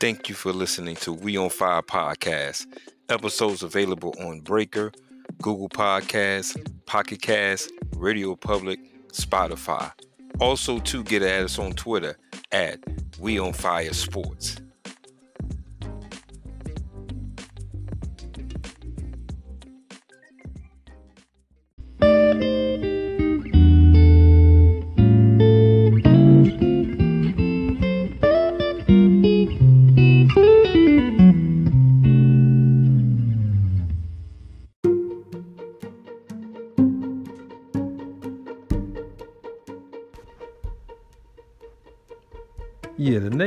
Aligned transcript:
Thank 0.00 0.28
you 0.28 0.36
for 0.36 0.52
listening 0.52 0.94
to 0.96 1.12
We 1.12 1.36
on 1.36 1.50
Fire 1.50 1.82
podcast. 1.82 2.66
Episodes 3.08 3.64
available 3.64 4.14
on 4.20 4.38
Breaker, 4.42 4.92
Google 5.42 5.68
Podcasts, 5.68 6.56
Pocket 6.86 7.20
Cast, 7.20 7.72
Radio 7.96 8.36
Public, 8.36 8.78
Spotify. 9.12 9.90
Also, 10.38 10.78
to 10.78 11.02
get 11.02 11.22
at 11.22 11.42
us 11.42 11.58
on 11.58 11.72
Twitter 11.72 12.16
at 12.52 12.78
We 13.18 13.40
on 13.40 13.52
Fire 13.52 13.92
Sports. 13.92 14.60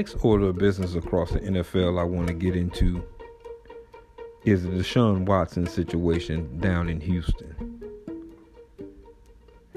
Next 0.01 0.25
order 0.25 0.47
of 0.47 0.57
business 0.57 0.95
across 0.95 1.29
the 1.29 1.39
NFL 1.41 1.99
I 1.99 2.03
want 2.03 2.27
to 2.27 2.33
get 2.33 2.55
into 2.55 3.03
is 4.45 4.63
the 4.63 4.69
Deshaun 4.69 5.27
Watson 5.27 5.67
situation 5.67 6.59
down 6.59 6.89
in 6.89 6.99
Houston. 6.99 7.83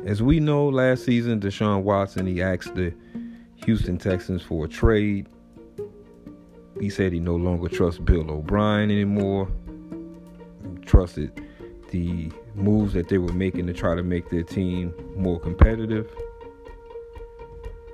As 0.06 0.22
we 0.22 0.40
know, 0.40 0.66
last 0.66 1.04
season, 1.04 1.40
Deshaun 1.40 1.82
Watson, 1.82 2.26
he 2.26 2.40
asked 2.40 2.74
the 2.74 2.94
Houston 3.66 3.98
Texans 3.98 4.40
for 4.40 4.64
a 4.64 4.68
trade. 4.68 5.28
He 6.80 6.88
said 6.88 7.12
he 7.12 7.20
no 7.20 7.36
longer 7.36 7.68
trusts 7.68 8.00
Bill 8.00 8.30
O'Brien 8.30 8.90
anymore. 8.90 9.46
Trusted 10.86 11.38
the 11.90 12.32
moves 12.54 12.94
that 12.94 13.10
they 13.10 13.18
were 13.18 13.34
making 13.34 13.66
to 13.66 13.74
try 13.74 13.94
to 13.94 14.02
make 14.02 14.30
their 14.30 14.42
team 14.42 14.94
more 15.18 15.38
competitive. 15.38 16.10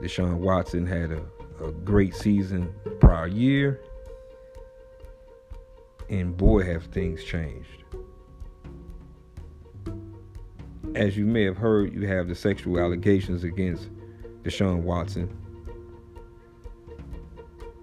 Deshaun 0.01 0.37
Watson 0.37 0.87
had 0.87 1.11
a 1.11 1.21
a 1.61 1.71
great 1.71 2.15
season 2.15 2.73
prior 3.01 3.27
year. 3.27 3.81
And 6.09 6.37
boy, 6.37 6.65
have 6.65 6.85
things 6.87 7.23
changed. 7.23 7.85
As 10.95 11.17
you 11.17 11.25
may 11.25 11.45
have 11.45 11.57
heard, 11.57 11.95
you 11.95 12.07
have 12.09 12.27
the 12.27 12.35
sexual 12.35 12.81
allegations 12.81 13.45
against 13.45 13.91
Deshaun 14.43 14.83
Watson. 14.83 15.37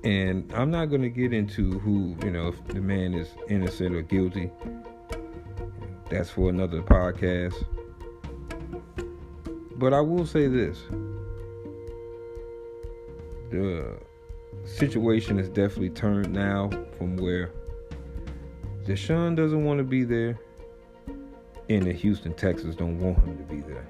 And 0.04 0.52
I'm 0.54 0.72
not 0.72 0.86
going 0.86 1.02
to 1.02 1.10
get 1.10 1.34
into 1.34 1.80
who, 1.80 2.16
you 2.24 2.32
know, 2.32 2.50
if 2.50 2.68
the 2.68 2.82
man 2.82 3.14
is 3.14 3.30
innocent 3.50 3.96
or 3.96 4.02
guilty. 4.02 4.52
That's 6.10 6.30
for 6.30 6.50
another 6.50 6.82
podcast. 6.82 7.56
But 9.78 9.94
I 9.94 10.02
will 10.02 10.26
say 10.26 10.48
this 10.48 10.80
the 13.50 13.98
situation 14.66 15.38
has 15.38 15.50
definitely 15.50 15.90
turned 15.90 16.32
now 16.34 16.70
from 16.98 17.18
where 17.18 17.52
Deshaun 18.86 19.36
doesn't 19.36 19.64
want 19.64 19.78
to 19.80 19.84
be 19.84 20.04
there 20.04 20.40
and 21.70 21.84
the 21.84 21.94
Houston 21.94 22.34
Texans 22.34 22.76
don't 22.76 23.00
want 23.00 23.18
him 23.20 23.38
to 23.38 23.44
be 23.44 23.62
there. 23.62 23.88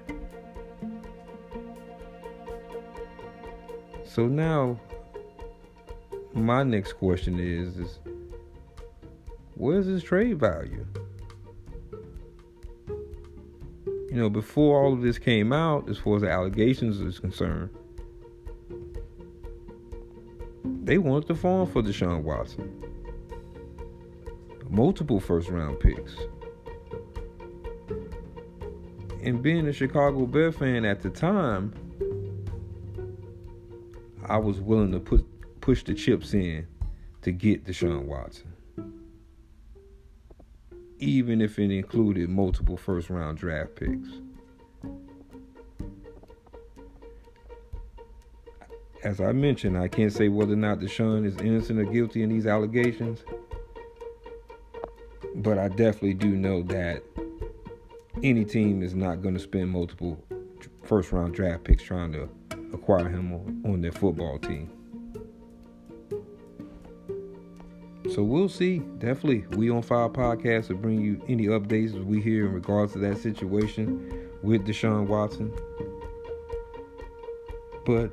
So 4.03 4.25
now 4.27 4.79
my 6.33 6.63
next 6.63 6.93
question 6.93 7.39
is, 7.39 7.77
is 7.77 7.99
where's 9.55 9.85
his 9.85 10.03
trade 10.03 10.39
value? 10.39 10.85
You 14.09 14.23
know, 14.23 14.29
before 14.29 14.83
all 14.83 14.93
of 14.93 15.01
this 15.01 15.19
came 15.19 15.53
out, 15.53 15.89
as 15.89 15.97
far 15.97 16.15
as 16.15 16.21
the 16.23 16.31
allegations 16.31 16.99
is 16.99 17.19
concerned, 17.19 17.69
they 20.87 20.97
wanted 20.97 21.27
to 21.27 21.35
farm 21.35 21.67
for 21.67 21.83
Deshaun 21.83 22.23
Watson. 22.23 22.81
Multiple 24.69 25.19
first 25.19 25.49
round 25.49 25.81
picks. 25.81 26.15
And 29.21 29.43
being 29.43 29.67
a 29.67 29.73
Chicago 29.73 30.25
Bear 30.25 30.53
fan 30.53 30.85
at 30.85 31.01
the 31.01 31.09
time, 31.09 31.73
I 34.29 34.37
was 34.37 34.61
willing 34.61 34.93
to 34.93 35.01
put 35.01 35.25
push 35.59 35.83
the 35.83 35.93
chips 35.93 36.33
in 36.33 36.65
to 37.21 37.33
get 37.33 37.65
Deshaun 37.65 38.05
Watson. 38.05 38.53
Even 40.99 41.41
if 41.41 41.59
it 41.59 41.69
included 41.69 42.29
multiple 42.29 42.77
first 42.77 43.09
round 43.09 43.37
draft 43.37 43.75
picks. 43.75 44.07
As 49.03 49.21
I 49.21 49.31
mentioned, 49.31 49.77
I 49.77 49.87
can't 49.87 50.11
say 50.11 50.27
whether 50.27 50.53
or 50.53 50.57
not 50.57 50.79
Deshaun 50.79 51.25
is 51.25 51.37
innocent 51.37 51.79
or 51.79 51.85
guilty 51.85 52.23
in 52.23 52.29
these 52.29 52.47
allegations. 52.47 53.23
But 55.35 55.57
I 55.57 55.67
definitely 55.67 56.15
do 56.15 56.29
know 56.29 56.63
that 56.63 57.03
any 58.23 58.43
team 58.43 58.81
is 58.81 58.95
not 58.95 59.21
going 59.21 59.35
to 59.35 59.39
spend 59.39 59.69
multiple 59.69 60.17
first 60.83 61.11
round 61.11 61.35
draft 61.35 61.63
picks 61.63 61.83
trying 61.83 62.11
to 62.13 62.27
acquire 62.73 63.07
him 63.07 63.33
on 63.65 63.81
their 63.81 63.91
football 63.91 64.39
team. 64.39 64.71
So 68.13 68.23
we'll 68.23 68.49
see. 68.49 68.79
Definitely, 68.99 69.45
we 69.57 69.69
on 69.69 69.81
Fire 69.81 70.09
Podcast 70.09 70.69
will 70.69 70.77
bring 70.77 71.01
you 71.01 71.21
any 71.27 71.47
updates 71.47 71.95
as 71.95 72.03
we 72.03 72.21
hear 72.21 72.47
in 72.47 72.53
regards 72.53 72.93
to 72.93 72.99
that 72.99 73.17
situation 73.17 74.29
with 74.41 74.65
Deshaun 74.65 75.07
Watson. 75.07 75.51
But 77.85 78.11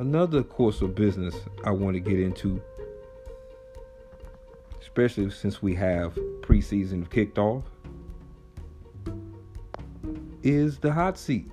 another 0.00 0.42
course 0.42 0.80
of 0.80 0.94
business 0.94 1.34
I 1.62 1.70
want 1.70 1.92
to 1.92 2.00
get 2.00 2.18
into, 2.18 2.60
especially 4.80 5.30
since 5.30 5.60
we 5.60 5.74
have 5.74 6.14
preseason 6.40 7.08
kicked 7.10 7.38
off, 7.38 7.64
is 10.42 10.78
the 10.78 10.90
hot 10.90 11.18
seat. 11.18 11.50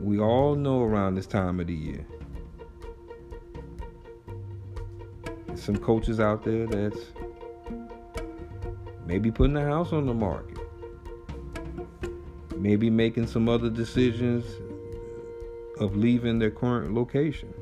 We 0.00 0.18
all 0.18 0.56
know 0.56 0.82
around 0.82 1.14
this 1.14 1.26
time 1.26 1.60
of 1.60 1.68
the 1.68 1.74
year. 1.74 2.04
Some 5.54 5.76
coaches 5.76 6.18
out 6.18 6.42
there 6.42 6.66
that's 6.66 6.98
maybe 9.06 9.30
putting 9.30 9.56
a 9.56 9.64
house 9.64 9.92
on 9.92 10.06
the 10.06 10.14
market. 10.14 10.58
Maybe 12.56 12.90
making 12.90 13.28
some 13.28 13.48
other 13.48 13.70
decisions 13.70 14.44
of 15.82 15.96
leaving 15.96 16.38
their 16.38 16.50
current 16.50 16.94
location. 16.94 17.52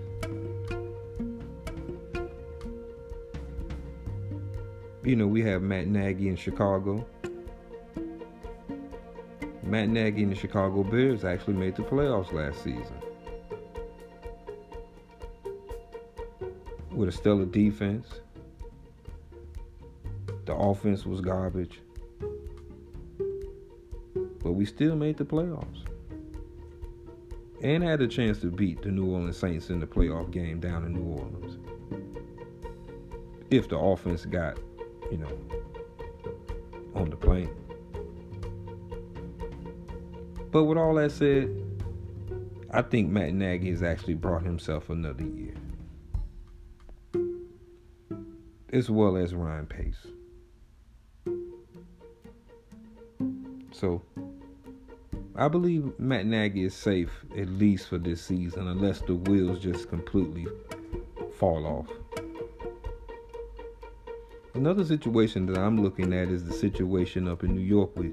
You 5.02 5.16
know, 5.16 5.26
we 5.26 5.42
have 5.42 5.62
Matt 5.62 5.86
Nagy 5.86 6.28
in 6.28 6.36
Chicago. 6.36 7.06
Matt 9.62 9.88
Nagy 9.88 10.22
and 10.22 10.32
the 10.32 10.36
Chicago 10.36 10.82
Bears 10.82 11.24
actually 11.24 11.54
made 11.54 11.76
the 11.76 11.82
playoffs 11.82 12.32
last 12.32 12.62
season. 12.62 12.94
With 16.90 17.08
a 17.08 17.12
stellar 17.12 17.46
defense. 17.46 18.06
The 20.44 20.54
offense 20.54 21.06
was 21.06 21.20
garbage. 21.20 21.80
But 24.42 24.52
we 24.52 24.66
still 24.66 24.96
made 24.96 25.16
the 25.16 25.24
playoffs 25.24 25.89
and 27.62 27.82
had 27.82 28.00
a 28.00 28.08
chance 28.08 28.40
to 28.40 28.50
beat 28.50 28.82
the 28.82 28.90
New 28.90 29.06
Orleans 29.06 29.36
Saints 29.36 29.70
in 29.70 29.80
the 29.80 29.86
playoff 29.86 30.30
game 30.30 30.60
down 30.60 30.84
in 30.84 30.94
New 30.94 31.04
Orleans. 31.04 31.58
If 33.50 33.68
the 33.68 33.78
offense 33.78 34.24
got, 34.24 34.58
you 35.10 35.18
know, 35.18 35.38
on 36.94 37.10
the 37.10 37.16
plane. 37.16 37.50
But 40.50 40.64
with 40.64 40.78
all 40.78 40.94
that 40.94 41.12
said, 41.12 41.48
I 42.72 42.82
think 42.82 43.10
Matt 43.10 43.34
Nagy 43.34 43.70
has 43.70 43.82
actually 43.82 44.14
brought 44.14 44.42
himself 44.42 44.90
another 44.90 45.24
year. 45.24 45.54
As 48.72 48.88
well 48.88 49.16
as 49.16 49.34
Ryan 49.34 49.66
Pace. 49.66 50.06
So 53.72 54.02
I 55.40 55.48
believe 55.48 55.98
Matt 55.98 56.26
Nagy 56.26 56.64
is 56.64 56.74
safe 56.74 57.24
at 57.34 57.48
least 57.48 57.88
for 57.88 57.96
this 57.96 58.20
season, 58.20 58.68
unless 58.68 59.00
the 59.00 59.14
wheels 59.14 59.58
just 59.58 59.88
completely 59.88 60.46
fall 61.38 61.64
off. 61.66 61.88
Another 64.52 64.84
situation 64.84 65.46
that 65.46 65.56
I'm 65.56 65.82
looking 65.82 66.12
at 66.12 66.28
is 66.28 66.44
the 66.44 66.52
situation 66.52 67.26
up 67.26 67.42
in 67.42 67.54
New 67.54 67.62
York 67.62 67.96
with 67.96 68.12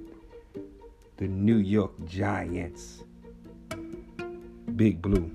the 1.17 1.27
New 1.27 1.57
York 1.57 1.91
Giants. 2.05 3.03
Big 4.77 5.01
Blue. 5.01 5.29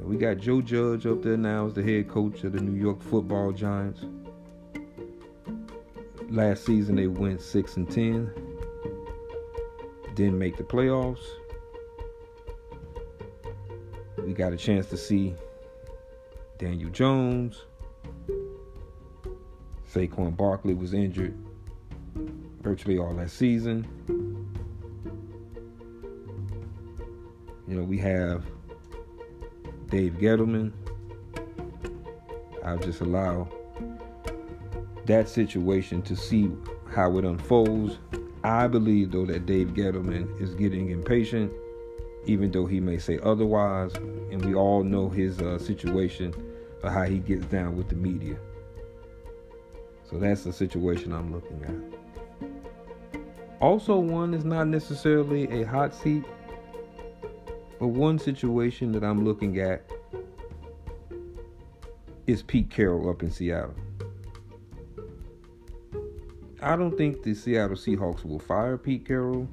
We 0.00 0.16
got 0.16 0.38
Joe 0.38 0.62
Judge 0.62 1.04
up 1.04 1.22
there 1.22 1.36
now 1.36 1.66
as 1.66 1.74
the 1.74 1.82
head 1.82 2.08
coach 2.08 2.44
of 2.44 2.54
the 2.54 2.62
New 2.62 2.80
York 2.80 3.02
Football 3.02 3.52
Giants. 3.52 4.06
Last 6.30 6.64
season 6.64 6.96
they 6.96 7.08
went 7.08 7.42
six 7.42 7.76
and 7.76 7.90
ten. 7.90 8.41
Didn't 10.14 10.38
make 10.38 10.56
the 10.56 10.64
playoffs. 10.64 11.24
We 14.18 14.34
got 14.34 14.52
a 14.52 14.56
chance 14.56 14.86
to 14.86 14.96
see 14.96 15.34
Daniel 16.58 16.90
Jones. 16.90 17.64
Saquon 19.92 20.36
Barkley 20.36 20.74
was 20.74 20.94
injured 20.94 21.36
virtually 22.62 22.98
all 22.98 23.12
that 23.14 23.30
season. 23.30 23.86
You 27.66 27.76
know, 27.76 27.82
we 27.82 27.98
have 27.98 28.44
Dave 29.88 30.14
Gettleman. 30.14 30.72
I'll 32.64 32.78
just 32.78 33.00
allow 33.00 33.48
that 35.06 35.28
situation 35.28 36.00
to 36.02 36.14
see 36.14 36.50
how 36.90 37.18
it 37.18 37.24
unfolds. 37.24 37.98
I 38.44 38.66
believe, 38.66 39.12
though, 39.12 39.26
that 39.26 39.46
Dave 39.46 39.68
Gettleman 39.68 40.40
is 40.40 40.54
getting 40.54 40.90
impatient, 40.90 41.52
even 42.26 42.50
though 42.50 42.66
he 42.66 42.80
may 42.80 42.98
say 42.98 43.18
otherwise. 43.22 43.94
And 43.94 44.44
we 44.44 44.54
all 44.54 44.82
know 44.82 45.08
his 45.08 45.40
uh, 45.40 45.58
situation 45.58 46.34
or 46.82 46.90
how 46.90 47.04
he 47.04 47.18
gets 47.18 47.46
down 47.46 47.76
with 47.76 47.88
the 47.88 47.94
media. 47.94 48.36
So 50.10 50.18
that's 50.18 50.44
the 50.44 50.52
situation 50.52 51.12
I'm 51.12 51.32
looking 51.32 51.62
at. 51.64 52.00
Also, 53.60 53.96
one 53.96 54.34
is 54.34 54.44
not 54.44 54.66
necessarily 54.66 55.62
a 55.62 55.64
hot 55.64 55.94
seat, 55.94 56.24
but 57.78 57.88
one 57.88 58.18
situation 58.18 58.90
that 58.92 59.04
I'm 59.04 59.24
looking 59.24 59.60
at 59.60 59.88
is 62.26 62.42
Pete 62.42 62.70
Carroll 62.70 63.08
up 63.08 63.22
in 63.22 63.30
Seattle. 63.30 63.74
I 66.62 66.76
don't 66.76 66.96
think 66.96 67.24
the 67.24 67.34
Seattle 67.34 67.76
Seahawks 67.76 68.24
will 68.24 68.38
fire 68.38 68.78
Pete 68.78 69.04
Carroll 69.04 69.48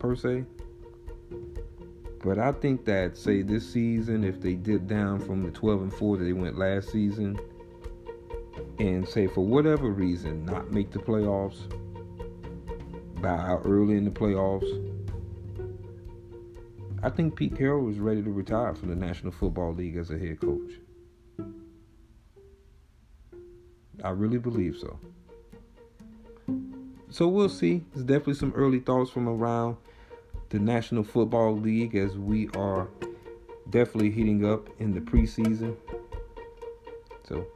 per 0.00 0.16
se. 0.16 0.44
But 2.24 2.40
I 2.40 2.50
think 2.50 2.84
that 2.86 3.16
say 3.16 3.42
this 3.42 3.72
season, 3.72 4.24
if 4.24 4.40
they 4.40 4.54
dip 4.54 4.88
down 4.88 5.20
from 5.20 5.44
the 5.44 5.52
12 5.52 5.82
and 5.82 5.94
4 5.94 6.16
that 6.16 6.24
they 6.24 6.32
went 6.32 6.58
last 6.58 6.90
season, 6.90 7.38
and 8.80 9.08
say 9.08 9.28
for 9.28 9.46
whatever 9.46 9.90
reason 9.90 10.44
not 10.44 10.72
make 10.72 10.90
the 10.90 10.98
playoffs, 10.98 11.68
bow 13.22 13.36
out 13.36 13.62
early 13.64 13.96
in 13.96 14.04
the 14.04 14.10
playoffs, 14.10 14.66
I 17.00 17.10
think 17.10 17.36
Pete 17.36 17.56
Carroll 17.56 17.88
is 17.90 18.00
ready 18.00 18.22
to 18.24 18.30
retire 18.30 18.74
from 18.74 18.88
the 18.88 18.96
National 18.96 19.30
Football 19.30 19.74
League 19.74 19.96
as 19.96 20.10
a 20.10 20.18
head 20.18 20.40
coach. 20.40 20.72
I 24.02 24.10
really 24.10 24.38
believe 24.38 24.76
so. 24.76 24.98
So 27.10 27.26
we'll 27.26 27.48
see. 27.48 27.84
It's 27.92 28.02
definitely 28.02 28.34
some 28.34 28.52
early 28.54 28.80
thoughts 28.80 29.10
from 29.10 29.28
around 29.28 29.76
the 30.50 30.58
National 30.58 31.02
Football 31.02 31.56
League 31.56 31.94
as 31.94 32.16
we 32.16 32.48
are 32.50 32.88
definitely 33.70 34.10
heating 34.10 34.44
up 34.44 34.68
in 34.78 34.92
the 34.92 35.00
preseason. 35.00 35.76
So 37.28 37.46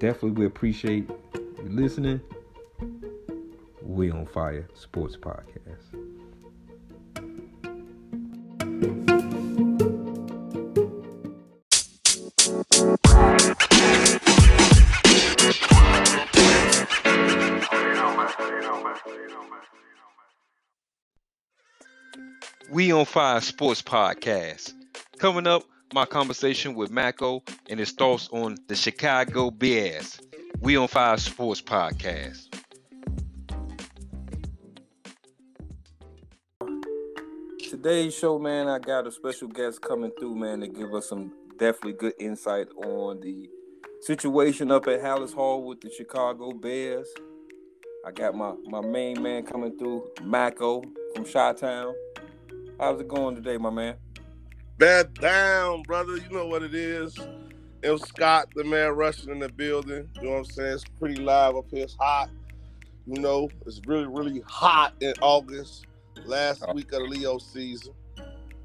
definitely 0.00 0.32
we 0.32 0.46
appreciate 0.46 1.08
you 1.34 1.68
listening. 1.68 2.20
We 3.82 4.10
on 4.10 4.26
Fire 4.26 4.68
Sports 4.74 5.16
Podcast. 5.16 6.12
On 22.92 23.06
Fire 23.06 23.40
Sports 23.40 23.80
Podcast. 23.80 24.74
Coming 25.16 25.46
up, 25.46 25.62
my 25.94 26.04
conversation 26.04 26.74
with 26.74 26.90
Mako 26.90 27.42
and 27.70 27.80
his 27.80 27.90
thoughts 27.92 28.28
on 28.32 28.58
the 28.68 28.76
Chicago 28.76 29.50
Bears. 29.50 30.20
We 30.60 30.76
on 30.76 30.88
Fire 30.88 31.16
Sports 31.16 31.62
Podcast. 31.62 32.48
Today's 37.70 38.14
show, 38.14 38.38
man, 38.38 38.68
I 38.68 38.78
got 38.78 39.06
a 39.06 39.10
special 39.10 39.48
guest 39.48 39.80
coming 39.80 40.12
through, 40.18 40.34
man, 40.34 40.60
to 40.60 40.68
give 40.68 40.92
us 40.92 41.08
some 41.08 41.32
definitely 41.58 41.94
good 41.94 42.14
insight 42.20 42.68
on 42.76 43.20
the 43.20 43.48
situation 44.02 44.70
up 44.70 44.86
at 44.86 45.00
Halas 45.00 45.32
Hall 45.32 45.64
with 45.64 45.80
the 45.80 45.90
Chicago 45.90 46.52
Bears. 46.52 47.08
I 48.06 48.10
got 48.10 48.34
my, 48.34 48.52
my 48.66 48.82
main 48.82 49.22
man 49.22 49.44
coming 49.46 49.78
through, 49.78 50.10
Mako 50.22 50.82
from 51.14 51.24
Chi 51.24 51.52
Town. 51.54 51.94
How's 52.82 53.00
it 53.00 53.06
going 53.06 53.36
today, 53.36 53.58
my 53.58 53.70
man? 53.70 53.94
Bad 54.76 55.14
down, 55.14 55.82
brother. 55.82 56.16
You 56.16 56.28
know 56.30 56.48
what 56.48 56.64
it 56.64 56.74
is. 56.74 57.16
It 57.80 57.90
was 57.90 58.02
Scott, 58.02 58.48
the 58.56 58.64
man 58.64 58.90
rushing 58.90 59.30
in 59.30 59.38
the 59.38 59.48
building. 59.48 60.08
You 60.16 60.22
know 60.22 60.30
what 60.30 60.38
I'm 60.38 60.44
saying? 60.46 60.72
It's 60.72 60.84
pretty 60.98 61.22
live 61.22 61.54
up 61.54 61.66
here. 61.70 61.84
It's 61.84 61.94
hot. 61.94 62.28
You 63.06 63.20
know, 63.20 63.48
it's 63.66 63.80
really, 63.86 64.08
really 64.08 64.42
hot 64.48 64.94
in 65.00 65.14
August, 65.20 65.86
last 66.24 66.64
Oh. 66.66 66.72
week 66.72 66.90
of 66.90 67.02
the 67.02 67.04
Leo 67.04 67.38
season. 67.38 67.92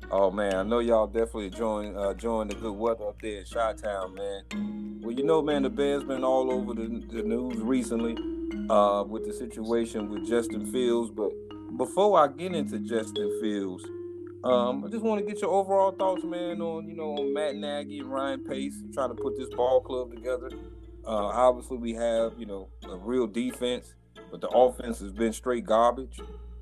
Oh 0.10 0.32
man, 0.32 0.56
I 0.56 0.64
know 0.64 0.80
y'all 0.80 1.06
definitely 1.06 1.46
enjoying 1.48 1.96
uh, 1.96 2.10
enjoying 2.10 2.48
the 2.48 2.56
good 2.56 2.74
weather 2.74 3.10
up 3.10 3.22
there 3.22 3.42
in 3.42 3.46
Chi 3.46 3.74
Town, 3.74 4.16
man. 4.16 5.00
Well, 5.04 5.12
you 5.12 5.26
know, 5.26 5.44
man, 5.44 5.62
the 5.62 5.70
band's 5.70 6.06
been 6.06 6.24
all 6.24 6.52
over 6.52 6.74
the, 6.74 6.88
the 7.12 7.22
news 7.22 7.58
recently 7.60 8.18
uh, 8.68 9.04
with 9.08 9.28
the 9.28 9.34
situation 9.34 10.10
with 10.10 10.28
Justin 10.28 10.66
Fields. 10.72 11.12
But 11.12 11.34
before 11.78 12.20
I 12.20 12.30
get 12.30 12.56
into 12.56 12.80
Justin 12.80 13.32
Fields, 13.40 13.86
um, 14.48 14.86
I 14.86 14.90
just 14.90 15.04
want 15.04 15.20
to 15.20 15.32
get 15.32 15.42
your 15.42 15.52
overall 15.52 15.92
thoughts, 15.92 16.24
man, 16.24 16.62
on 16.62 16.88
you 16.88 16.96
know 16.96 17.16
Matt 17.34 17.56
Nagy 17.56 18.00
and 18.00 18.12
Ryan 18.12 18.44
Pace 18.44 18.82
trying 18.94 19.10
to 19.10 19.16
put 19.16 19.38
this 19.38 19.50
ball 19.50 19.82
club 19.82 20.14
together. 20.14 20.50
Uh, 21.06 21.28
obviously, 21.28 21.78
we 21.78 21.94
have 21.94 22.34
you 22.38 22.46
know 22.46 22.70
a 22.90 22.96
real 22.96 23.28
defense, 23.28 23.96
but 24.32 24.40
the 24.40 24.48
offense 24.48 25.00
has 25.00 25.12
been 25.12 25.34
straight 25.34 25.66
garbage. 25.66 26.20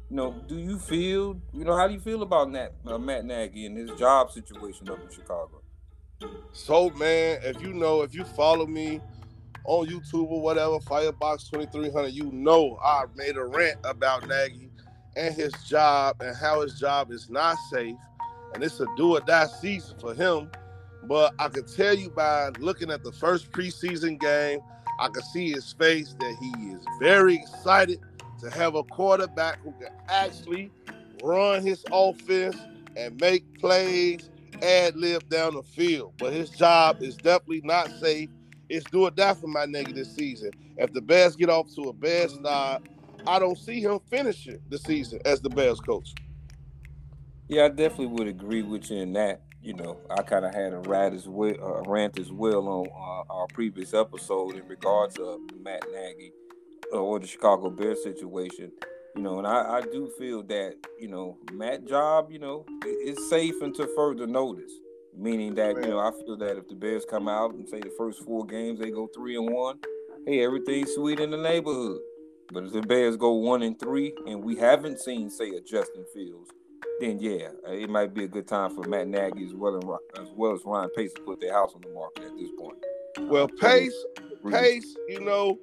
You 0.10 0.16
know, 0.18 0.36
do 0.48 0.58
you 0.58 0.78
feel, 0.78 1.42
you 1.52 1.66
know, 1.66 1.76
how 1.76 1.88
do 1.88 1.94
you 1.94 2.00
feel 2.00 2.22
about 2.22 2.52
Nat, 2.52 2.74
uh, 2.86 2.98
Matt 2.98 3.26
Nagy 3.26 3.66
and 3.66 3.76
his 3.76 3.92
job 3.98 4.32
situation 4.32 4.88
up 4.90 5.00
in 5.02 5.10
Chicago? 5.10 5.62
So, 6.54 6.92
man, 6.92 7.40
if 7.44 7.62
you 7.62 7.74
know, 7.74 8.04
if 8.04 8.14
you 8.14 8.24
follow 8.24 8.66
me 8.66 9.02
on 9.66 9.88
YouTube 9.88 10.30
or 10.30 10.42
whatever, 10.42 10.80
Firebox 10.80 11.50
2300, 11.50 12.14
you 12.14 12.32
know 12.32 12.80
I 12.84 13.06
made 13.16 13.36
a 13.36 13.46
rant 13.46 13.80
about 13.84 14.28
Nagy 14.28 14.70
and 15.16 15.34
his 15.34 15.54
job 15.68 16.18
and 16.22 16.36
how 16.36 16.62
his 16.62 16.80
job 16.80 17.12
is 17.12 17.30
not 17.30 17.58
safe. 17.70 17.98
And 18.54 18.64
it's 18.64 18.80
a 18.80 18.88
do 18.96 19.18
or 19.18 19.22
die 19.22 19.48
season 19.48 19.98
for 20.00 20.14
him. 20.14 20.50
But 21.04 21.34
I 21.40 21.50
can 21.50 21.66
tell 21.66 21.94
you 21.94 22.10
by 22.10 22.50
looking 22.60 22.90
at 22.90 23.04
the 23.04 23.12
first 23.12 23.52
preseason 23.52 24.20
game, 24.20 24.60
I 25.00 25.10
can 25.10 25.24
see 25.24 25.52
his 25.52 25.74
face 25.74 26.16
that 26.20 26.36
he 26.40 26.72
is 26.72 26.82
very 27.00 27.36
excited 27.36 28.00
to 28.42 28.50
have 28.50 28.76
a 28.76 28.84
quarterback 28.84 29.60
who 29.62 29.72
can 29.74 29.90
actually 30.08 30.72
run 31.24 31.62
his 31.64 31.84
offense 31.92 32.58
and 32.96 33.20
make 33.20 33.60
plays 33.60 34.30
ad 34.62 34.96
lib 34.96 35.28
down 35.30 35.56
the 35.56 35.64
field. 35.64 36.14
But 36.18 36.34
his 36.34 36.50
job 36.50 37.02
is 37.02 37.16
definitely 37.18 37.62
not 37.64 37.92
safe. 38.00 38.30
It's 38.70 38.90
do 38.90 39.04
or 39.04 39.12
die 39.12 39.34
for 39.34 39.48
my 39.48 39.66
negative 39.66 40.08
season. 40.08 40.52
If 40.78 40.94
the 40.94 41.02
Bears 41.02 41.36
get 41.36 41.50
off 41.50 41.74
to 41.76 41.84
a 41.84 41.94
bad 41.94 42.32
start, 42.32 42.84
I 43.28 43.40
don't 43.40 43.58
see 43.58 43.82
him 43.82 44.00
finishing 44.10 44.60
the 44.70 44.78
season 44.78 45.20
as 45.26 45.42
the 45.42 45.50
Bears 45.50 45.80
coach. 45.80 46.14
Yeah, 47.48 47.66
I 47.66 47.70
definitely 47.70 48.08
would 48.08 48.28
agree 48.28 48.64
with 48.64 48.90
you 48.90 48.98
in 48.98 49.14
that. 49.14 49.42
You 49.62 49.74
know, 49.74 50.00
I 50.12 50.22
kind 50.22 50.46
of 50.46 50.54
had 50.54 50.74
a 50.74 50.80
rant 50.80 51.16
as 51.16 51.28
well, 51.28 51.84
rant 51.88 52.20
as 52.20 52.32
well 52.32 52.68
on 52.68 52.88
uh, 52.88 53.34
our 53.34 53.48
previous 53.48 53.94
episode 53.94 54.56
in 54.56 54.68
regards 54.68 55.16
to 55.16 55.40
Matt 55.60 55.84
Nagy 55.92 56.32
uh, 56.94 56.98
or 56.98 57.20
the 57.20 57.26
Chicago 57.26 57.72
Bears 57.72 58.04
situation. 58.04 58.72
You 59.16 59.24
know, 59.24 59.40
and 59.40 59.48
I, 59.48 59.78
I 59.78 59.82
do 59.82 60.12
feel 60.20 60.44
that 60.44 60.76
you 61.00 61.08
know 61.08 61.38
Matt 61.52 61.88
job, 61.88 62.32
you 62.32 62.40
know, 62.40 62.66
is 62.86 63.30
safe 63.30 63.56
until 63.62 63.88
further 63.96 64.28
notice. 64.28 64.72
Meaning 65.18 65.56
that 65.56 65.76
you 65.76 65.88
know, 65.88 66.00
I 66.00 66.12
feel 66.26 66.38
that 66.38 66.58
if 66.58 66.68
the 66.68 66.76
Bears 66.76 67.06
come 67.10 67.28
out 67.28 67.54
and 67.54 67.68
say 67.68 67.80
the 67.80 67.94
first 67.98 68.24
four 68.24 68.46
games 68.46 68.80
they 68.80 68.92
go 68.92 69.08
three 69.16 69.36
and 69.36 69.50
one, 69.52 69.80
hey, 70.28 70.44
everything's 70.44 70.94
sweet 70.94 71.20
in 71.20 71.32
the 71.32 71.38
neighborhood. 71.38 72.00
But 72.52 72.66
if 72.66 72.74
the 72.74 72.82
Bears 72.82 73.18
go 73.18 73.34
one 73.34 73.64
and 73.64 73.78
three, 73.80 74.14
and 74.28 74.44
we 74.44 74.56
haven't 74.56 75.00
seen, 75.00 75.30
say, 75.30 75.50
a 75.50 75.62
Justin 75.62 76.06
Fields, 76.14 76.52
then 77.00 77.20
yeah, 77.20 77.50
uh, 77.68 77.72
it 77.72 77.90
might 77.90 78.14
be 78.14 78.24
a 78.24 78.28
good 78.28 78.48
time 78.48 78.74
for 78.74 78.88
Matt 78.88 79.08
Nagy 79.08 79.46
as 79.46 79.54
well, 79.54 79.76
and, 79.76 79.84
as 80.22 80.32
well 80.36 80.54
as 80.54 80.62
Ryan 80.64 80.90
Pace 80.96 81.14
to 81.14 81.22
put 81.22 81.42
their 81.42 81.54
house 81.54 81.74
on 81.76 81.82
the 81.82 81.90
market 81.90 82.24
at 82.24 82.38
this 82.38 82.52
point. 82.58 82.78
Well, 83.30 83.48
Pace, 83.48 83.96
Pace, 84.50 84.96
you 85.08 85.22
know, 85.22 85.60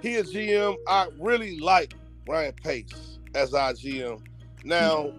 he 0.00 0.16
a 0.16 0.24
GM. 0.24 0.76
I 0.86 1.08
really 1.18 1.58
like 1.58 1.94
Ryan 2.28 2.52
Pace 2.52 3.18
as 3.34 3.54
our 3.54 3.72
GM. 3.72 4.20
Now, 4.64 5.12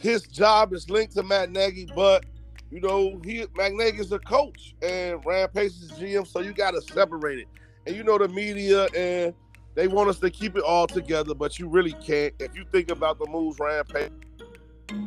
his 0.00 0.22
job 0.22 0.72
is 0.72 0.90
linked 0.90 1.14
to 1.14 1.22
Matt 1.22 1.50
Nagy, 1.50 1.88
but 1.94 2.24
you 2.70 2.80
know, 2.80 3.20
he 3.24 3.46
Matt 3.56 3.72
is 3.72 4.12
a 4.12 4.18
coach 4.18 4.74
and 4.82 5.24
Ryan 5.24 5.48
Pace 5.48 5.80
is 5.80 5.92
GM, 5.92 6.26
so 6.26 6.40
you 6.40 6.52
got 6.52 6.72
to 6.72 6.82
separate 6.82 7.38
it. 7.40 7.48
And 7.86 7.96
you 7.96 8.04
know 8.04 8.18
the 8.18 8.28
media 8.28 8.86
and 8.96 9.34
they 9.78 9.86
want 9.86 10.08
us 10.08 10.18
to 10.18 10.28
keep 10.28 10.56
it 10.56 10.64
all 10.64 10.88
together, 10.88 11.34
but 11.34 11.56
you 11.60 11.68
really 11.68 11.92
can't. 11.92 12.34
If 12.40 12.56
you 12.56 12.64
think 12.72 12.90
about 12.90 13.20
the 13.20 13.26
moves 13.30 13.60
Ryan 13.60 13.84
Pace 13.84 14.10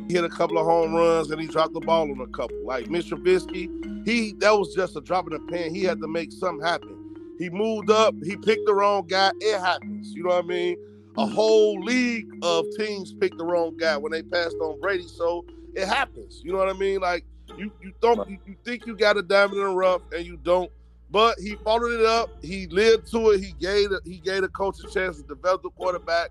he 0.08 0.14
hit 0.14 0.24
a 0.24 0.30
couple 0.30 0.56
of 0.56 0.64
home 0.64 0.94
runs 0.94 1.30
and 1.30 1.38
he 1.38 1.46
dropped 1.46 1.74
the 1.74 1.80
ball 1.80 2.10
on 2.10 2.18
a 2.18 2.26
couple. 2.28 2.56
Like 2.64 2.88
Mitch 2.88 3.10
Trubisky, 3.10 4.06
he 4.06 4.32
that 4.38 4.56
was 4.56 4.74
just 4.74 4.96
a 4.96 5.02
drop 5.02 5.26
in 5.26 5.34
the 5.34 5.52
pan. 5.52 5.74
He 5.74 5.84
had 5.84 6.00
to 6.00 6.08
make 6.08 6.32
something 6.32 6.64
happen. 6.64 7.34
He 7.38 7.50
moved 7.50 7.90
up, 7.90 8.14
he 8.24 8.34
picked 8.34 8.64
the 8.64 8.74
wrong 8.74 9.06
guy. 9.06 9.32
It 9.40 9.60
happens. 9.60 10.14
You 10.14 10.22
know 10.22 10.30
what 10.30 10.46
I 10.46 10.48
mean? 10.48 10.76
A 11.18 11.26
whole 11.26 11.78
league 11.82 12.30
of 12.40 12.64
teams 12.78 13.12
picked 13.12 13.36
the 13.36 13.44
wrong 13.44 13.76
guy 13.76 13.98
when 13.98 14.10
they 14.10 14.22
passed 14.22 14.56
on 14.56 14.80
Brady. 14.80 15.06
So 15.06 15.44
it 15.74 15.86
happens. 15.86 16.40
You 16.42 16.52
know 16.52 16.58
what 16.58 16.70
I 16.70 16.78
mean? 16.78 17.00
Like 17.00 17.26
you 17.58 17.70
you 17.82 17.92
don't 18.00 18.26
you, 18.30 18.38
you 18.46 18.56
think 18.64 18.86
you 18.86 18.96
got 18.96 19.18
a 19.18 19.22
diamond 19.22 19.58
in 19.58 19.64
the 19.64 19.74
rough 19.74 20.00
and 20.16 20.24
you 20.24 20.38
don't. 20.38 20.70
But 21.12 21.38
he 21.38 21.56
followed 21.56 22.00
it 22.00 22.06
up. 22.06 22.30
He 22.42 22.66
lived 22.68 23.10
to 23.10 23.30
it. 23.30 23.40
He 23.40 23.52
gave 23.60 23.90
he 24.04 24.18
gave 24.18 24.42
the 24.42 24.48
coach 24.48 24.78
a 24.82 24.90
chance 24.90 25.18
to 25.18 25.22
develop 25.22 25.62
the 25.62 25.70
quarterback. 25.70 26.30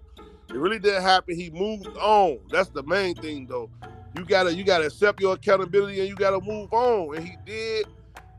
It 0.50 0.56
really 0.56 0.80
didn't 0.80 1.04
happen. 1.04 1.36
He 1.36 1.52
moved 1.52 1.88
on. 1.98 2.40
That's 2.50 2.70
the 2.70 2.84
main 2.84 3.16
thing, 3.16 3.46
though. 3.48 3.70
You 4.18 4.26
gotta 4.26 4.54
you 4.54 4.64
gotta 4.64 4.88
accept 4.88 5.22
your 5.22 5.36
accountability 5.36 6.00
and 6.00 6.10
you 6.10 6.16
gotta 6.16 6.42
move 6.42 6.74
on. 6.74 7.16
And 7.16 7.26
he 7.26 7.38
did. 7.46 7.86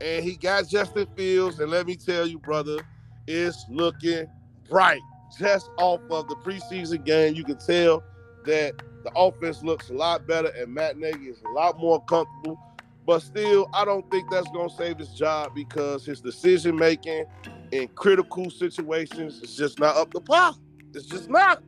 And 0.01 0.23
he 0.23 0.35
got 0.35 0.67
Justin 0.67 1.07
Fields. 1.15 1.59
And 1.61 1.71
let 1.71 1.87
me 1.87 1.95
tell 1.95 2.27
you, 2.27 2.39
brother, 2.39 2.77
it's 3.25 3.65
looking 3.69 4.27
bright. 4.69 5.01
Just 5.39 5.69
off 5.77 6.01
of 6.11 6.27
the 6.27 6.35
preseason 6.35 7.05
game, 7.05 7.35
you 7.35 7.45
can 7.45 7.57
tell 7.57 8.03
that 8.45 8.73
the 9.03 9.11
offense 9.15 9.63
looks 9.63 9.89
a 9.89 9.93
lot 9.93 10.27
better 10.27 10.49
and 10.49 10.73
Matt 10.73 10.97
Nagy 10.97 11.25
is 11.25 11.41
a 11.41 11.49
lot 11.51 11.79
more 11.79 12.03
comfortable. 12.03 12.59
But 13.05 13.19
still, 13.21 13.69
I 13.73 13.83
don't 13.85 14.09
think 14.09 14.29
that's 14.31 14.49
to 14.69 14.69
save 14.75 14.97
his 14.97 15.13
job 15.13 15.53
because 15.53 16.05
his 16.05 16.21
decision 16.21 16.77
making 16.77 17.25
in 17.71 17.87
critical 17.89 18.49
situations 18.49 19.41
is 19.41 19.55
just 19.57 19.79
not 19.79 19.97
up 19.97 20.11
to 20.13 20.21
par. 20.21 20.53
It's 20.93 21.05
just 21.05 21.29
not. 21.29 21.61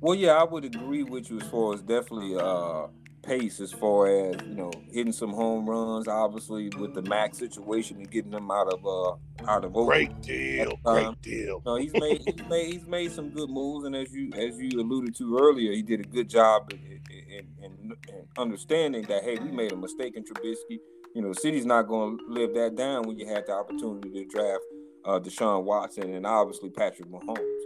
Well, 0.00 0.14
yeah, 0.14 0.32
I 0.32 0.44
would 0.44 0.64
agree 0.64 1.02
with 1.02 1.30
you 1.30 1.40
as 1.40 1.48
far 1.48 1.74
as 1.74 1.82
definitely 1.82 2.36
uh, 2.36 2.86
pace, 3.22 3.60
as 3.60 3.72
far 3.72 4.06
as 4.06 4.36
you 4.46 4.54
know, 4.54 4.72
hitting 4.90 5.12
some 5.12 5.32
home 5.32 5.68
runs. 5.68 6.08
Obviously, 6.08 6.68
with 6.78 6.94
the 6.94 7.02
Mack's 7.02 7.38
situation 7.38 7.98
and 7.98 8.10
getting 8.10 8.30
them 8.30 8.50
out 8.50 8.72
of 8.72 8.86
uh, 8.86 9.50
out 9.50 9.64
of 9.64 9.72
great 9.72 10.20
deal, 10.22 10.78
great 10.84 11.22
deal. 11.22 11.62
No, 11.64 11.76
he's 11.76 11.92
made 11.92 12.22
he's 12.24 12.48
made 12.48 12.72
he's 12.72 12.86
made 12.86 13.12
some 13.12 13.30
good 13.30 13.50
moves, 13.50 13.86
and 13.86 13.96
as 13.96 14.12
you 14.12 14.30
as 14.34 14.58
you 14.58 14.80
alluded 14.80 15.14
to 15.16 15.38
earlier, 15.38 15.72
he 15.72 15.82
did 15.82 16.00
a 16.00 16.04
good 16.04 16.28
job 16.28 16.72
in, 16.72 17.00
in, 17.10 17.46
in, 17.62 17.92
in 18.08 18.26
understanding 18.36 19.02
that 19.04 19.22
hey, 19.22 19.38
we 19.38 19.50
made 19.50 19.72
a 19.72 19.76
mistake 19.76 20.16
in 20.16 20.24
Trubisky. 20.24 20.78
You 21.14 21.20
know, 21.22 21.28
the 21.28 21.40
city's 21.40 21.66
not 21.66 21.88
going 21.88 22.18
to 22.18 22.24
live 22.26 22.54
that 22.54 22.74
down 22.74 23.06
when 23.06 23.18
you 23.18 23.26
had 23.26 23.46
the 23.46 23.52
opportunity 23.52 24.10
to 24.10 24.24
draft 24.24 24.62
uh, 25.04 25.18
Deshaun 25.18 25.64
Watson 25.64 26.14
and 26.14 26.26
obviously 26.26 26.70
Patrick 26.70 27.10
Mahomes. 27.10 27.62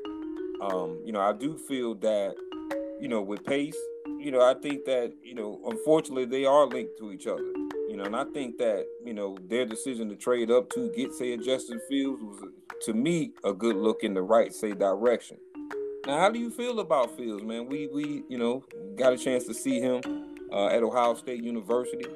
Um, 0.60 1.00
you 1.04 1.12
know, 1.12 1.20
I 1.20 1.32
do 1.32 1.56
feel 1.56 1.94
that, 1.96 2.34
you 3.00 3.08
know, 3.08 3.20
with 3.22 3.44
Pace, 3.44 3.76
you 4.26 4.32
know, 4.32 4.42
I 4.42 4.54
think 4.54 4.84
that, 4.86 5.12
you 5.22 5.36
know, 5.36 5.60
unfortunately 5.66 6.24
they 6.24 6.44
are 6.44 6.66
linked 6.66 6.98
to 6.98 7.12
each 7.12 7.28
other. 7.28 7.44
You 7.88 7.96
know, 7.96 8.02
and 8.02 8.16
I 8.16 8.24
think 8.24 8.58
that, 8.58 8.84
you 9.04 9.14
know, 9.14 9.38
their 9.46 9.64
decision 9.64 10.08
to 10.08 10.16
trade 10.16 10.50
up 10.50 10.68
to 10.70 10.90
get, 10.96 11.14
say, 11.14 11.34
a 11.34 11.36
Justin 11.36 11.80
Fields 11.88 12.20
was, 12.20 12.42
to 12.86 12.92
me, 12.92 13.30
a 13.44 13.52
good 13.52 13.76
look 13.76 14.02
in 14.02 14.14
the 14.14 14.22
right, 14.22 14.52
say, 14.52 14.72
direction. 14.72 15.36
Now, 16.08 16.18
how 16.18 16.30
do 16.30 16.40
you 16.40 16.50
feel 16.50 16.80
about 16.80 17.16
Fields, 17.16 17.44
man? 17.44 17.68
We, 17.68 17.86
we, 17.86 18.24
you 18.28 18.36
know, 18.36 18.64
got 18.96 19.12
a 19.12 19.16
chance 19.16 19.44
to 19.44 19.54
see 19.54 19.80
him 19.80 20.00
uh, 20.52 20.66
at 20.66 20.82
Ohio 20.82 21.14
State 21.14 21.44
University. 21.44 22.06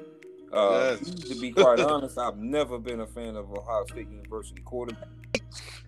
Uh, 0.51 0.97
yes. 0.99 1.11
To 1.11 1.39
be 1.39 1.51
quite 1.53 1.79
honest, 1.79 2.17
I've 2.17 2.39
never 2.39 2.77
been 2.77 2.99
a 2.99 3.07
fan 3.07 3.37
of 3.37 3.49
Ohio 3.53 3.85
State 3.85 4.09
University 4.09 4.61
quarterback. 4.63 5.07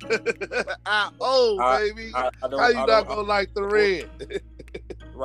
oh, 1.20 1.78
baby. 1.78 2.12
I, 2.16 2.30
I 2.42 2.50
How 2.50 2.68
you 2.70 2.76
not 2.76 3.10
gonna 3.10 3.22
like 3.24 3.54
the 3.54 3.64
red? 3.64 4.42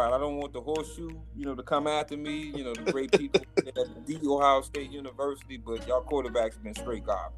I 0.01 0.19
don't 0.19 0.37
want 0.37 0.53
the 0.53 0.61
horseshoe, 0.61 1.11
you 1.37 1.45
know, 1.45 1.55
to 1.55 1.63
come 1.63 1.87
after 1.87 2.17
me. 2.17 2.53
You 2.55 2.65
know, 2.65 2.75
the 2.75 2.93
great 2.93 3.13
people 3.13 3.41
at 3.57 3.75
the 3.75 4.21
Ohio 4.25 4.63
State 4.63 4.91
University, 4.91 5.57
but 5.57 5.87
y'all 5.87 6.05
quarterbacks 6.05 6.55
have 6.55 6.63
been 6.63 6.75
straight 6.75 7.05
garbage. 7.05 7.35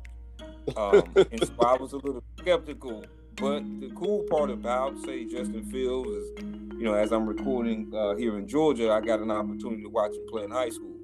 Um, 0.77 1.03
and 1.17 1.47
so 1.47 1.55
I 1.61 1.77
was 1.77 1.93
a 1.93 1.97
little 1.97 2.23
skeptical. 2.39 3.05
But 3.37 3.63
the 3.81 3.91
cool 3.97 4.25
part 4.25 4.51
about, 4.51 4.99
say, 5.01 5.25
Justin 5.25 5.65
Fields 5.71 6.09
is, 6.09 6.31
you 6.77 6.83
know, 6.83 6.95
as 6.95 7.11
I'm 7.13 7.27
recording 7.27 7.91
uh, 7.95 8.15
here 8.17 8.37
in 8.37 8.47
Georgia, 8.47 8.93
I 8.93 9.01
got 9.01 9.21
an 9.21 9.31
opportunity 9.31 9.83
to 9.83 9.89
watch 9.89 10.13
him 10.13 10.27
play 10.29 10.45
in 10.45 10.51
high 10.51 10.69
school 10.69 11.01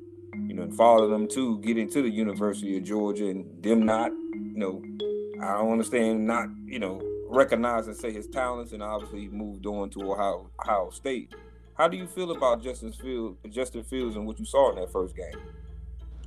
you 0.49 0.55
know, 0.55 0.63
and 0.63 0.75
follow 0.75 1.09
them 1.09 1.27
to 1.29 1.59
get 1.61 1.79
into 1.79 2.03
the 2.03 2.11
University 2.11 2.77
of 2.77 2.85
Georgia 2.85 3.29
and 3.29 3.63
them 3.63 3.85
not, 3.85 4.11
you 4.11 4.59
know, 4.59 4.83
I 5.43 5.59
don't 5.59 5.73
understand 5.73 6.27
not, 6.27 6.49
you 6.65 6.79
know, 6.79 7.01
recognize 7.29 7.87
and 7.87 7.97
say 7.97 8.13
his 8.13 8.27
talents 8.27 8.73
and 8.73 8.83
obviously 8.83 9.29
moved 9.29 9.67
on 9.67 9.91
to 9.91 10.13
Ohio, 10.13 10.51
Ohio 10.61 10.91
State. 10.91 11.35
How 11.77 11.89
do 11.89 11.97
you 11.97 12.07
feel 12.07 12.31
about 12.31 12.63
Justin 12.63 12.93
Fields, 12.93 13.37
Justin 13.51 13.85
Fields 13.85 14.17
and 14.17 14.27
what 14.27 14.39
you 14.39 14.47
saw 14.47 14.71
in 14.71 14.77
that 14.77 14.91
first 14.91 15.15
game? 15.15 15.35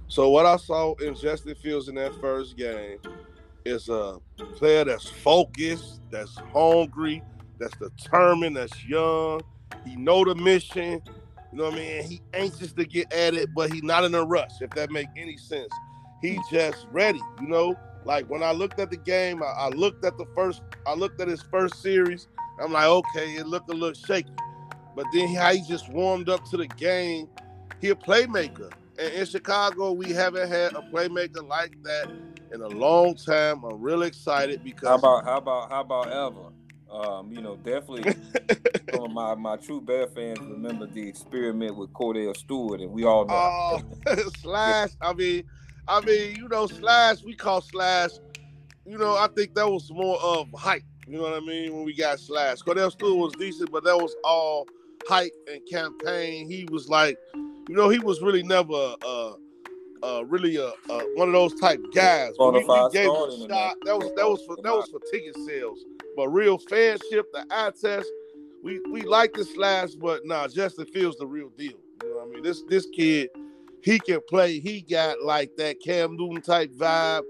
So 0.08 0.30
what 0.30 0.46
I 0.46 0.58
saw 0.58 0.94
in 0.96 1.16
Justin 1.16 1.56
Fields 1.56 1.90
in 1.90 1.96
that 1.96 2.14
first 2.22 2.56
game 2.56 3.00
is 3.66 3.90
a 3.90 4.20
player 4.56 4.86
that's 4.86 5.08
focused, 5.08 6.02
that's 6.12 6.36
hungry, 6.54 7.24
that's 7.60 7.76
determined, 7.78 8.58
that's 8.58 8.86
young. 8.86 9.42
He 9.86 9.96
know 9.96 10.24
the 10.24 10.36
mission. 10.36 11.02
You 11.52 11.58
know 11.58 11.66
what 11.66 11.74
I 11.74 11.78
mean? 11.78 12.04
He 12.04 12.22
anxious 12.34 12.74
to 12.74 12.86
get 12.86 13.12
at 13.12 13.34
it, 13.34 13.50
but 13.56 13.74
he 13.74 13.82
not 13.82 14.04
in 14.04 14.14
a 14.14 14.24
rush. 14.24 14.62
If 14.62 14.70
that 14.72 14.92
make 14.92 15.08
any 15.18 15.38
sense, 15.38 15.72
he 16.22 16.40
just 16.52 16.86
ready. 16.92 17.22
You 17.42 17.48
know, 17.48 17.76
like 18.06 18.30
when 18.30 18.44
I 18.44 18.52
looked 18.52 18.80
at 18.80 18.92
the 18.92 18.98
game, 18.98 19.42
I, 19.42 19.48
I 19.48 19.70
looked 19.70 20.06
at 20.06 20.18
the 20.18 20.26
first, 20.36 20.62
I 20.86 20.94
looked 20.94 21.20
at 21.22 21.28
his 21.28 21.42
first 21.42 21.82
series. 21.82 22.28
I'm 22.62 22.72
like, 22.72 22.86
okay, 22.86 23.36
it 23.36 23.48
looked 23.48 23.70
a 23.72 23.74
little 23.74 23.94
shaky, 23.94 24.32
but 25.00 25.08
then 25.14 25.34
how 25.34 25.54
he 25.54 25.62
just 25.62 25.88
warmed 25.88 26.28
up 26.28 26.44
to 26.50 26.58
the 26.58 26.68
game. 26.68 27.30
He 27.80 27.88
a 27.88 27.96
playmaker, 27.96 28.70
and 29.00 29.14
in 29.14 29.26
Chicago, 29.26 29.94
we 29.94 30.12
haven't 30.12 30.50
had 30.50 30.74
a 30.74 30.82
playmaker 30.92 31.48
like 31.48 31.82
that 31.84 32.12
in 32.52 32.62
a 32.62 32.68
long 32.68 33.16
time. 33.16 33.64
I'm 33.64 33.80
really 33.80 34.08
excited 34.08 34.62
because 34.62 34.90
how 34.90 34.96
about 34.96 35.24
how 35.24 35.38
about 35.38 35.70
how 35.70 35.80
about 35.80 36.08
ever? 36.12 36.50
Um, 36.92 37.32
you 37.32 37.42
know, 37.42 37.56
definitely 37.56 38.14
some 38.94 39.06
of 39.06 39.12
my, 39.12 39.36
my 39.36 39.56
true 39.56 39.80
Bear 39.80 40.08
fans 40.08 40.40
remember 40.42 40.86
the 40.86 41.08
experiment 41.08 41.78
with 41.78 41.94
Cordell 41.94 42.36
Stewart, 42.36 42.82
and 42.82 42.92
we 42.92 43.06
all 43.06 43.26
know. 43.26 43.34
Oh, 43.34 43.82
Slash. 44.42 44.90
I 45.00 45.14
mean, 45.14 45.46
I 45.88 46.02
mean, 46.02 46.36
you 46.36 46.50
know, 46.50 46.68
Slash. 46.68 47.24
We 47.24 47.36
call 47.36 47.62
Slash. 47.62 48.10
You 48.86 48.98
know, 48.98 49.16
I 49.16 49.30
think 49.34 49.56
that 49.56 49.70
was 49.70 49.90
more 49.94 50.20
of 50.22 50.50
hype. 50.54 50.84
You 51.08 51.16
know 51.16 51.22
what 51.22 51.36
I 51.36 51.40
mean? 51.40 51.74
When 51.74 51.86
we 51.86 51.96
got 51.96 52.20
Slash, 52.20 52.64
Cordell 52.64 52.92
Stewart 52.92 53.18
was 53.18 53.34
decent, 53.40 53.72
but 53.72 53.86
that 53.86 53.96
was 53.96 54.14
all 54.26 54.68
hype 55.08 55.32
and 55.52 55.62
campaign. 55.70 56.50
He 56.50 56.68
was 56.72 56.90
like, 56.90 57.18
you 57.34 57.76
know, 57.76 57.90
he 57.90 58.00
was 58.00 58.22
really 58.22 58.44
never 58.44 58.96
uh, 59.06 59.34
uh, 60.04 60.24
really 60.26 60.56
a, 60.58 60.68
uh, 60.68 61.04
one 61.16 61.28
of 61.28 61.34
those 61.34 61.54
type 61.60 61.82
guys. 61.94 62.34
We, 62.40 62.52
we 62.52 62.90
gave 62.92 63.06
him 63.06 63.12
a 63.12 63.48
shot. 63.48 63.76
That 63.86 63.98
was 63.98 64.12
that 64.16 64.28
was 64.28 64.44
for 64.46 64.56
that 64.64 64.74
was 64.74 64.90
for 64.90 65.00
ticket 65.12 65.36
sales. 65.46 65.80
But 66.16 66.30
real 66.30 66.58
fanship, 66.58 67.24
the 67.34 67.46
eye 67.52 67.72
test, 67.80 68.10
we 68.64 68.80
we 68.92 69.02
like 69.02 69.34
this 69.34 69.56
last, 69.56 70.00
but 70.00 70.26
nah, 70.26 70.48
Justin 70.48 70.86
Fields 70.88 71.18
the 71.18 71.28
real 71.28 71.50
deal. 71.50 71.80
You 72.04 72.10
know 72.10 72.16
what 72.18 72.28
I 72.28 72.32
mean? 72.32 72.44
This 72.44 72.64
this 72.70 72.88
kid, 72.88 73.30
he 73.82 74.00
can 74.00 74.20
play. 74.28 74.60
He 74.60 74.82
got 74.82 75.22
like 75.22 75.56
that 75.58 75.80
Cam 75.82 76.16
Newton 76.18 76.42
type 76.42 76.72
vibe 76.72 77.24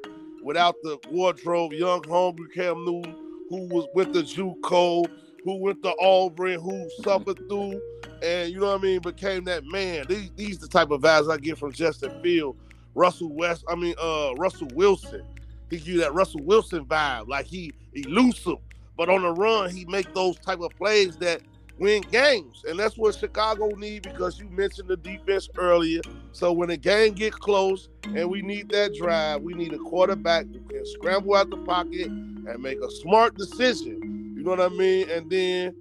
without 0.43 0.75
the 0.83 0.97
wardrobe. 1.11 1.73
Young, 1.73 2.03
hungry 2.07 2.49
Cam 2.53 2.85
Newton, 2.85 3.15
who 3.49 3.67
was 3.67 3.87
with 3.93 4.13
the 4.13 4.21
JUCO, 4.21 5.05
who 5.49 5.57
went 5.57 5.81
to 5.83 5.93
Auburn, 5.99 6.59
who 6.59 6.87
suffered 7.01 7.37
through, 7.49 7.81
and 8.21 8.51
you 8.51 8.59
know 8.59 8.67
what 8.67 8.79
I 8.79 8.83
mean, 8.83 8.99
became 8.99 9.43
that 9.45 9.65
man. 9.65 10.05
These 10.07 10.31
these 10.35 10.59
the 10.59 10.67
type 10.67 10.91
of 10.91 11.01
vibes 11.01 11.31
I 11.31 11.37
get 11.37 11.57
from 11.57 11.71
Justin 11.71 12.21
Field. 12.21 12.55
Russell 12.95 13.33
West, 13.33 13.63
I 13.67 13.75
mean 13.75 13.95
uh 14.01 14.33
Russell 14.37 14.67
Wilson. 14.73 15.23
He 15.69 15.77
give 15.77 15.87
you 15.87 15.99
that 16.01 16.13
Russell 16.13 16.41
Wilson 16.43 16.85
vibe, 16.85 17.27
like 17.27 17.45
he 17.45 17.71
elusive, 17.93 18.57
but 18.97 19.09
on 19.09 19.21
the 19.23 19.31
run, 19.31 19.69
he 19.69 19.85
make 19.85 20.13
those 20.13 20.37
type 20.39 20.59
of 20.59 20.71
plays 20.75 21.15
that 21.17 21.41
win 21.79 22.03
games. 22.11 22.63
And 22.67 22.77
that's 22.77 22.97
what 22.97 23.15
Chicago 23.15 23.69
need 23.69 24.03
because 24.03 24.39
you 24.39 24.49
mentioned 24.49 24.89
the 24.89 24.97
defense 24.97 25.49
earlier. 25.57 26.01
So 26.31 26.51
when 26.51 26.69
the 26.69 26.77
game 26.77 27.13
get 27.13 27.33
close 27.33 27.89
and 28.03 28.29
we 28.29 28.41
need 28.41 28.69
that 28.69 28.93
drive, 28.95 29.41
we 29.41 29.53
need 29.53 29.73
a 29.73 29.77
quarterback 29.77 30.45
who 30.47 30.59
can 30.61 30.85
scramble 30.85 31.35
out 31.35 31.49
the 31.49 31.57
pocket 31.57 32.07
and 32.07 32.61
make 32.61 32.81
a 32.81 32.91
smart 32.91 33.35
decision. 33.35 33.98
You 34.39 34.45
know 34.45 34.51
what 34.51 34.61
I 34.61 34.69
mean? 34.69 35.09
And 35.09 35.29
then 35.29 35.75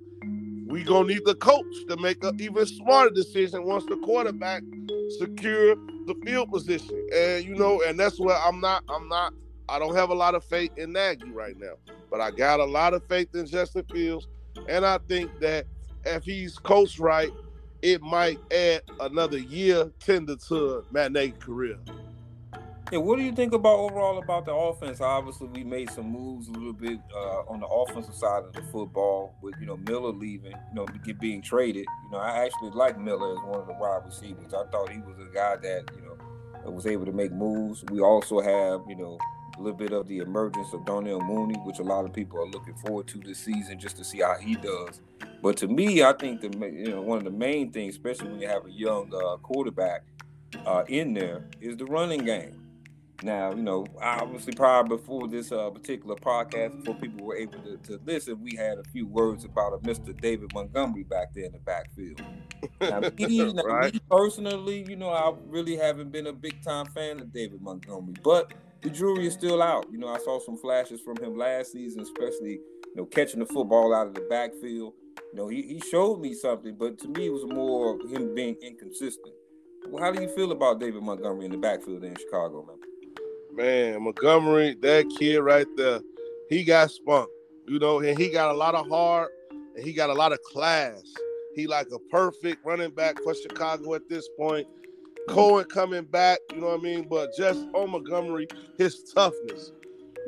we 0.66 0.82
gonna 0.82 1.06
need 1.06 1.24
the 1.24 1.36
coach 1.36 1.64
to 1.88 1.96
make 1.96 2.24
an 2.24 2.40
even 2.40 2.66
smarter 2.66 3.10
decision 3.10 3.62
once 3.64 3.84
the 3.86 3.96
quarterback 3.98 4.64
secure 5.20 5.76
the 5.76 6.14
field 6.26 6.50
position. 6.50 7.06
And 7.14 7.44
you 7.44 7.54
know, 7.54 7.80
and 7.86 7.96
that's 7.96 8.18
where 8.18 8.36
I'm 8.36 8.60
not, 8.60 8.82
I'm 8.88 9.08
not 9.08 9.32
I 9.68 9.78
don't 9.78 9.94
have 9.94 10.10
a 10.10 10.14
lot 10.14 10.34
of 10.34 10.42
faith 10.42 10.72
in 10.76 10.92
Nagy 10.92 11.30
right 11.30 11.56
now, 11.56 11.74
but 12.10 12.20
I 12.20 12.32
got 12.32 12.58
a 12.58 12.64
lot 12.64 12.94
of 12.94 13.04
faith 13.06 13.28
in 13.32 13.46
Justin 13.46 13.84
Fields, 13.92 14.26
and 14.68 14.84
I 14.84 14.98
think 15.06 15.30
that 15.38 15.66
if 16.04 16.24
he's 16.24 16.58
coached 16.58 16.98
right 16.98 17.30
it 17.80 18.02
might 18.02 18.40
add 18.52 18.82
another 18.98 19.38
year 19.38 19.92
tender 20.00 20.34
to 20.48 20.84
Matt 20.90 21.12
Nagy's 21.12 21.38
career. 21.38 21.78
Yeah, 22.90 23.00
what 23.00 23.16
do 23.16 23.22
you 23.22 23.32
think 23.32 23.52
about 23.52 23.78
overall 23.78 24.16
about 24.16 24.46
the 24.46 24.54
offense? 24.54 25.02
Obviously, 25.02 25.46
we 25.48 25.62
made 25.62 25.90
some 25.90 26.10
moves 26.10 26.48
a 26.48 26.52
little 26.52 26.72
bit 26.72 26.98
uh, 27.14 27.40
on 27.40 27.60
the 27.60 27.66
offensive 27.66 28.14
side 28.14 28.44
of 28.44 28.54
the 28.54 28.62
football 28.72 29.34
with 29.42 29.54
you 29.60 29.66
know 29.66 29.76
Miller 29.76 30.10
leaving, 30.10 30.52
you 30.52 30.74
know, 30.74 30.86
get 31.04 31.20
being 31.20 31.42
traded. 31.42 31.84
You 32.04 32.12
know, 32.12 32.16
I 32.16 32.46
actually 32.46 32.70
like 32.70 32.98
Miller 32.98 33.32
as 33.32 33.44
one 33.44 33.60
of 33.60 33.66
the 33.66 33.74
wide 33.74 34.06
receivers. 34.06 34.54
I 34.54 34.64
thought 34.70 34.90
he 34.90 35.00
was 35.00 35.18
a 35.18 35.30
guy 35.34 35.56
that 35.56 35.90
you 35.94 36.02
know 36.02 36.70
was 36.70 36.86
able 36.86 37.04
to 37.04 37.12
make 37.12 37.30
moves. 37.30 37.84
We 37.90 38.00
also 38.00 38.40
have 38.40 38.80
you 38.88 38.96
know 38.96 39.18
a 39.58 39.60
little 39.60 39.76
bit 39.76 39.92
of 39.92 40.08
the 40.08 40.18
emergence 40.18 40.72
of 40.72 40.86
Darnell 40.86 41.20
Mooney, 41.20 41.58
which 41.64 41.80
a 41.80 41.84
lot 41.84 42.06
of 42.06 42.14
people 42.14 42.40
are 42.40 42.48
looking 42.48 42.74
forward 42.76 43.06
to 43.08 43.18
this 43.18 43.38
season 43.38 43.78
just 43.78 43.98
to 43.98 44.04
see 44.04 44.20
how 44.20 44.36
he 44.38 44.54
does. 44.54 45.02
But 45.42 45.58
to 45.58 45.68
me, 45.68 46.02
I 46.02 46.14
think 46.14 46.40
the 46.40 46.48
you 46.70 46.92
know 46.92 47.02
one 47.02 47.18
of 47.18 47.24
the 47.24 47.30
main 47.30 47.70
things, 47.70 47.96
especially 47.96 48.30
when 48.30 48.40
you 48.40 48.48
have 48.48 48.64
a 48.64 48.72
young 48.72 49.12
uh, 49.14 49.36
quarterback 49.36 50.04
uh, 50.64 50.84
in 50.88 51.12
there, 51.12 51.44
is 51.60 51.76
the 51.76 51.84
running 51.84 52.24
game. 52.24 52.64
Now, 53.22 53.50
you 53.50 53.62
know, 53.62 53.84
obviously, 54.00 54.52
prior 54.52 54.84
before 54.84 55.26
this 55.26 55.50
uh, 55.50 55.70
particular 55.70 56.14
podcast, 56.14 56.78
before 56.78 56.94
people 56.94 57.26
were 57.26 57.36
able 57.36 57.58
to, 57.62 57.76
to, 57.78 58.00
listen, 58.04 58.40
we 58.40 58.54
had 58.54 58.78
a 58.78 58.84
few 58.92 59.08
words 59.08 59.44
about 59.44 59.74
a 59.74 59.78
Mr. 59.78 60.18
David 60.20 60.52
Montgomery 60.54 61.02
back 61.02 61.34
there 61.34 61.46
in 61.46 61.52
the 61.52 61.58
backfield. 61.58 62.22
Now, 62.80 63.00
me, 63.18 63.42
right. 63.64 63.92
me 63.92 64.00
personally, 64.08 64.86
you 64.88 64.94
know, 64.94 65.08
I 65.10 65.34
really 65.48 65.76
haven't 65.76 66.12
been 66.12 66.28
a 66.28 66.32
big 66.32 66.62
time 66.62 66.86
fan 66.86 67.18
of 67.18 67.32
David 67.32 67.60
Montgomery, 67.60 68.14
but 68.22 68.52
the 68.82 68.90
jury 68.90 69.26
is 69.26 69.34
still 69.34 69.62
out. 69.62 69.86
You 69.90 69.98
know, 69.98 70.08
I 70.08 70.18
saw 70.18 70.38
some 70.38 70.56
flashes 70.56 71.00
from 71.00 71.16
him 71.16 71.36
last 71.36 71.72
season, 71.72 72.02
especially, 72.02 72.52
you 72.52 72.94
know, 72.94 73.04
catching 73.04 73.40
the 73.40 73.46
football 73.46 73.92
out 73.92 74.06
of 74.06 74.14
the 74.14 74.26
backfield. 74.30 74.92
You 75.32 75.34
know, 75.34 75.48
he, 75.48 75.62
he 75.62 75.82
showed 75.90 76.20
me 76.20 76.34
something, 76.34 76.76
but 76.78 76.98
to 77.00 77.08
me, 77.08 77.26
it 77.26 77.32
was 77.32 77.44
more 77.46 77.98
him 78.08 78.32
being 78.36 78.54
inconsistent. 78.62 79.34
Well, 79.88 80.02
how 80.02 80.12
do 80.12 80.22
you 80.22 80.28
feel 80.28 80.52
about 80.52 80.78
David 80.78 81.02
Montgomery 81.02 81.46
in 81.46 81.50
the 81.50 81.58
backfield 81.58 82.04
in 82.04 82.14
Chicago, 82.14 82.64
man? 82.64 82.76
Man, 83.58 84.04
Montgomery, 84.04 84.76
that 84.82 85.12
kid 85.18 85.38
right 85.38 85.66
there, 85.76 85.98
he 86.48 86.62
got 86.62 86.92
spunk, 86.92 87.28
you 87.66 87.80
know, 87.80 87.98
and 87.98 88.16
he 88.16 88.28
got 88.30 88.54
a 88.54 88.56
lot 88.56 88.76
of 88.76 88.88
heart 88.88 89.32
and 89.50 89.84
he 89.84 89.92
got 89.92 90.10
a 90.10 90.14
lot 90.14 90.30
of 90.30 90.40
class. 90.44 91.02
He 91.56 91.66
like 91.66 91.88
a 91.92 91.98
perfect 91.98 92.64
running 92.64 92.92
back 92.92 93.18
for 93.24 93.34
Chicago 93.34 93.94
at 93.94 94.08
this 94.08 94.28
point. 94.38 94.68
Cohen 95.28 95.64
coming 95.64 96.04
back, 96.04 96.38
you 96.52 96.60
know 96.60 96.68
what 96.68 96.78
I 96.78 96.82
mean? 96.84 97.08
But 97.08 97.34
just 97.36 97.66
on 97.74 97.90
Montgomery, 97.90 98.46
his 98.78 99.02
toughness. 99.12 99.72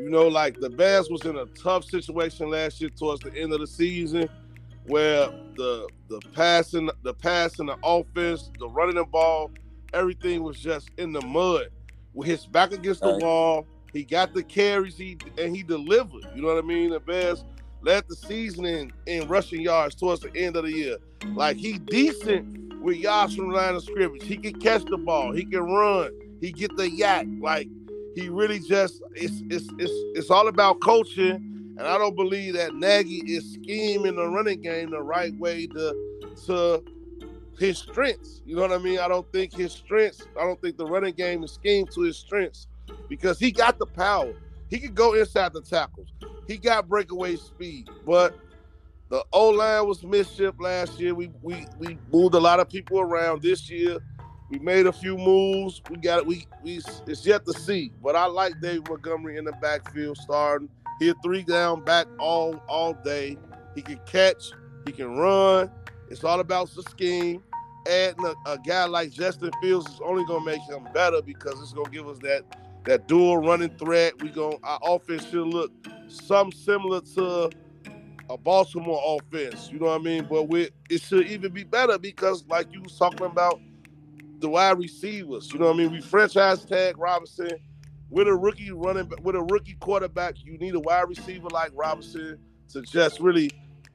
You 0.01 0.11
know, 0.11 0.27
like 0.27 0.59
the 0.59 0.69
Bears 0.69 1.09
was 1.09 1.25
in 1.25 1.37
a 1.37 1.47
tough 1.47 1.85
situation 1.85 2.51
last 2.51 2.81
year 2.81 2.91
towards 2.91 3.21
the 3.21 3.33
end 3.37 3.53
of 3.53 3.61
the 3.61 3.67
season 3.69 4.29
where 4.89 5.29
the 5.57 5.89
the 6.09 6.21
passing, 6.35 6.91
the 7.05 7.15
passing, 7.15 7.67
the 7.67 7.79
offense, 7.85 8.51
the 8.59 8.69
running 8.69 8.97
the 8.97 9.05
ball, 9.05 9.53
everything 9.95 10.43
was 10.43 10.59
just 10.59 10.91
in 10.99 11.13
the 11.13 11.23
mud 11.23 11.69
with 12.15 12.29
his 12.29 12.47
back 12.47 12.73
against 12.73 13.01
the 13.01 13.13
right. 13.13 13.23
wall. 13.23 13.67
He 13.93 14.05
got 14.05 14.35
the 14.35 14.43
carries, 14.43 14.97
he 14.97 15.19
and 15.39 15.55
he 15.55 15.63
delivered. 15.63 16.25
You 16.35 16.43
know 16.43 16.49
what 16.49 16.59
I 16.59 16.67
mean? 16.67 16.91
The 16.91 17.01
best 17.01 17.45
led 17.83 18.05
the 18.09 18.17
season 18.17 18.65
in, 18.65 18.93
in 19.07 19.29
rushing 19.29 19.63
yards 19.63 19.95
towards 19.95 20.21
the 20.21 20.35
end 20.37 20.57
of 20.57 20.65
the 20.65 20.73
year. 20.73 20.97
Like 21.35 21.57
he 21.57 21.79
decent 21.79 22.81
with 22.83 22.97
yards 22.97 23.35
from 23.35 23.51
the 23.51 23.57
line 23.57 23.75
of 23.75 23.83
scrimmage. 23.83 24.23
He 24.23 24.37
can 24.37 24.59
catch 24.61 24.85
the 24.85 24.97
ball. 24.97 25.33
He 25.33 25.45
can 25.45 25.63
run. 25.63 26.13
He 26.41 26.53
get 26.53 26.77
the 26.77 26.91
yak. 26.91 27.27
Like 27.41 27.69
he 28.15 28.29
really 28.29 28.59
just 28.59 29.03
it's 29.15 29.43
it's 29.51 29.69
it's 29.79 29.93
it's 30.19 30.31
all 30.31 30.49
about 30.49 30.81
coaching. 30.81 31.47
And 31.79 31.89
I 31.89 31.97
don't 31.97 32.17
believe 32.17 32.55
that 32.55 32.75
Nagy 32.75 33.23
is 33.27 33.55
scheming 33.55 34.17
the 34.17 34.29
running 34.29 34.61
game 34.61 34.91
the 34.91 35.03
right 35.03 35.35
way 35.39 35.67
to 35.69 36.21
to 36.47 36.85
his 37.61 37.79
strengths. 37.79 38.41
You 38.47 38.57
know 38.57 38.63
what 38.63 38.73
I 38.73 38.79
mean? 38.79 38.99
I 38.99 39.07
don't 39.07 39.31
think 39.33 39.53
his 39.53 39.73
strengths, 39.73 40.27
I 40.37 40.45
don't 40.45 40.61
think 40.63 40.79
the 40.79 40.87
running 40.87 41.15
game 41.15 41.45
is 41.45 41.53
schemed 41.53 41.91
to 41.93 42.01
his 42.01 42.17
strengths 42.17 42.67
because 43.09 43.39
he 43.39 43.53
got 43.53 43.79
the 43.79 43.87
power. 43.87 44.33
He 44.69 44.79
could 44.81 44.95
go 44.95 45.13
inside 45.13 45.53
the 45.53 45.61
tackles. 45.61 46.09
He 46.49 46.57
got 46.57 46.89
breakaway 46.89 47.37
speed, 47.37 47.89
but 48.07 48.37
the 49.11 49.23
O 49.33 49.51
line 49.51 49.87
was 49.87 50.03
misship 50.03 50.55
last 50.59 50.99
year. 50.99 51.15
We 51.15 51.31
we 51.43 51.67
we 51.79 51.99
moved 52.11 52.35
a 52.35 52.41
lot 52.41 52.61
of 52.61 52.69
people 52.69 52.99
around 52.99 53.43
this 53.43 53.69
year. 53.69 53.99
We 54.49 54.59
made 54.59 54.87
a 54.87 54.93
few 54.93 55.17
moves. 55.17 55.83
We 55.91 55.99
got 55.99 56.21
it. 56.21 56.27
We 56.27 56.47
we 56.63 56.81
it's 57.07 57.27
yet 57.27 57.45
to 57.45 57.53
see. 57.53 57.93
But 58.03 58.17
I 58.17 58.25
like 58.27 58.55
Dave 58.63 58.89
Montgomery 58.89 59.37
in 59.37 59.45
the 59.45 59.53
backfield 59.61 60.17
starting. 60.17 60.69
He 60.99 61.13
three 61.23 61.43
down 61.43 61.85
back 61.85 62.07
all 62.19 62.55
all 62.69 62.95
day. 62.95 63.37
He 63.75 63.83
can 63.83 64.01
catch. 64.07 64.53
He 64.87 64.93
can 64.93 65.17
run. 65.17 65.71
It's 66.09 66.25
all 66.25 66.41
about 66.41 66.71
the 66.75 66.83
scheme 66.85 67.43
adding 67.89 68.25
a, 68.25 68.35
a, 68.51 68.59
guy 68.59 68.85
like 68.85 69.11
Justin 69.11 69.51
Fields 69.61 69.89
is 69.91 70.01
only 70.05 70.25
gonna 70.25 70.45
make 70.45 70.63
him 70.63 70.87
better 70.93 71.23
because 71.23 71.61
it's 71.61 71.73
gonna 71.73 71.91
give 71.91 72.09
us 72.09 72.19
that 72.19 72.45
that 72.85 73.09
dual 73.09 73.39
running 73.39 73.77
threat. 73.77 74.21
We 74.23 74.31
going 74.31 74.59
our 74.63 74.79
offense 74.83 75.29
should 75.29 75.47
look 75.47 75.73
some 76.09 76.53
similar 76.53 77.01
to 77.15 77.51
a 78.29 78.39
Baltimore 78.39 79.19
offense. 79.19 79.71
You 79.71 79.79
know 79.79 79.87
what 79.87 80.01
I 80.01 80.05
mean? 80.05 80.27
But 80.29 80.45
we 80.45 80.71
it 80.89 81.03
should 81.03 81.27
even 81.27 81.53
be 81.53 81.65
better 81.65 81.99
because 81.99 82.45
like 82.47 82.73
you 82.73 82.83
was 82.83 82.97
talking 82.97 83.27
about 83.27 83.61
the 84.39 84.49
wide 84.49 84.79
receivers. 84.79 85.53
You 85.53 85.59
know 85.59 85.67
what 85.67 85.77
I 85.77 85.79
mean? 85.79 85.93
We 85.93 86.01
franchise 86.01 86.65
tag 86.65 86.99
Robinson 86.99 87.51
with 88.09 88.29
a 88.29 88.35
rookie 88.35 88.71
running 88.71 89.11
with 89.23 89.37
a 89.37 89.43
rookie 89.43 89.77
quarterback. 89.81 90.37
You 90.45 90.59
need 90.59 90.75
a 90.75 90.81
wide 90.81 91.09
receiver 91.09 91.49
like 91.51 91.71
Robinson 91.75 92.39
to 92.71 92.83
just 92.83 93.21
really 93.21 93.51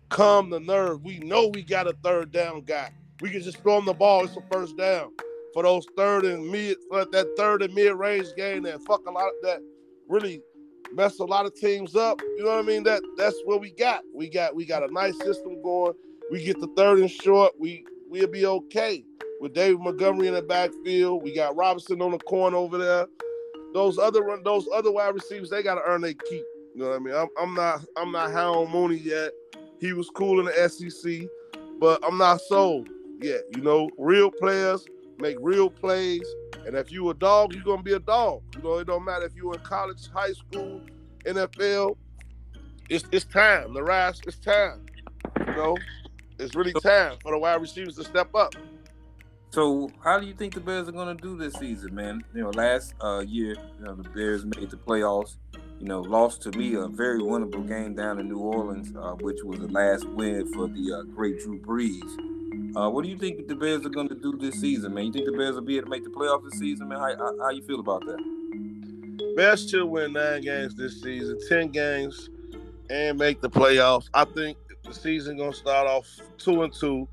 calm 0.09 0.49
the 0.49 0.59
nerve. 0.59 1.03
We 1.03 1.19
know 1.19 1.47
we 1.47 1.63
got 1.63 1.87
a 1.87 1.93
third 2.03 2.31
down 2.31 2.61
guy. 2.61 2.91
We 3.21 3.29
can 3.29 3.41
just 3.41 3.61
throw 3.63 3.75
them 3.75 3.85
the 3.85 3.93
ball. 3.93 4.25
It's 4.25 4.35
a 4.35 4.41
first 4.51 4.77
down 4.77 5.11
for 5.55 5.63
those 5.63 5.87
third 5.95 6.25
and 6.25 6.51
mid, 6.51 6.77
that 6.91 7.33
third 7.37 7.61
and 7.61 7.73
mid 7.73 7.95
range 7.95 8.27
game 8.35 8.63
that 8.63 8.83
fuck 8.83 9.07
a 9.07 9.11
lot 9.11 9.27
of 9.27 9.33
that 9.43 9.61
really 10.09 10.41
mess 10.91 11.19
a 11.19 11.23
lot 11.23 11.45
of 11.45 11.55
teams 11.55 11.95
up. 11.95 12.19
You 12.37 12.43
know 12.43 12.51
what 12.51 12.63
I 12.63 12.67
mean? 12.67 12.83
That 12.83 13.01
that's 13.17 13.39
what 13.45 13.61
we 13.61 13.71
got. 13.71 14.03
We 14.13 14.29
got 14.29 14.53
we 14.53 14.65
got 14.65 14.83
a 14.83 14.91
nice 14.91 15.17
system 15.19 15.61
going. 15.63 15.93
We 16.29 16.43
get 16.43 16.59
the 16.59 16.67
third 16.75 16.99
and 16.99 17.09
short. 17.09 17.53
We 17.57 17.85
we'll 18.09 18.27
be 18.27 18.45
okay 18.45 19.05
with 19.39 19.53
David 19.53 19.79
Montgomery 19.79 20.27
in 20.27 20.33
the 20.33 20.41
backfield. 20.41 21.23
We 21.23 21.33
got 21.33 21.55
Robinson 21.55 22.01
on 22.01 22.11
the 22.11 22.19
corner 22.19 22.57
over 22.57 22.77
there. 22.77 23.07
Those 23.73 23.97
other 23.97 24.23
run, 24.23 24.43
those 24.43 24.67
other 24.73 24.91
wide 24.91 25.13
receivers, 25.13 25.49
they 25.49 25.63
got 25.63 25.75
to 25.75 25.81
earn 25.85 26.01
their 26.01 26.13
keep. 26.13 26.43
You 26.73 26.81
know 26.81 26.89
what 26.89 26.95
I 26.95 26.99
mean? 26.99 27.15
I'm, 27.15 27.27
I'm 27.39 27.53
not 27.53 27.85
I'm 27.95 28.11
not 28.11 28.31
high 28.31 28.43
on 28.43 28.69
Mooney 28.71 28.97
yet. 28.97 29.31
He 29.79 29.93
was 29.93 30.09
cool 30.09 30.41
in 30.41 30.45
the 30.47 30.69
SEC, 30.69 31.29
but 31.79 32.03
I'm 32.05 32.17
not 32.17 32.41
sold 32.41 32.89
yet. 33.21 33.41
You 33.55 33.61
know, 33.61 33.89
real 33.97 34.31
players 34.31 34.85
make 35.19 35.37
real 35.39 35.69
plays. 35.69 36.25
And 36.65 36.75
if 36.75 36.91
you 36.91 37.09
a 37.09 37.13
dog, 37.13 37.53
you're 37.53 37.63
gonna 37.63 37.83
be 37.83 37.93
a 37.93 37.99
dog. 37.99 38.41
You 38.55 38.63
know, 38.63 38.77
it 38.77 38.87
don't 38.87 39.05
matter 39.05 39.25
if 39.25 39.35
you're 39.35 39.53
in 39.53 39.59
college, 39.61 40.09
high 40.09 40.33
school, 40.33 40.81
NFL. 41.25 41.97
It's 42.89 43.05
it's 43.11 43.25
time. 43.25 43.73
The 43.73 43.83
rise, 43.83 44.21
it's 44.25 44.37
time. 44.37 44.85
You 45.47 45.53
know, 45.53 45.77
it's 46.39 46.55
really 46.55 46.73
time 46.73 47.17
for 47.21 47.31
the 47.31 47.37
wide 47.37 47.61
receivers 47.61 47.95
to 47.95 48.03
step 48.03 48.33
up. 48.35 48.55
So, 49.51 49.89
how 50.03 50.19
do 50.19 50.27
you 50.27 50.33
think 50.33 50.53
the 50.53 50.59
Bears 50.59 50.89
are 50.89 50.91
going 50.91 51.15
to 51.15 51.21
do 51.21 51.37
this 51.37 51.53
season, 51.53 51.95
man? 51.95 52.21
You 52.33 52.43
know, 52.43 52.49
last 52.49 52.93
uh, 52.99 53.23
year, 53.25 53.55
you 53.79 53.85
know, 53.85 53.95
the 53.95 54.09
Bears 54.09 54.43
made 54.43 54.69
the 54.69 54.75
playoffs. 54.75 55.37
You 55.79 55.87
know, 55.87 56.01
lost 56.01 56.41
to 56.41 56.51
me 56.51 56.73
a 56.75 56.87
very 56.87 57.19
winnable 57.19 57.65
game 57.65 57.95
down 57.95 58.19
in 58.19 58.27
New 58.27 58.39
Orleans, 58.39 58.93
uh, 58.97 59.13
which 59.13 59.43
was 59.43 59.59
the 59.59 59.67
last 59.67 60.05
win 60.09 60.51
for 60.53 60.67
the 60.67 60.91
uh, 60.91 61.03
great 61.03 61.39
Drew 61.39 61.57
Brees. 61.57 62.34
Uh, 62.75 62.89
what 62.89 63.05
do 63.05 63.09
you 63.09 63.17
think 63.17 63.47
the 63.47 63.55
Bears 63.55 63.85
are 63.85 63.89
going 63.89 64.09
to 64.09 64.15
do 64.15 64.37
this 64.37 64.59
season, 64.59 64.93
man? 64.93 65.05
You 65.05 65.13
think 65.13 65.25
the 65.25 65.31
Bears 65.31 65.55
will 65.55 65.61
be 65.61 65.77
able 65.77 65.85
to 65.85 65.91
make 65.91 66.03
the 66.03 66.09
playoffs 66.09 66.43
this 66.43 66.59
season, 66.59 66.89
man? 66.89 66.99
How, 66.99 67.15
how, 67.15 67.39
how 67.39 67.49
you 67.49 67.63
feel 67.63 67.79
about 67.79 68.05
that? 68.05 69.33
Bears 69.37 69.69
should 69.69 69.85
win 69.85 70.11
nine 70.11 70.41
games 70.41 70.75
this 70.75 71.01
season, 71.01 71.39
ten 71.47 71.69
games, 71.69 72.29
and 72.89 73.17
make 73.17 73.39
the 73.39 73.49
playoffs. 73.49 74.09
I 74.13 74.25
think 74.25 74.57
the 74.83 74.93
season 74.93 75.37
gonna 75.37 75.53
start 75.53 75.87
off 75.87 76.05
two 76.37 76.63
and 76.63 76.73
two. 76.73 77.07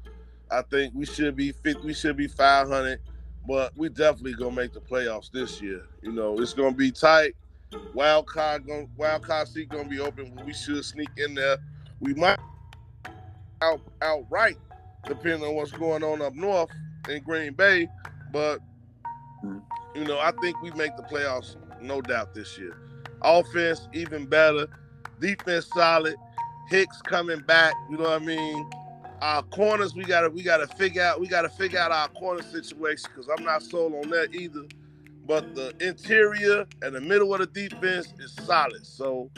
I 0.50 0.62
think 0.62 0.94
we 0.94 1.06
should 1.06 1.36
be 1.36 1.52
fit. 1.52 1.82
We 1.82 1.94
should 1.94 2.16
be 2.16 2.26
five 2.26 2.68
hundred, 2.68 3.00
but 3.46 3.76
we 3.76 3.88
definitely 3.88 4.34
gonna 4.34 4.56
make 4.56 4.72
the 4.72 4.80
playoffs 4.80 5.30
this 5.30 5.62
year. 5.62 5.86
You 6.02 6.12
know, 6.12 6.38
it's 6.40 6.54
gonna 6.54 6.74
be 6.74 6.90
tight. 6.90 7.34
Wild 7.94 8.26
card, 8.26 8.66
going 8.66 8.90
wild 8.96 9.22
card 9.22 9.48
seat 9.48 9.68
gonna 9.68 9.88
be 9.88 10.00
open. 10.00 10.38
We 10.44 10.52
should 10.52 10.84
sneak 10.84 11.10
in 11.16 11.34
there. 11.34 11.58
We 12.00 12.14
might 12.14 12.38
out 13.62 13.80
outright 14.02 14.58
depending 15.06 15.46
on 15.46 15.54
what's 15.54 15.72
going 15.72 16.02
on 16.02 16.22
up 16.22 16.34
north 16.34 16.70
in 17.08 17.22
Green 17.22 17.52
Bay. 17.54 17.88
But 18.32 18.58
hmm. 19.40 19.58
you 19.94 20.04
know, 20.04 20.18
I 20.18 20.32
think 20.40 20.60
we 20.62 20.70
make 20.72 20.96
the 20.96 21.02
playoffs, 21.02 21.56
no 21.80 22.00
doubt 22.00 22.34
this 22.34 22.58
year. 22.58 22.76
Offense 23.22 23.88
even 23.92 24.26
better, 24.26 24.66
defense 25.20 25.68
solid. 25.74 26.16
Hicks 26.68 27.02
coming 27.02 27.40
back. 27.40 27.74
You 27.90 27.98
know 27.98 28.04
what 28.04 28.22
I 28.22 28.24
mean? 28.24 28.70
Our 29.20 29.42
corners, 29.42 29.94
we 29.94 30.04
gotta 30.04 30.30
we 30.30 30.42
gotta 30.42 30.66
figure 30.66 31.02
out 31.02 31.20
we 31.20 31.28
gotta 31.28 31.48
figure 31.48 31.78
out 31.78 31.92
our 31.92 32.08
corner 32.08 32.42
situation 32.42 33.10
because 33.14 33.28
I'm 33.28 33.44
not 33.44 33.62
sold 33.62 33.94
on 33.94 34.08
that 34.10 34.34
either. 34.34 34.64
But 35.26 35.54
the 35.54 35.74
interior 35.86 36.66
and 36.82 36.94
the 36.94 37.00
middle 37.00 37.32
of 37.32 37.40
the 37.40 37.46
defense 37.46 38.12
is 38.18 38.32
solid. 38.44 38.84
So, 38.84 39.30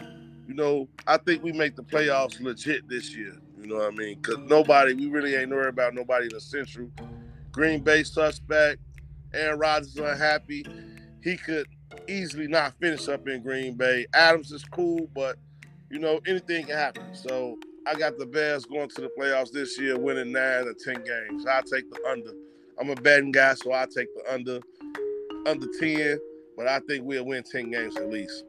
you 0.49 0.55
know, 0.55 0.89
I 1.07 1.19
think 1.19 1.43
we 1.43 1.53
make 1.53 1.77
the 1.77 1.83
playoffs 1.83 2.41
legit 2.41 2.89
this 2.89 3.15
year. 3.15 3.37
You 3.65 3.71
know 3.71 3.77
what 3.77 3.95
I 3.95 3.97
mean? 3.97 4.21
Because 4.21 4.39
nobody, 4.41 4.93
we 4.93 5.07
really 5.07 5.35
ain't 5.37 5.51
worried 5.51 5.71
about 5.71 5.95
nobody 5.95 6.27
in 6.27 6.35
the 6.35 6.41
Central. 6.41 6.91
Green 7.51 7.81
Bay 7.81 8.03
suspect. 8.03 8.79
Aaron 9.33 9.59
Rodgers 9.59 9.97
unhappy. 9.97 10.67
He 11.23 11.39
could 11.39 11.67
easily 12.07 12.47
not 12.47 12.75
finish 12.79 13.09
up 13.09 13.27
in 13.27 13.43
Green 13.43 13.75
Bay. 13.75 14.07
Adams 14.13 14.53
is 14.53 14.65
cool, 14.65 15.09
but 15.15 15.37
you 15.91 15.99
know 15.99 16.21
anything 16.27 16.67
can 16.67 16.77
happen. 16.77 17.15
So 17.15 17.57
I 17.87 17.95
got 17.95 18.19
the 18.19 18.27
Bears 18.27 18.67
going 18.67 18.91
to 18.91 19.01
the 19.01 19.11
playoffs 19.19 19.51
this 19.51 19.81
year, 19.81 19.99
winning 19.99 20.33
nine 20.33 20.69
or 20.69 20.75
ten 20.75 21.03
games. 21.03 21.47
I 21.47 21.63
take 21.63 21.91
the 21.91 21.99
under. 22.07 22.33
I'm 22.79 22.91
a 22.91 22.97
betting 22.97 23.33
guy, 23.33 23.55
so 23.55 23.73
I 23.73 23.87
take 23.87 24.09
the 24.15 24.31
under, 24.31 24.61
under 25.47 25.67
ten. 25.81 26.19
But 26.55 26.69
I 26.69 26.81
think 26.81 27.07
we'll 27.07 27.25
win 27.25 27.43
ten 27.45 27.71
games 27.71 27.97
at 27.97 28.11
least. 28.11 28.45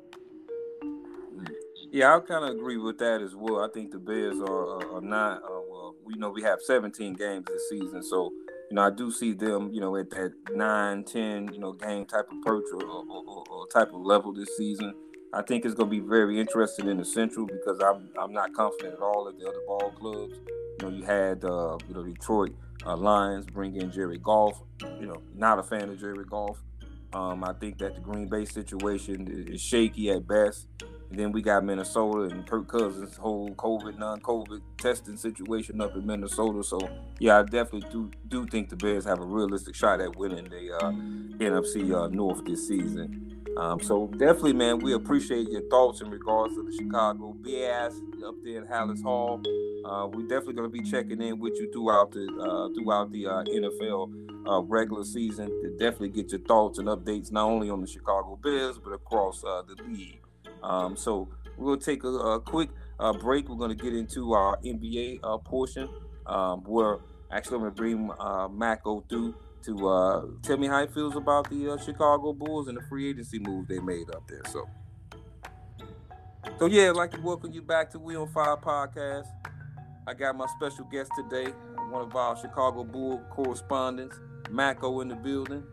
Yeah, 1.95 2.13
I 2.13 2.19
kind 2.19 2.43
of 2.43 2.57
agree 2.57 2.75
with 2.75 2.97
that 2.97 3.21
as 3.21 3.35
well. 3.37 3.63
I 3.63 3.69
think 3.73 3.91
the 3.91 3.99
Bears 3.99 4.37
are, 4.41 4.97
are 4.97 4.99
not. 4.99 5.37
Uh, 5.37 5.61
well, 5.69 5.95
we 6.03 6.15
know 6.15 6.29
we 6.29 6.41
have 6.41 6.59
17 6.61 7.13
games 7.13 7.45
this 7.47 7.69
season, 7.69 8.03
so 8.03 8.33
you 8.69 8.75
know 8.75 8.81
I 8.81 8.89
do 8.89 9.09
see 9.09 9.31
them, 9.31 9.69
you 9.71 9.79
know, 9.79 9.95
at 9.95 10.09
that 10.09 10.33
nine, 10.53 11.05
10, 11.05 11.53
you 11.53 11.57
know, 11.57 11.71
game 11.71 12.05
type 12.05 12.25
approach 12.29 12.65
or, 12.73 12.83
or, 12.83 13.45
or 13.49 13.67
type 13.67 13.93
of 13.93 14.01
level 14.01 14.33
this 14.33 14.57
season. 14.57 14.93
I 15.33 15.41
think 15.41 15.63
it's 15.63 15.73
going 15.73 15.89
to 15.89 16.01
be 16.01 16.05
very 16.05 16.37
interesting 16.37 16.89
in 16.89 16.97
the 16.97 17.05
Central 17.05 17.45
because 17.45 17.79
I'm 17.79 18.09
I'm 18.21 18.33
not 18.33 18.53
confident 18.53 18.95
at 18.95 18.99
all 18.99 19.29
at 19.29 19.39
the 19.39 19.47
other 19.47 19.61
ball 19.65 19.93
clubs. 19.97 20.37
You 20.49 20.77
know, 20.81 20.89
you 20.89 21.05
had 21.05 21.45
uh, 21.45 21.77
you 21.87 21.93
know 21.93 22.03
Detroit 22.03 22.53
uh, 22.85 22.97
Lions 22.97 23.45
bring 23.45 23.77
in 23.77 23.89
Jared 23.89 24.21
Goff. 24.21 24.61
You 24.99 25.07
know, 25.07 25.21
not 25.33 25.59
a 25.59 25.63
fan 25.63 25.87
of 25.87 25.97
Jared 25.97 26.29
Goff. 26.29 26.57
Um, 27.13 27.45
I 27.45 27.53
think 27.53 27.77
that 27.77 27.95
the 27.95 28.01
Green 28.01 28.27
Bay 28.27 28.43
situation 28.43 29.47
is 29.47 29.61
shaky 29.61 30.11
at 30.11 30.27
best. 30.27 30.67
Then 31.15 31.31
we 31.31 31.41
got 31.41 31.63
Minnesota 31.63 32.33
and 32.33 32.45
Kirk 32.45 32.67
Cousins' 32.67 33.15
whole 33.15 33.49
COVID, 33.55 33.97
non-COVID 33.97 34.61
testing 34.77 35.17
situation 35.17 35.81
up 35.81 35.95
in 35.95 36.05
Minnesota. 36.05 36.63
So 36.63 36.79
yeah, 37.19 37.39
I 37.39 37.43
definitely 37.43 37.89
do 37.91 38.11
do 38.27 38.45
think 38.47 38.69
the 38.69 38.75
Bears 38.75 39.05
have 39.05 39.19
a 39.19 39.25
realistic 39.25 39.75
shot 39.75 40.01
at 40.01 40.15
winning 40.15 40.45
the 40.45 40.75
uh, 40.75 40.91
NFC 41.37 41.93
uh, 41.93 42.07
North 42.07 42.43
this 42.45 42.67
season. 42.67 43.35
Um, 43.57 43.79
so 43.79 44.07
definitely, 44.07 44.53
man, 44.53 44.79
we 44.79 44.93
appreciate 44.93 45.49
your 45.49 45.61
thoughts 45.69 46.01
in 46.01 46.09
regards 46.09 46.55
to 46.55 46.63
the 46.63 46.75
Chicago 46.75 47.33
Bears 47.33 47.93
up 48.25 48.35
there 48.43 48.61
in 48.61 48.67
Halas 48.67 49.01
Hall. 49.01 49.41
Uh, 49.85 50.07
we're 50.07 50.27
definitely 50.27 50.55
going 50.55 50.69
to 50.69 50.77
be 50.77 50.83
checking 50.83 51.21
in 51.21 51.39
with 51.39 51.53
you 51.55 51.71
throughout 51.71 52.11
the 52.11 52.25
uh, 52.25 52.73
throughout 52.73 53.11
the 53.11 53.27
uh, 53.27 53.43
NFL 53.43 54.11
uh, 54.47 54.61
regular 54.63 55.05
season 55.05 55.47
to 55.61 55.69
definitely 55.77 56.09
get 56.09 56.31
your 56.31 56.41
thoughts 56.41 56.79
and 56.79 56.87
updates 56.87 57.31
not 57.31 57.45
only 57.45 57.69
on 57.69 57.79
the 57.79 57.87
Chicago 57.87 58.37
Bears 58.43 58.77
but 58.77 58.91
across 58.91 59.43
uh, 59.43 59.61
the 59.61 59.81
league. 59.83 60.24
Um, 60.65 60.97
so 60.97 61.29
we'll 61.57 61.77
take 61.77 62.03
a, 62.03 62.07
a 62.09 62.39
quick 62.41 62.69
uh, 62.99 63.13
break. 63.13 63.47
We're 63.47 63.57
going 63.57 63.75
to 63.75 63.83
get 63.83 63.93
into 63.93 64.33
our 64.33 64.57
NBA 64.65 65.21
portion 65.45 65.87
um, 66.25 66.61
where 66.63 66.99
actually 67.31 67.55
I'm 67.55 67.61
going 67.61 67.71
to 67.71 67.77
bring 67.77 68.11
uh, 68.19 68.47
Mako 68.47 69.01
through 69.09 69.35
to 69.63 69.87
uh, 69.87 70.25
tell 70.43 70.57
me 70.57 70.67
how 70.67 70.85
he 70.85 70.93
feels 70.93 71.15
about 71.15 71.49
the 71.49 71.71
uh, 71.71 71.77
Chicago 71.77 72.33
Bulls 72.33 72.67
and 72.67 72.77
the 72.77 72.81
free 72.83 73.09
agency 73.09 73.39
move 73.39 73.67
they 73.67 73.79
made 73.79 74.09
up 74.11 74.27
there. 74.27 74.43
So, 74.51 74.69
so 76.59 76.67
yeah, 76.67 76.89
I'd 76.89 76.95
like 76.95 77.11
to 77.11 77.21
welcome 77.21 77.51
you 77.51 77.61
back 77.61 77.89
to 77.91 77.99
We 77.99 78.15
on 78.15 78.27
Fire 78.31 78.57
podcast. 78.57 79.27
I 80.07 80.13
got 80.13 80.37
my 80.37 80.45
special 80.55 80.85
guest 80.85 81.11
today, 81.17 81.51
one 81.89 82.03
of 82.03 82.15
our 82.15 82.37
Chicago 82.37 82.83
Bull 82.83 83.23
correspondents, 83.31 84.19
Mako, 84.51 85.01
in 85.01 85.07
the 85.07 85.15
building. 85.15 85.63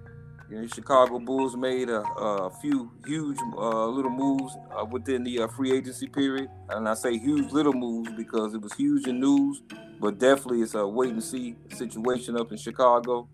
You 0.52 0.60
know, 0.60 0.66
Chicago 0.66 1.18
Bulls 1.18 1.56
made 1.56 1.88
a, 1.88 2.02
a 2.02 2.50
few 2.60 2.92
huge 3.06 3.38
uh, 3.56 3.86
little 3.86 4.10
moves 4.10 4.54
uh, 4.78 4.84
within 4.84 5.24
the 5.24 5.40
uh, 5.40 5.48
free 5.48 5.72
agency 5.72 6.06
period, 6.06 6.50
and 6.68 6.86
I 6.86 6.92
say 6.92 7.16
huge 7.16 7.52
little 7.52 7.72
moves 7.72 8.10
because 8.12 8.52
it 8.52 8.60
was 8.60 8.74
huge 8.74 9.06
in 9.08 9.18
news, 9.18 9.62
but 9.98 10.18
definitely 10.18 10.60
it's 10.60 10.74
a 10.74 10.86
wait 10.86 11.14
and 11.14 11.24
see 11.24 11.56
situation 11.74 12.38
up 12.38 12.52
in 12.52 12.58
Chicago. 12.58 13.30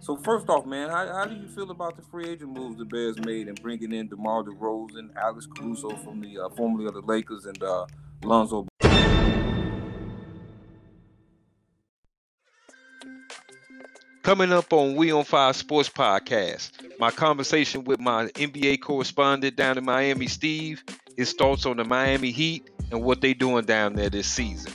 So 0.00 0.16
first 0.16 0.48
off, 0.48 0.64
man, 0.64 0.88
how, 0.88 1.06
how 1.08 1.26
do 1.26 1.34
you 1.34 1.46
feel 1.46 1.70
about 1.70 1.96
the 1.96 2.02
free 2.04 2.30
agent 2.30 2.56
moves 2.56 2.78
the 2.78 2.86
Bears 2.86 3.18
made 3.18 3.48
and 3.48 3.60
bringing 3.60 3.92
in 3.92 4.08
DeMar 4.08 4.44
DeRozan, 4.44 5.14
Alex 5.14 5.46
Caruso 5.54 5.90
from 5.96 6.22
the 6.22 6.38
uh, 6.38 6.48
formerly 6.56 6.86
of 6.86 6.94
the 6.94 7.02
Lakers, 7.02 7.44
and 7.44 7.62
uh, 7.62 7.84
Lonzo? 8.24 8.66
Coming 14.22 14.52
up 14.52 14.72
on 14.72 14.94
We 14.94 15.10
on 15.10 15.24
Fire 15.24 15.52
Sports 15.52 15.88
Podcast, 15.88 16.70
my 17.00 17.10
conversation 17.10 17.82
with 17.82 17.98
my 17.98 18.26
NBA 18.26 18.80
correspondent 18.80 19.56
down 19.56 19.76
in 19.76 19.84
Miami, 19.84 20.28
Steve, 20.28 20.84
his 21.16 21.32
thoughts 21.32 21.66
on 21.66 21.76
the 21.76 21.84
Miami 21.84 22.30
Heat 22.30 22.70
and 22.92 23.02
what 23.02 23.20
they're 23.20 23.34
doing 23.34 23.64
down 23.64 23.94
there 23.94 24.10
this 24.10 24.28
season. 24.28 24.72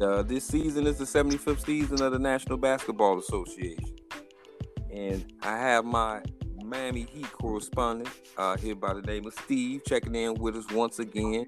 Uh, 0.00 0.22
this 0.22 0.46
season 0.46 0.86
is 0.86 0.96
the 0.96 1.04
75th 1.04 1.66
season 1.66 2.00
of 2.00 2.12
the 2.12 2.18
National 2.18 2.56
Basketball 2.56 3.18
Association. 3.18 3.96
And 4.90 5.30
I 5.42 5.58
have 5.58 5.84
my 5.84 6.22
Miami 6.64 7.02
Heat 7.12 7.30
correspondent 7.32 8.08
uh, 8.38 8.56
here 8.56 8.74
by 8.74 8.94
the 8.94 9.02
name 9.02 9.26
of 9.26 9.34
Steve 9.44 9.82
checking 9.86 10.14
in 10.14 10.34
with 10.36 10.56
us 10.56 10.70
once 10.70 11.00
again 11.00 11.46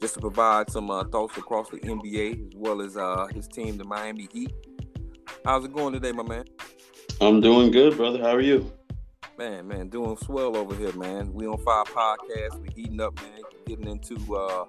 just 0.00 0.14
to 0.14 0.20
provide 0.20 0.70
some 0.70 0.90
uh, 0.90 1.04
thoughts 1.04 1.36
across 1.36 1.70
the 1.70 1.78
NBA 1.78 2.48
as 2.48 2.54
well 2.56 2.80
as 2.80 2.96
uh, 2.96 3.26
his 3.32 3.48
team, 3.48 3.76
the 3.76 3.84
Miami 3.84 4.28
Heat. 4.32 4.52
How's 5.44 5.64
it 5.64 5.72
going 5.72 5.92
today, 5.92 6.12
my 6.12 6.22
man? 6.22 6.44
I'm 7.20 7.40
doing 7.40 7.70
good, 7.70 7.96
brother. 7.96 8.18
How 8.18 8.34
are 8.34 8.40
you? 8.40 8.72
Man, 9.36 9.68
man, 9.68 9.88
doing 9.88 10.16
swell 10.16 10.56
over 10.56 10.74
here, 10.74 10.92
man. 10.92 11.32
We 11.32 11.46
on 11.46 11.58
Fire 11.58 11.84
Podcast. 11.84 12.60
We 12.60 12.68
heating 12.74 13.00
up, 13.00 13.20
man. 13.20 13.40
Getting 13.66 13.88
into 13.88 14.36
uh, 14.36 14.64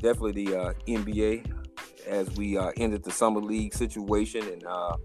definitely 0.00 0.44
the 0.44 0.56
uh, 0.60 0.72
NBA 0.86 1.50
as 2.06 2.30
we 2.32 2.58
uh, 2.58 2.70
ended 2.76 3.02
the 3.02 3.10
summer 3.10 3.40
league 3.40 3.74
situation 3.74 4.46
and 4.46 4.64
uh, 4.66 4.96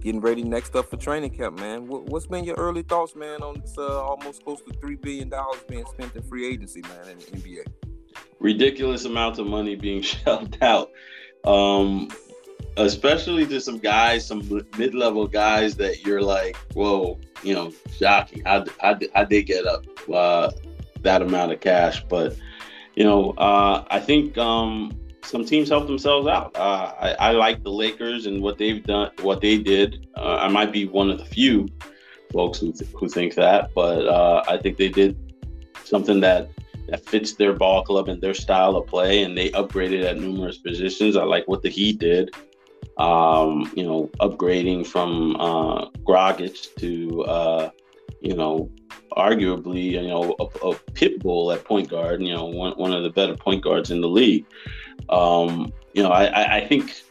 getting 0.00 0.20
ready 0.20 0.42
next 0.42 0.74
up 0.76 0.90
for 0.90 0.96
training 0.96 1.30
camp, 1.30 1.58
man. 1.58 1.86
What, 1.86 2.10
has 2.12 2.26
been 2.26 2.44
your 2.44 2.56
early 2.56 2.82
thoughts, 2.82 3.14
man, 3.14 3.42
on 3.42 3.60
this 3.60 3.76
uh, 3.78 4.02
almost 4.02 4.44
close 4.44 4.60
to 4.62 4.72
three 4.80 4.96
billion 4.96 5.28
dollars 5.28 5.60
being 5.68 5.86
spent 5.86 6.14
in 6.16 6.22
free 6.22 6.46
agency, 6.46 6.82
man, 6.82 7.08
in 7.10 7.18
the 7.18 7.24
NBA? 7.24 7.87
Ridiculous 8.40 9.04
amounts 9.04 9.38
of 9.38 9.46
money 9.46 9.74
being 9.74 10.02
shelled 10.02 10.56
out, 10.62 10.90
um, 11.44 12.08
especially 12.76 13.46
to 13.46 13.60
some 13.60 13.78
guys, 13.78 14.26
some 14.26 14.66
mid-level 14.76 15.26
guys 15.26 15.76
that 15.76 16.04
you're 16.04 16.22
like, 16.22 16.56
whoa, 16.74 17.18
you 17.42 17.54
know, 17.54 17.72
shocking. 17.90 18.44
How 18.44 18.64
how, 18.80 18.98
how 19.14 19.24
they 19.24 19.42
get 19.42 19.66
up 19.66 19.84
uh, 20.12 20.50
that 21.02 21.22
amount 21.22 21.52
of 21.52 21.60
cash? 21.60 22.04
But 22.08 22.36
you 22.94 23.04
know, 23.04 23.30
uh, 23.32 23.84
I 23.90 24.00
think. 24.00 24.36
Um, 24.38 24.98
some 25.22 25.44
teams 25.44 25.68
help 25.68 25.86
themselves 25.86 26.26
out. 26.26 26.56
Uh, 26.56 26.94
I, 26.98 27.10
I, 27.12 27.30
like 27.32 27.62
the 27.62 27.70
Lakers 27.70 28.24
and 28.24 28.42
what 28.42 28.56
they've 28.56 28.82
done, 28.82 29.10
what 29.20 29.42
they 29.42 29.58
did. 29.58 30.08
Uh, 30.16 30.36
I 30.36 30.48
might 30.48 30.72
be 30.72 30.86
one 30.86 31.10
of 31.10 31.18
the 31.18 31.24
few 31.26 31.68
folks 32.32 32.60
who, 32.60 32.72
th- 32.72 32.90
who 32.92 33.08
think 33.08 33.34
that, 33.34 33.74
but 33.74 34.06
uh, 34.06 34.42
I 34.48 34.56
think 34.56 34.78
they 34.78 34.88
did 34.88 35.16
something 35.84 36.20
that 36.20 36.48
that 36.88 37.04
fits 37.04 37.34
their 37.34 37.52
ball 37.52 37.82
club 37.82 38.08
and 38.08 38.20
their 38.20 38.34
style 38.34 38.76
of 38.76 38.86
play, 38.86 39.22
and 39.22 39.36
they 39.36 39.50
upgraded 39.50 40.04
at 40.04 40.18
numerous 40.18 40.58
positions. 40.58 41.16
I 41.16 41.24
like 41.24 41.46
what 41.46 41.62
the 41.62 41.68
Heat 41.68 41.98
did. 41.98 42.34
Um, 42.96 43.70
you 43.76 43.84
know, 43.84 44.10
upgrading 44.20 44.86
from 44.86 45.36
uh, 45.36 45.90
Dragic 46.06 46.74
to 46.76 47.22
uh, 47.24 47.70
you 48.20 48.34
know 48.34 48.70
arguably, 49.16 49.92
you 49.92 50.06
know, 50.06 50.34
a, 50.38 50.68
a 50.68 50.74
pit 50.94 51.20
bull 51.20 51.50
at 51.52 51.64
point 51.64 51.88
guard, 51.88 52.22
you 52.22 52.34
know, 52.34 52.46
one, 52.46 52.72
one 52.72 52.92
of 52.92 53.02
the 53.02 53.10
better 53.10 53.36
point 53.36 53.62
guards 53.62 53.90
in 53.90 54.00
the 54.00 54.08
league. 54.08 54.46
Um, 55.08 55.72
you 55.92 56.02
know, 56.02 56.10
I, 56.10 56.58
I 56.58 56.66
think, 56.66 57.02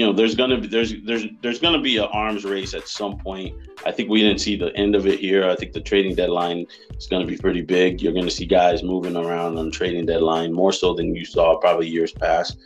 you 0.00 0.06
know, 0.06 0.14
there's 0.14 0.34
gonna 0.34 0.58
be 0.58 0.66
there's 0.66 0.94
there's 1.04 1.26
there's 1.42 1.60
gonna 1.60 1.78
be 1.78 1.98
an 1.98 2.08
arms 2.10 2.46
race 2.46 2.72
at 2.72 2.88
some 2.88 3.18
point. 3.18 3.54
I 3.84 3.92
think 3.92 4.08
we 4.08 4.22
didn't 4.22 4.40
see 4.40 4.56
the 4.56 4.74
end 4.74 4.94
of 4.94 5.06
it 5.06 5.20
here. 5.20 5.46
I 5.46 5.54
think 5.54 5.74
the 5.74 5.80
trading 5.82 6.14
deadline 6.14 6.66
is 6.96 7.06
gonna 7.06 7.26
be 7.26 7.36
pretty 7.36 7.60
big. 7.60 8.00
You're 8.00 8.14
gonna 8.14 8.30
see 8.30 8.46
guys 8.46 8.82
moving 8.82 9.14
around 9.14 9.58
on 9.58 9.66
the 9.66 9.70
trading 9.70 10.06
deadline 10.06 10.54
more 10.54 10.72
so 10.72 10.94
than 10.94 11.14
you 11.14 11.26
saw 11.26 11.58
probably 11.58 11.86
years 11.86 12.12
past. 12.12 12.56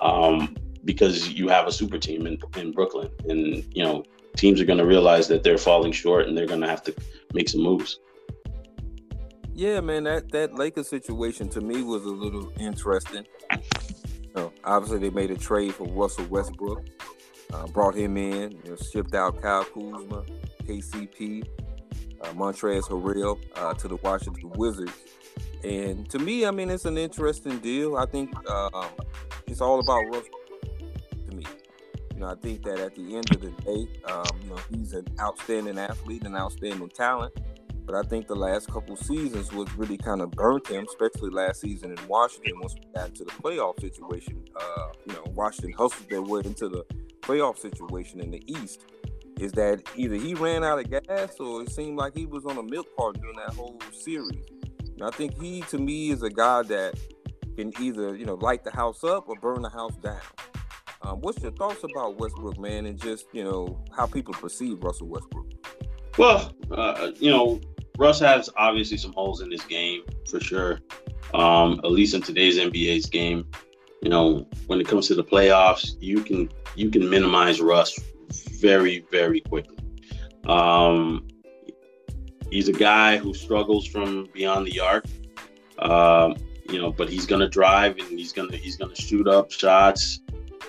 Um, 0.00 0.54
because 0.84 1.30
you 1.30 1.48
have 1.48 1.66
a 1.66 1.72
super 1.72 1.96
team 1.96 2.26
in, 2.26 2.38
in 2.58 2.72
Brooklyn, 2.72 3.08
and 3.26 3.64
you 3.74 3.82
know 3.82 4.04
teams 4.36 4.60
are 4.60 4.66
to 4.76 4.84
realize 4.84 5.28
that 5.28 5.42
they're 5.42 5.56
falling 5.56 5.92
short, 5.92 6.28
and 6.28 6.36
they're 6.36 6.46
to 6.60 6.68
have 6.68 6.82
to 6.82 6.94
make 7.32 7.48
some 7.48 7.62
moves. 7.62 8.00
Yeah, 9.54 9.80
man, 9.80 10.04
that 10.04 10.30
that 10.32 10.56
Lakers 10.56 10.90
situation 10.90 11.48
to 11.50 11.62
me 11.62 11.82
was 11.82 12.04
a 12.04 12.10
little 12.10 12.52
interesting. 12.60 13.24
Know, 14.34 14.52
obviously, 14.64 14.98
they 14.98 15.10
made 15.10 15.30
a 15.30 15.36
trade 15.36 15.74
for 15.74 15.86
Russell 15.88 16.24
Westbrook, 16.26 16.86
uh, 17.52 17.66
brought 17.68 17.94
him 17.94 18.16
in, 18.16 18.52
you 18.64 18.70
know, 18.70 18.76
shipped 18.76 19.14
out 19.14 19.42
Kyle 19.42 19.64
Kuzma, 19.64 20.24
KCP, 20.64 21.46
uh, 22.22 22.32
Montrezl 22.32 22.88
Harrell 22.88 23.38
uh, 23.56 23.74
to 23.74 23.88
the 23.88 23.96
Washington 23.96 24.50
Wizards. 24.50 24.92
And 25.62 26.08
to 26.10 26.18
me, 26.18 26.46
I 26.46 26.50
mean, 26.50 26.70
it's 26.70 26.86
an 26.86 26.96
interesting 26.96 27.58
deal. 27.58 27.96
I 27.96 28.06
think 28.06 28.32
uh, 28.48 28.88
it's 29.46 29.60
all 29.60 29.80
about 29.80 30.02
Russell 30.06 30.40
to 31.28 31.36
me. 31.36 31.44
You 32.14 32.20
know, 32.20 32.28
I 32.28 32.34
think 32.36 32.64
that 32.64 32.78
at 32.78 32.94
the 32.94 33.16
end 33.16 33.30
of 33.32 33.40
the 33.40 33.50
day, 33.50 34.00
um, 34.10 34.24
you 34.42 34.50
know, 34.50 34.58
he's 34.70 34.92
an 34.94 35.06
outstanding 35.20 35.78
athlete, 35.78 36.24
an 36.24 36.36
outstanding 36.36 36.88
talent 36.88 37.34
But 37.84 37.94
I 37.96 38.02
think 38.02 38.26
the 38.26 38.36
last 38.36 38.70
couple 38.70 38.96
seasons 38.96 39.52
was 39.52 39.72
really 39.76 39.96
kind 39.96 40.20
of 40.20 40.30
burnt 40.30 40.68
him, 40.68 40.86
especially 40.88 41.30
last 41.30 41.60
season 41.60 41.90
in 41.90 42.08
Washington 42.08 42.60
once 42.60 42.74
we 42.74 42.92
got 42.94 43.08
into 43.08 43.24
the 43.24 43.32
playoff 43.32 43.80
situation. 43.80 44.44
Uh, 44.54 44.88
you 45.06 45.12
know, 45.14 45.24
Washington 45.34 45.72
hustled 45.72 46.08
their 46.08 46.22
way 46.22 46.42
into 46.44 46.68
the 46.68 46.84
playoff 47.22 47.58
situation 47.58 48.20
in 48.20 48.30
the 48.30 48.42
East. 48.46 48.86
Is 49.38 49.52
that 49.52 49.82
either 49.96 50.14
he 50.14 50.34
ran 50.34 50.62
out 50.62 50.78
of 50.78 50.90
gas 50.90 51.36
or 51.40 51.62
it 51.62 51.72
seemed 51.72 51.98
like 51.98 52.14
he 52.14 52.26
was 52.26 52.44
on 52.44 52.58
a 52.58 52.62
milk 52.62 52.86
cart 52.96 53.20
during 53.20 53.36
that 53.36 53.54
whole 53.54 53.80
series? 53.92 54.44
And 54.80 55.02
I 55.02 55.10
think 55.10 55.40
he, 55.40 55.62
to 55.62 55.78
me, 55.78 56.10
is 56.10 56.22
a 56.22 56.30
guy 56.30 56.62
that 56.62 56.94
can 57.56 57.72
either 57.80 58.16
you 58.16 58.24
know 58.24 58.34
light 58.34 58.64
the 58.64 58.70
house 58.70 59.04
up 59.04 59.28
or 59.28 59.36
burn 59.36 59.62
the 59.62 59.70
house 59.70 59.96
down. 59.96 60.20
Um, 61.02 61.20
what's 61.20 61.42
your 61.42 61.52
thoughts 61.52 61.82
about 61.82 62.18
Westbrook, 62.18 62.58
man, 62.58 62.86
and 62.86 63.00
just 63.00 63.26
you 63.32 63.42
know 63.42 63.82
how 63.96 64.06
people 64.06 64.34
perceive 64.34 64.82
Russell 64.82 65.08
Westbrook? 65.08 65.46
Well, 66.18 66.54
uh, 66.70 67.10
you 67.16 67.30
know, 67.30 67.60
Russ 67.98 68.20
has 68.20 68.48
obviously 68.56 68.96
some 68.96 69.12
holes 69.12 69.40
in 69.40 69.50
his 69.50 69.62
game 69.62 70.02
for 70.28 70.40
sure. 70.40 70.80
Um, 71.34 71.80
at 71.84 71.90
least 71.90 72.14
in 72.14 72.22
today's 72.22 72.58
NBA's 72.58 73.06
game, 73.06 73.46
you 74.02 74.08
know, 74.08 74.46
when 74.66 74.80
it 74.80 74.88
comes 74.88 75.06
to 75.08 75.14
the 75.14 75.24
playoffs, 75.24 75.96
you 76.00 76.22
can 76.22 76.50
you 76.74 76.90
can 76.90 77.08
minimize 77.08 77.60
Russ 77.60 77.98
very 78.60 79.04
very 79.10 79.40
quickly. 79.40 79.76
Um, 80.44 81.28
he's 82.50 82.68
a 82.68 82.72
guy 82.72 83.16
who 83.16 83.32
struggles 83.34 83.86
from 83.86 84.28
beyond 84.34 84.66
the 84.66 84.80
arc. 84.80 85.06
Um, 85.78 86.36
you 86.68 86.80
know, 86.80 86.92
but 86.92 87.08
he's 87.08 87.26
gonna 87.26 87.48
drive 87.48 87.98
and 87.98 88.18
he's 88.18 88.32
gonna 88.32 88.56
he's 88.56 88.76
gonna 88.76 88.96
shoot 88.96 89.28
up 89.28 89.50
shots, 89.50 90.20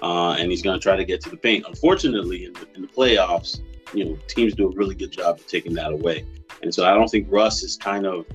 uh, 0.02 0.32
and 0.32 0.52
he's 0.52 0.62
gonna 0.62 0.80
try 0.80 0.96
to 0.96 1.06
get 1.06 1.22
to 1.22 1.30
the 1.30 1.38
paint. 1.38 1.66
Unfortunately, 1.68 2.46
in 2.46 2.54
the, 2.54 2.68
in 2.76 2.82
the 2.82 2.88
playoffs, 2.88 3.62
you 3.94 4.06
know, 4.06 4.18
teams 4.28 4.56
do 4.56 4.72
a 4.72 4.76
really 4.76 4.96
good 4.96 5.12
job 5.12 5.40
of 5.40 5.48
taking 5.48 5.74
that 5.76 5.92
away. 5.92 6.26
And 6.62 6.74
so 6.74 6.86
I 6.86 6.94
don't 6.94 7.10
think 7.10 7.28
Russ 7.30 7.62
has 7.62 7.78
kind 7.78 8.06
of 8.06 8.26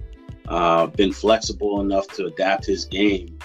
uh, 0.48 0.86
been 0.86 1.12
flexible 1.12 1.80
enough 1.80 2.06
to 2.08 2.26
adapt 2.26 2.66
his 2.66 2.84
game 2.84 3.38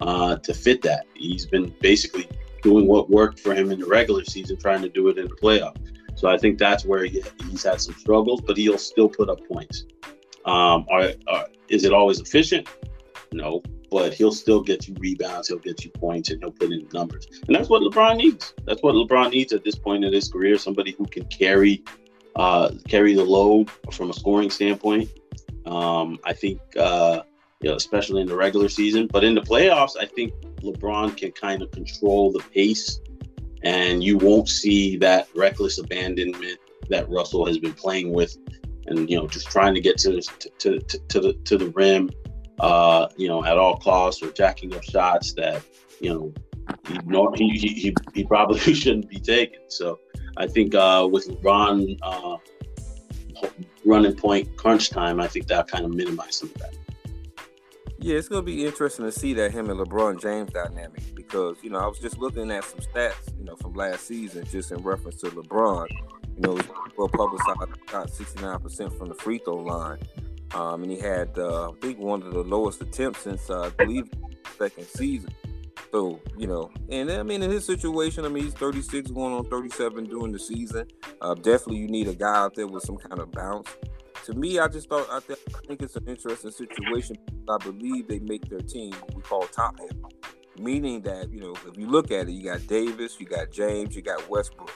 uh, 0.00 0.36
to 0.36 0.54
fit 0.54 0.82
that. 0.82 1.06
He's 1.14 1.46
been 1.46 1.74
basically 1.80 2.28
doing 2.62 2.86
what 2.86 3.10
worked 3.10 3.40
for 3.40 3.54
him 3.54 3.70
in 3.70 3.80
the 3.80 3.86
regular 3.86 4.24
season, 4.24 4.56
trying 4.56 4.82
to 4.82 4.88
do 4.88 5.08
it 5.08 5.18
in 5.18 5.28
the 5.28 5.36
playoff. 5.36 5.76
So 6.16 6.28
I 6.28 6.36
think 6.36 6.58
that's 6.58 6.84
where 6.84 7.04
he, 7.04 7.22
he's 7.48 7.62
had 7.62 7.80
some 7.80 7.94
struggles, 7.94 8.40
but 8.40 8.56
he'll 8.56 8.78
still 8.78 9.08
put 9.08 9.28
up 9.28 9.46
points. 9.46 9.84
Um, 10.44 10.86
are, 10.90 11.12
are, 11.28 11.46
is 11.68 11.84
it 11.84 11.92
always 11.92 12.20
efficient? 12.20 12.68
No, 13.32 13.62
but 13.90 14.12
he'll 14.12 14.32
still 14.32 14.60
get 14.60 14.86
you 14.86 14.94
rebounds, 14.98 15.48
he'll 15.48 15.58
get 15.58 15.84
you 15.84 15.90
points, 15.90 16.30
and 16.30 16.42
he'll 16.42 16.52
put 16.52 16.72
in 16.72 16.86
numbers. 16.92 17.26
And 17.46 17.54
that's 17.54 17.68
what 17.68 17.82
LeBron 17.82 18.16
needs. 18.16 18.54
That's 18.64 18.82
what 18.82 18.94
LeBron 18.94 19.30
needs 19.30 19.52
at 19.52 19.64
this 19.64 19.76
point 19.76 20.04
in 20.04 20.12
his 20.12 20.30
career. 20.30 20.58
Somebody 20.58 20.92
who 20.92 21.06
can 21.06 21.24
carry 21.26 21.82
uh, 22.36 22.70
carry 22.88 23.14
the 23.14 23.24
load 23.24 23.70
from 23.92 24.10
a 24.10 24.12
scoring 24.12 24.50
standpoint. 24.50 25.10
Um, 25.66 26.18
I 26.24 26.32
think, 26.32 26.60
uh, 26.78 27.22
you 27.60 27.68
know, 27.68 27.76
especially 27.76 28.22
in 28.22 28.28
the 28.28 28.36
regular 28.36 28.68
season, 28.68 29.08
but 29.10 29.24
in 29.24 29.34
the 29.34 29.40
playoffs, 29.40 29.96
I 30.00 30.06
think 30.06 30.32
LeBron 30.62 31.16
can 31.16 31.32
kind 31.32 31.62
of 31.62 31.70
control 31.72 32.30
the 32.30 32.38
pace, 32.54 33.00
and 33.62 34.04
you 34.04 34.18
won't 34.18 34.48
see 34.48 34.96
that 34.98 35.28
reckless 35.34 35.78
abandonment 35.78 36.58
that 36.88 37.08
Russell 37.10 37.44
has 37.46 37.58
been 37.58 37.72
playing 37.72 38.12
with, 38.12 38.36
and 38.86 39.10
you 39.10 39.18
know, 39.18 39.26
just 39.26 39.50
trying 39.50 39.74
to 39.74 39.80
get 39.80 39.98
to 39.98 40.20
to 40.20 40.78
to, 40.78 40.98
to 41.08 41.20
the 41.20 41.32
to 41.44 41.58
the 41.58 41.70
rim 41.70 42.08
uh, 42.60 43.08
you 43.16 43.28
know, 43.28 43.44
at 43.44 43.58
all 43.58 43.76
costs 43.78 44.22
or 44.22 44.30
jacking 44.32 44.74
up 44.74 44.82
shots 44.82 45.32
that, 45.34 45.62
you 46.00 46.10
know, 46.10 46.32
he, 47.34 47.48
he, 47.50 47.68
he, 47.68 47.94
he 48.14 48.24
probably 48.24 48.58
shouldn't 48.74 49.08
be 49.08 49.20
taking. 49.20 49.60
So 49.68 50.00
I 50.36 50.46
think 50.46 50.74
uh, 50.74 51.08
with 51.10 51.28
LeBron 51.28 51.98
uh, 52.02 52.36
running 53.84 54.14
point 54.14 54.56
crunch 54.56 54.90
time, 54.90 55.20
I 55.20 55.26
think 55.26 55.46
that 55.48 55.68
kind 55.68 55.84
of 55.84 55.94
minimized 55.94 56.34
some 56.34 56.50
of 56.50 56.54
that. 56.58 56.74
Yeah, 58.00 58.16
it's 58.16 58.28
gonna 58.28 58.42
be 58.42 58.64
interesting 58.64 59.04
to 59.06 59.12
see 59.12 59.34
that 59.34 59.50
him 59.50 59.70
and 59.70 59.80
LeBron 59.80 60.22
James 60.22 60.52
dynamic 60.52 61.02
because 61.16 61.56
you 61.62 61.70
know 61.70 61.80
I 61.80 61.86
was 61.88 61.98
just 61.98 62.18
looking 62.18 62.48
at 62.52 62.62
some 62.62 62.78
stats 62.78 63.36
you 63.36 63.44
know 63.44 63.56
from 63.56 63.74
last 63.74 64.06
season 64.06 64.44
just 64.44 64.70
in 64.70 64.82
reference 64.82 65.20
to 65.22 65.26
LeBron. 65.30 65.88
You 66.36 66.40
know, 66.40 66.60
well 66.96 67.08
publicized 67.08 67.58
got 67.86 68.08
69% 68.08 68.96
from 68.96 69.08
the 69.08 69.14
free 69.16 69.38
throw 69.38 69.56
line. 69.56 69.98
Um, 70.54 70.82
and 70.82 70.90
he 70.90 70.98
had, 70.98 71.38
uh, 71.38 71.70
I 71.70 71.72
think, 71.80 71.98
one 71.98 72.22
of 72.22 72.32
the 72.32 72.42
lowest 72.42 72.80
attempts 72.80 73.20
since 73.20 73.50
uh, 73.50 73.62
I 73.62 73.84
believe 73.84 74.08
second 74.58 74.86
season. 74.86 75.30
So 75.92 76.20
you 76.36 76.46
know, 76.46 76.70
and 76.90 77.10
I 77.10 77.22
mean, 77.22 77.42
in 77.42 77.50
his 77.50 77.64
situation, 77.64 78.24
I 78.24 78.28
mean, 78.28 78.44
he's 78.44 78.54
36, 78.54 79.10
going 79.10 79.34
on 79.34 79.44
37 79.46 80.04
during 80.04 80.32
the 80.32 80.38
season. 80.38 80.86
Uh, 81.20 81.34
definitely, 81.34 81.78
you 81.78 81.88
need 81.88 82.08
a 82.08 82.14
guy 82.14 82.36
out 82.36 82.54
there 82.54 82.66
with 82.66 82.82
some 82.82 82.96
kind 82.96 83.20
of 83.20 83.30
bounce. 83.32 83.68
To 84.24 84.34
me, 84.34 84.58
I 84.58 84.68
just 84.68 84.88
thought 84.90 85.06
I, 85.10 85.20
th- 85.20 85.38
I 85.54 85.66
think 85.66 85.80
it's 85.80 85.96
an 85.96 86.06
interesting 86.06 86.50
situation. 86.50 87.16
I 87.48 87.56
believe 87.58 88.08
they 88.08 88.18
make 88.18 88.48
their 88.50 88.60
team 88.60 88.94
we 89.14 89.22
call 89.22 89.46
top 89.46 89.78
heavy, 89.78 90.02
meaning 90.58 91.00
that 91.02 91.30
you 91.30 91.40
know, 91.40 91.54
if 91.66 91.78
you 91.78 91.86
look 91.86 92.10
at 92.10 92.28
it, 92.28 92.32
you 92.32 92.44
got 92.44 92.66
Davis, 92.66 93.18
you 93.18 93.26
got 93.26 93.50
James, 93.50 93.96
you 93.96 94.02
got 94.02 94.28
Westbrook. 94.28 94.72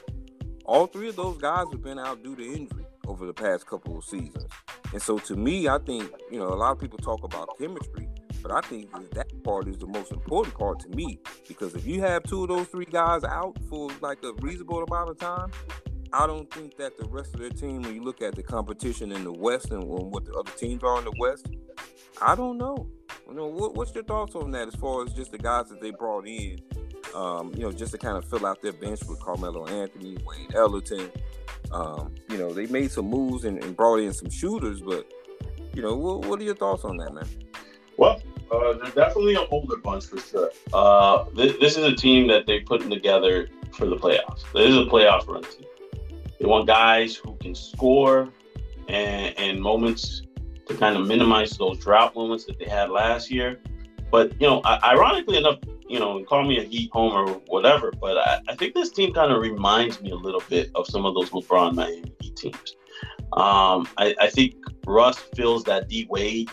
All 0.64 0.86
three 0.86 1.08
of 1.08 1.16
those 1.16 1.36
guys 1.36 1.66
have 1.72 1.82
been 1.82 1.98
out 1.98 2.22
due 2.22 2.36
to 2.36 2.42
injury 2.42 2.81
over 3.06 3.26
the 3.26 3.34
past 3.34 3.66
couple 3.66 3.98
of 3.98 4.04
seasons. 4.04 4.46
And 4.92 5.00
so 5.00 5.18
to 5.18 5.36
me, 5.36 5.68
I 5.68 5.78
think, 5.78 6.10
you 6.30 6.38
know, 6.38 6.48
a 6.48 6.56
lot 6.56 6.72
of 6.72 6.80
people 6.80 6.98
talk 6.98 7.24
about 7.24 7.58
chemistry, 7.58 8.08
but 8.42 8.52
I 8.52 8.60
think 8.60 8.90
that 9.12 9.42
part 9.44 9.68
is 9.68 9.78
the 9.78 9.86
most 9.86 10.12
important 10.12 10.56
part 10.56 10.80
to 10.80 10.88
me 10.90 11.18
because 11.48 11.74
if 11.74 11.86
you 11.86 12.00
have 12.02 12.22
two 12.24 12.42
of 12.42 12.48
those 12.48 12.66
three 12.68 12.84
guys 12.84 13.24
out 13.24 13.56
for 13.68 13.90
like 14.00 14.18
a 14.24 14.32
reasonable 14.40 14.82
amount 14.82 15.10
of 15.10 15.18
time, 15.18 15.50
I 16.12 16.26
don't 16.26 16.52
think 16.52 16.76
that 16.76 16.98
the 16.98 17.06
rest 17.06 17.34
of 17.34 17.40
their 17.40 17.50
team, 17.50 17.82
when 17.82 17.94
you 17.94 18.02
look 18.02 18.20
at 18.20 18.34
the 18.34 18.42
competition 18.42 19.12
in 19.12 19.24
the 19.24 19.32
West 19.32 19.70
and 19.70 19.82
what 19.84 20.26
the 20.26 20.34
other 20.34 20.50
teams 20.50 20.82
are 20.82 20.98
in 20.98 21.04
the 21.04 21.14
West, 21.18 21.46
I 22.20 22.34
don't 22.34 22.58
know. 22.58 22.86
You 23.26 23.34
know, 23.34 23.46
what, 23.46 23.74
what's 23.74 23.94
your 23.94 24.04
thoughts 24.04 24.34
on 24.34 24.50
that 24.50 24.68
as 24.68 24.74
far 24.74 25.04
as 25.04 25.14
just 25.14 25.32
the 25.32 25.38
guys 25.38 25.70
that 25.70 25.80
they 25.80 25.90
brought 25.90 26.26
in? 26.26 26.60
Um, 27.14 27.52
you 27.54 27.62
know, 27.62 27.72
just 27.72 27.92
to 27.92 27.98
kind 27.98 28.18
of 28.18 28.28
fill 28.28 28.44
out 28.44 28.60
their 28.60 28.72
bench 28.72 29.00
with 29.04 29.20
Carmelo 29.20 29.66
Anthony, 29.66 30.18
Wayne 30.26 30.50
Ellington, 30.54 31.10
um, 31.72 32.14
you 32.28 32.38
know, 32.38 32.52
they 32.52 32.66
made 32.66 32.90
some 32.90 33.06
moves 33.06 33.44
and, 33.44 33.62
and, 33.62 33.76
brought 33.76 33.96
in 33.98 34.12
some 34.12 34.30
shooters, 34.30 34.80
but 34.80 35.10
you 35.74 35.82
know, 35.82 35.96
what, 35.96 36.26
what 36.26 36.40
are 36.40 36.44
your 36.44 36.54
thoughts 36.54 36.84
on 36.84 36.96
that, 36.98 37.14
man? 37.14 37.26
Well, 37.96 38.22
uh, 38.50 38.74
they're 38.74 38.90
definitely 38.90 39.34
a 39.34 39.46
older 39.46 39.76
bunch 39.76 40.06
for 40.06 40.18
sure. 40.18 40.50
Uh, 40.72 41.24
this, 41.34 41.56
this, 41.58 41.76
is 41.78 41.84
a 41.84 41.94
team 41.94 42.26
that 42.28 42.46
they're 42.46 42.62
putting 42.62 42.90
together 42.90 43.48
for 43.72 43.86
the 43.86 43.96
playoffs. 43.96 44.44
This 44.52 44.68
is 44.68 44.76
a 44.76 44.84
playoff 44.84 45.26
run 45.26 45.42
team. 45.44 45.66
They 46.38 46.46
want 46.46 46.66
guys 46.66 47.16
who 47.16 47.36
can 47.36 47.54
score 47.54 48.28
and, 48.88 49.38
and 49.38 49.60
moments 49.60 50.22
to 50.66 50.74
kind 50.74 50.96
of 50.96 51.06
minimize 51.06 51.56
those 51.56 51.78
drought 51.78 52.14
moments 52.14 52.44
that 52.46 52.58
they 52.58 52.66
had 52.66 52.90
last 52.90 53.30
year. 53.30 53.60
But 54.12 54.38
you 54.38 54.46
know, 54.46 54.60
ironically 54.64 55.38
enough, 55.38 55.58
you 55.88 55.98
know, 55.98 56.22
call 56.24 56.44
me 56.44 56.58
a 56.58 56.62
Heat 56.62 56.90
homer 56.92 57.32
or 57.32 57.40
whatever, 57.46 57.90
but 57.98 58.18
I, 58.18 58.40
I 58.46 58.54
think 58.54 58.74
this 58.74 58.90
team 58.90 59.14
kind 59.14 59.32
of 59.32 59.40
reminds 59.40 60.02
me 60.02 60.10
a 60.10 60.14
little 60.14 60.42
bit 60.50 60.70
of 60.74 60.86
some 60.86 61.06
of 61.06 61.14
those 61.14 61.30
LeBron 61.30 61.74
Miami 61.74 62.12
Heat 62.20 62.36
teams. 62.36 62.76
Um, 63.32 63.88
I, 63.96 64.14
I, 64.20 64.28
think 64.28 64.56
Russ 64.86 65.18
fills 65.34 65.64
that 65.64 65.88
D 65.88 66.06
Wade 66.10 66.50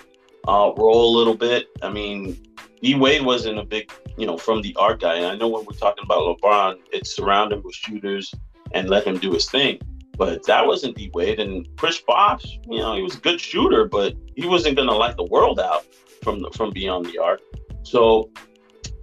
uh, 0.47 0.71
role 0.77 1.13
a 1.13 1.15
little 1.17 1.35
bit. 1.35 1.67
I 1.83 1.89
mean, 1.89 2.41
D 2.81 2.95
Wade 2.95 3.25
wasn't 3.25 3.59
a 3.59 3.65
big, 3.65 3.91
you 4.17 4.25
know, 4.25 4.37
from 4.37 4.61
the 4.61 4.73
arc 4.77 5.01
guy. 5.01 5.15
And 5.15 5.25
I 5.25 5.35
know 5.35 5.49
when 5.49 5.65
we're 5.65 5.77
talking 5.77 6.05
about 6.05 6.39
LeBron, 6.39 6.77
it's 6.93 7.13
surround 7.13 7.51
him 7.51 7.61
with 7.61 7.75
shooters 7.75 8.33
and 8.71 8.89
let 8.89 9.05
him 9.05 9.17
do 9.17 9.33
his 9.33 9.49
thing. 9.49 9.81
But 10.17 10.45
that 10.45 10.65
wasn't 10.65 10.95
D 10.95 11.11
Wade. 11.13 11.41
And 11.41 11.67
Chris 11.75 11.99
Bosh, 11.99 12.45
you 12.69 12.79
know, 12.79 12.95
he 12.95 13.01
was 13.01 13.17
a 13.17 13.19
good 13.19 13.41
shooter, 13.41 13.83
but 13.83 14.15
he 14.37 14.47
wasn't 14.47 14.77
going 14.77 14.87
to 14.87 14.95
light 14.95 15.17
the 15.17 15.25
world 15.25 15.59
out 15.59 15.85
from 16.23 16.41
the, 16.41 16.49
from 16.51 16.71
beyond 16.71 17.05
the 17.05 17.17
arc. 17.17 17.41
So 17.83 18.29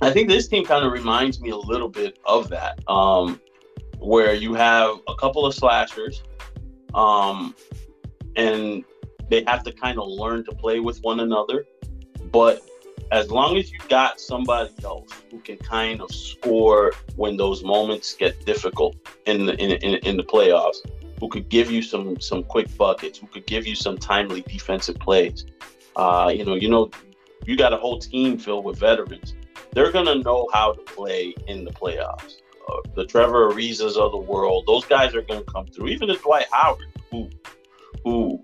I 0.03 0.11
think 0.11 0.29
this 0.29 0.49
team 0.49 0.65
kind 0.65 0.85
of 0.85 0.93
reminds 0.93 1.41
me 1.41 1.51
a 1.51 1.57
little 1.57 1.89
bit 1.89 2.19
of 2.25 2.49
that, 2.51 2.79
um, 2.89 3.41
where 3.99 4.35
you 4.35 4.55
have 4.55 4.97
a 5.09 5.15
couple 5.15 5.47
of 5.47 5.55
slashers, 5.55 6.23
um, 6.95 7.55
and 8.37 8.85
they 9.31 9.43
have 9.47 9.63
to 9.65 9.73
kind 9.73 9.99
of 9.99 10.07
learn 10.09 10.45
to 10.45 10.53
play 10.53 10.81
with 10.81 10.99
one 11.01 11.21
another. 11.21 11.67
But 12.31 12.61
as 13.13 13.31
long 13.31 13.57
as 13.57 13.71
you 13.71 13.79
got 13.89 14.21
somebody 14.21 14.73
else 14.85 15.11
who 15.31 15.39
can 15.41 15.57
kind 15.59 16.01
of 16.01 16.11
score 16.11 16.93
when 17.17 17.37
those 17.37 17.63
moments 17.63 18.15
get 18.15 18.45
difficult 18.45 18.97
in 19.27 19.47
the 19.47 19.55
in, 19.55 19.73
in, 19.73 19.95
in 20.07 20.17
the 20.17 20.25
playoffs, 20.25 20.79
who 21.21 21.29
could 21.29 21.49
give 21.49 21.71
you 21.71 21.83
some 21.83 22.21
some 22.21 22.43
quick 22.43 22.77
buckets, 22.77 23.19
who 23.19 23.27
could 23.29 23.47
give 23.47 23.67
you 23.67 23.75
some 23.75 23.97
timely 23.97 24.43
defensive 24.43 24.99
plays. 24.99 25.47
Uh, 25.95 26.31
you 26.35 26.45
know, 26.45 26.55
you 26.55 26.69
know, 26.69 26.91
you 27.47 27.57
got 27.57 27.73
a 27.73 27.77
whole 27.77 27.99
team 27.99 28.39
filled 28.39 28.65
with 28.65 28.79
veterans 28.79 29.35
they're 29.77 29.93
going 29.93 30.07
to 30.07 30.19
know 30.23 30.49
how 30.55 30.73
to 30.73 30.81
play 30.85 31.35
in 31.47 31.67
the 31.67 31.71
playoffs. 31.71 32.37
Uh, 32.67 32.81
the 32.95 33.05
Trevor 33.05 33.51
Arizas 33.51 33.97
of 33.97 34.11
the 34.11 34.19
world, 34.19 34.65
those 34.67 34.87
guys 34.87 35.15
are 35.15 35.21
going 35.21 35.45
to 35.45 35.53
come 35.53 35.67
through. 35.67 35.89
Even 35.89 36.09
the 36.09 36.17
Dwight 36.17 36.47
Howard, 36.51 36.87
who 37.11 37.29
who 38.03 38.41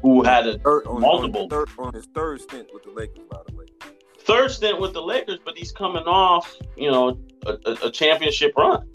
who 0.00 0.22
had 0.22 0.46
a 0.46 0.60
third, 0.60 0.86
on, 0.86 1.00
multiple 1.00 1.42
on, 1.42 1.48
third, 1.48 1.68
on 1.78 1.92
his 1.92 2.06
third 2.14 2.40
stint 2.40 2.68
with 2.72 2.84
the 2.84 2.90
Lakers, 2.92 3.24
by 3.28 3.38
the 3.48 3.56
way. 3.56 3.66
Third 4.20 4.52
stint 4.52 4.80
with 4.80 4.92
the 4.92 5.02
Lakers, 5.02 5.40
but 5.44 5.58
he's 5.58 5.72
coming 5.72 6.04
off, 6.04 6.54
you 6.76 6.88
know, 6.90 7.18
a, 7.46 7.58
a, 7.66 7.86
a 7.86 7.90
championship 7.90 8.56
run. 8.56 8.88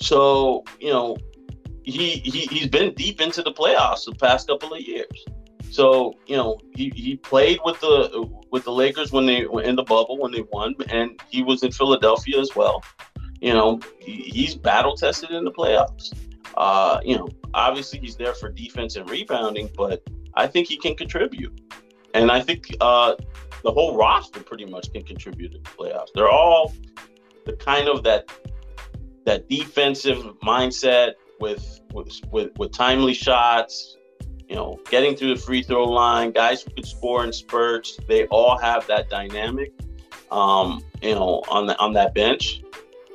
So 0.00 0.64
you 0.80 0.90
know, 0.90 1.16
he, 1.84 2.16
he 2.16 2.40
he's 2.46 2.66
been 2.66 2.92
deep 2.94 3.20
into 3.20 3.40
the 3.40 3.52
playoffs 3.52 4.04
the 4.04 4.16
past 4.16 4.48
couple 4.48 4.74
of 4.74 4.80
years. 4.80 5.24
So 5.74 6.14
you 6.28 6.36
know 6.36 6.60
he, 6.76 6.90
he 6.94 7.16
played 7.16 7.58
with 7.64 7.80
the 7.80 8.30
with 8.52 8.62
the 8.62 8.70
Lakers 8.70 9.10
when 9.10 9.26
they 9.26 9.44
were 9.46 9.62
in 9.62 9.74
the 9.74 9.82
bubble 9.82 10.18
when 10.18 10.30
they 10.30 10.42
won, 10.52 10.76
and 10.88 11.20
he 11.28 11.42
was 11.42 11.64
in 11.64 11.72
Philadelphia 11.72 12.38
as 12.38 12.54
well. 12.54 12.84
You 13.40 13.54
know 13.54 13.80
he, 13.98 14.22
he's 14.22 14.54
battle 14.54 14.94
tested 14.96 15.32
in 15.32 15.42
the 15.42 15.50
playoffs. 15.50 16.12
Uh, 16.56 17.00
you 17.04 17.16
know 17.16 17.28
obviously 17.54 17.98
he's 17.98 18.14
there 18.14 18.34
for 18.34 18.50
defense 18.50 18.94
and 18.94 19.10
rebounding, 19.10 19.68
but 19.76 20.00
I 20.34 20.46
think 20.46 20.68
he 20.68 20.76
can 20.76 20.94
contribute, 20.94 21.60
and 22.14 22.30
I 22.30 22.40
think 22.40 22.68
uh, 22.80 23.16
the 23.64 23.72
whole 23.72 23.96
roster 23.96 24.44
pretty 24.44 24.66
much 24.66 24.92
can 24.92 25.02
contribute 25.02 25.50
to 25.54 25.58
the 25.58 25.70
playoffs. 25.70 26.10
They're 26.14 26.30
all 26.30 26.72
the 27.46 27.54
kind 27.54 27.88
of 27.88 28.04
that 28.04 28.30
that 29.26 29.48
defensive 29.48 30.18
mindset 30.40 31.14
with 31.40 31.80
with 31.92 32.20
with, 32.30 32.56
with 32.58 32.70
timely 32.70 33.14
shots, 33.14 33.96
you 34.48 34.54
know, 34.54 34.78
getting 34.90 35.16
through 35.16 35.34
the 35.34 35.40
free 35.40 35.62
throw 35.62 35.84
line, 35.84 36.30
guys 36.32 36.62
who 36.62 36.70
could 36.70 36.86
score 36.86 37.24
in 37.24 37.32
spurts. 37.32 37.98
They 38.08 38.26
all 38.26 38.58
have 38.58 38.86
that 38.88 39.08
dynamic, 39.08 39.72
um, 40.30 40.84
you 41.02 41.14
know, 41.14 41.42
on 41.48 41.66
the, 41.66 41.78
on 41.78 41.92
that 41.94 42.14
bench, 42.14 42.62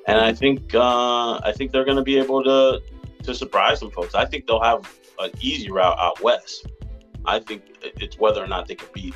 and 0.08 0.20
I 0.20 0.34
think 0.34 0.74
uh, 0.74 1.40
I 1.44 1.54
think 1.56 1.72
they're 1.72 1.86
going 1.86 1.98
to 1.98 2.04
be 2.04 2.18
able 2.18 2.44
to 2.44 2.82
to 3.24 3.36
surprise 3.36 3.80
some 3.80 3.92
folks. 3.92 4.16
I 4.16 4.26
think 4.26 4.48
they'll 4.48 4.62
have 4.62 4.90
an 5.20 5.32
easy 5.42 5.70
route 5.70 5.98
out 6.00 6.22
west. 6.22 6.68
I 7.26 7.40
think 7.40 7.64
it's 7.82 8.18
whether 8.18 8.44
or 8.44 8.48
not 8.48 8.68
they 8.68 8.76
can 8.76 8.88
beat 8.94 9.14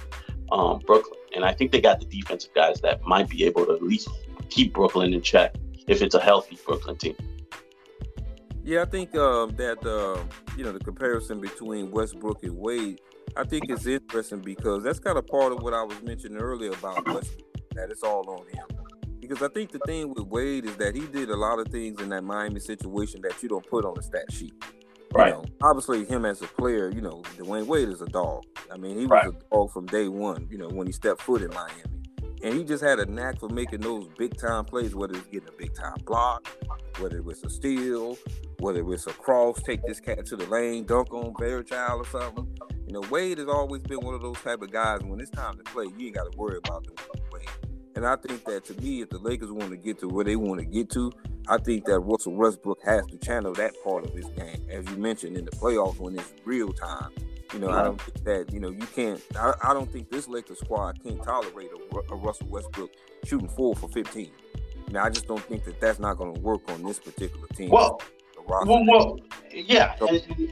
um, 0.51 0.79
Brooklyn, 0.85 1.19
and 1.35 1.43
I 1.43 1.53
think 1.53 1.71
they 1.71 1.81
got 1.81 1.99
the 1.99 2.05
defensive 2.05 2.53
guys 2.53 2.81
that 2.81 3.01
might 3.03 3.29
be 3.29 3.43
able 3.45 3.65
to 3.65 3.73
at 3.73 3.81
least 3.81 4.09
keep 4.49 4.73
Brooklyn 4.73 5.13
in 5.13 5.21
check 5.21 5.55
if 5.87 6.01
it's 6.01 6.15
a 6.15 6.21
healthy 6.21 6.57
Brooklyn 6.65 6.97
team. 6.97 7.15
Yeah, 8.65 8.83
I 8.83 8.85
think 8.85 9.13
uh, 9.13 9.47
that 9.57 9.85
uh, 9.85 10.23
you 10.57 10.63
know 10.63 10.71
the 10.71 10.79
comparison 10.79 11.41
between 11.41 11.91
Westbrook 11.91 12.43
and 12.43 12.57
Wade, 12.57 13.01
I 13.35 13.43
think 13.43 13.69
is 13.69 13.85
interesting 13.85 14.39
because 14.39 14.83
that's 14.83 14.99
kind 14.99 15.17
of 15.17 15.27
part 15.27 15.51
of 15.51 15.61
what 15.61 15.73
I 15.73 15.83
was 15.83 16.01
mentioning 16.01 16.37
earlier 16.37 16.71
about 16.71 17.05
Westbrook, 17.05 17.69
that 17.75 17.91
it's 17.91 18.03
all 18.03 18.29
on 18.29 18.47
him. 18.47 18.65
Because 19.19 19.41
I 19.41 19.49
think 19.49 19.71
the 19.71 19.79
thing 19.79 20.13
with 20.13 20.27
Wade 20.27 20.63
is 20.65 20.77
that 20.77 20.95
he 20.95 21.05
did 21.07 21.29
a 21.29 21.35
lot 21.35 21.59
of 21.59 21.67
things 21.67 22.01
in 22.01 22.09
that 22.09 22.23
Miami 22.23 22.61
situation 22.61 23.21
that 23.23 23.41
you 23.43 23.49
don't 23.49 23.67
put 23.69 23.83
on 23.83 23.95
the 23.95 24.03
stat 24.03 24.31
sheet. 24.31 24.53
Right. 25.13 25.27
You 25.27 25.33
know, 25.33 25.45
obviously, 25.61 26.05
him 26.05 26.23
as 26.25 26.41
a 26.41 26.47
player, 26.47 26.89
you 26.89 27.01
know, 27.01 27.21
Dwyane 27.37 27.65
Wade 27.65 27.89
is 27.89 28.01
a 28.01 28.07
dog. 28.07 28.43
I 28.71 28.77
mean, 28.77 28.97
he 28.97 29.05
was 29.05 29.11
right. 29.11 29.27
a 29.27 29.33
dog 29.51 29.71
from 29.71 29.87
day 29.87 30.07
one. 30.07 30.47
You 30.49 30.57
know, 30.57 30.69
when 30.69 30.87
he 30.87 30.93
stepped 30.93 31.21
foot 31.21 31.41
in 31.41 31.49
Miami 31.49 32.02
and 32.43 32.53
he 32.53 32.63
just 32.63 32.83
had 32.83 32.99
a 32.99 33.05
knack 33.05 33.39
for 33.39 33.47
making 33.47 33.79
those 33.79 34.07
big 34.17 34.37
time 34.37 34.65
plays, 34.65 34.93
whether 34.93 35.15
it's 35.15 35.27
getting 35.27 35.47
a 35.47 35.57
big 35.57 35.73
time 35.73 35.95
block, 36.05 36.45
whether 36.99 37.17
it 37.17 37.23
was 37.23 37.41
a 37.43 37.49
steal, 37.49 38.17
whether 38.59 38.79
it 38.79 38.85
was 38.85 39.07
a 39.07 39.13
cross, 39.13 39.61
take 39.63 39.81
this 39.87 40.01
cat 40.01 40.25
to 40.25 40.35
the 40.35 40.45
lane, 40.47 40.83
dunk 40.83 41.13
on 41.13 41.33
Fairchild 41.35 42.01
or 42.01 42.09
something. 42.09 42.47
You 42.85 42.93
know, 42.93 43.01
Wade 43.09 43.37
has 43.37 43.47
always 43.47 43.81
been 43.81 44.01
one 44.01 44.13
of 44.13 44.21
those 44.21 44.39
type 44.41 44.61
of 44.61 44.71
guys. 44.71 45.01
When 45.03 45.21
it's 45.21 45.29
time 45.29 45.57
to 45.57 45.63
play, 45.63 45.85
you 45.97 46.07
ain't 46.07 46.15
got 46.15 46.29
to 46.29 46.37
worry 46.37 46.57
about 46.57 46.83
doing 46.83 47.25
Wade. 47.31 47.49
And 47.95 48.05
I 48.05 48.17
think 48.17 48.43
that 48.45 48.65
to 48.65 48.73
me, 48.81 49.01
if 49.01 49.09
the 49.09 49.19
Lakers 49.19 49.51
want 49.51 49.69
to 49.69 49.77
get 49.77 49.99
to 49.99 50.09
where 50.09 50.25
they 50.25 50.35
want 50.35 50.59
to 50.59 50.65
get 50.65 50.89
to, 50.91 51.11
I 51.47 51.57
think 51.57 51.85
that 51.85 51.99
Russell 51.99 52.33
Westbrook 52.33 52.79
has 52.83 53.05
to 53.07 53.17
channel 53.17 53.53
that 53.53 53.73
part 53.83 54.05
of 54.05 54.13
his 54.13 54.25
game, 54.25 54.67
as 54.69 54.85
you 54.89 54.97
mentioned 54.97 55.37
in 55.37 55.45
the 55.45 55.51
playoffs 55.51 55.97
when 55.97 56.15
it's 56.15 56.33
real 56.43 56.73
time 56.73 57.11
you 57.51 57.59
know, 57.59 57.69
I 57.69 57.83
don't 57.83 58.01
think 58.01 58.23
that 58.25 58.53
you 58.53 58.59
know 58.59 58.69
you 58.69 58.85
can't. 58.95 59.21
I, 59.35 59.53
I 59.63 59.73
don't 59.73 59.91
think 59.91 60.09
this 60.09 60.27
Lakers 60.27 60.59
squad 60.59 61.01
can't 61.03 61.21
tolerate 61.23 61.69
a, 61.71 62.13
a, 62.13 62.15
Russell 62.15 62.47
Westbrook 62.47 62.91
shooting 63.25 63.49
four 63.49 63.75
for 63.75 63.87
fifteen. 63.89 64.31
Now, 64.91 65.03
I 65.05 65.09
just 65.09 65.27
don't 65.27 65.43
think 65.43 65.63
that 65.65 65.79
that's 65.79 65.99
not 65.99 66.17
going 66.17 66.33
to 66.33 66.39
work 66.41 66.61
on 66.69 66.83
this 66.83 66.99
particular 66.99 67.47
team. 67.55 67.69
Well, 67.69 68.01
well, 68.47 68.85
well, 68.85 69.19
yeah, 69.51 69.95
so, 69.97 70.09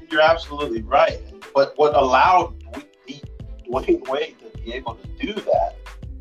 you're 0.09 0.21
absolutely 0.21 0.81
right. 0.81 1.19
But 1.53 1.73
what 1.77 1.95
allowed 1.95 2.55
Dwyane 3.69 4.07
Wade 4.07 4.35
to 4.39 4.57
be 4.59 4.73
able 4.73 4.95
to 4.95 5.07
do 5.07 5.33
that 5.33 5.75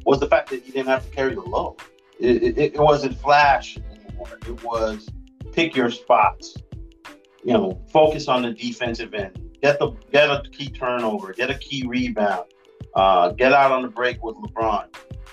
was 0.04 0.20
the 0.20 0.26
fact 0.26 0.50
that 0.50 0.62
he 0.62 0.72
didn't 0.72 0.88
have 0.88 1.04
to 1.04 1.10
carry 1.10 1.34
the 1.34 1.40
load. 1.40 1.76
It, 2.18 2.42
it, 2.42 2.58
it 2.58 2.78
wasn't 2.78 3.16
flash 3.18 3.78
anymore. 3.78 4.38
It 4.46 4.64
was 4.64 5.08
pick 5.52 5.76
your 5.76 5.90
spots. 5.90 6.56
You 7.42 7.54
know, 7.54 7.80
focus 7.90 8.28
on 8.28 8.42
the 8.42 8.52
defensive 8.52 9.14
end 9.14 9.39
get 9.62 9.78
the 9.78 9.90
get 10.12 10.30
a 10.30 10.42
key 10.50 10.70
turnover, 10.70 11.32
get 11.32 11.50
a 11.50 11.58
key 11.58 11.86
rebound, 11.86 12.46
uh, 12.94 13.30
get 13.30 13.52
out 13.52 13.72
on 13.72 13.82
the 13.82 13.88
break 13.88 14.22
with 14.22 14.36
LeBron. 14.36 14.86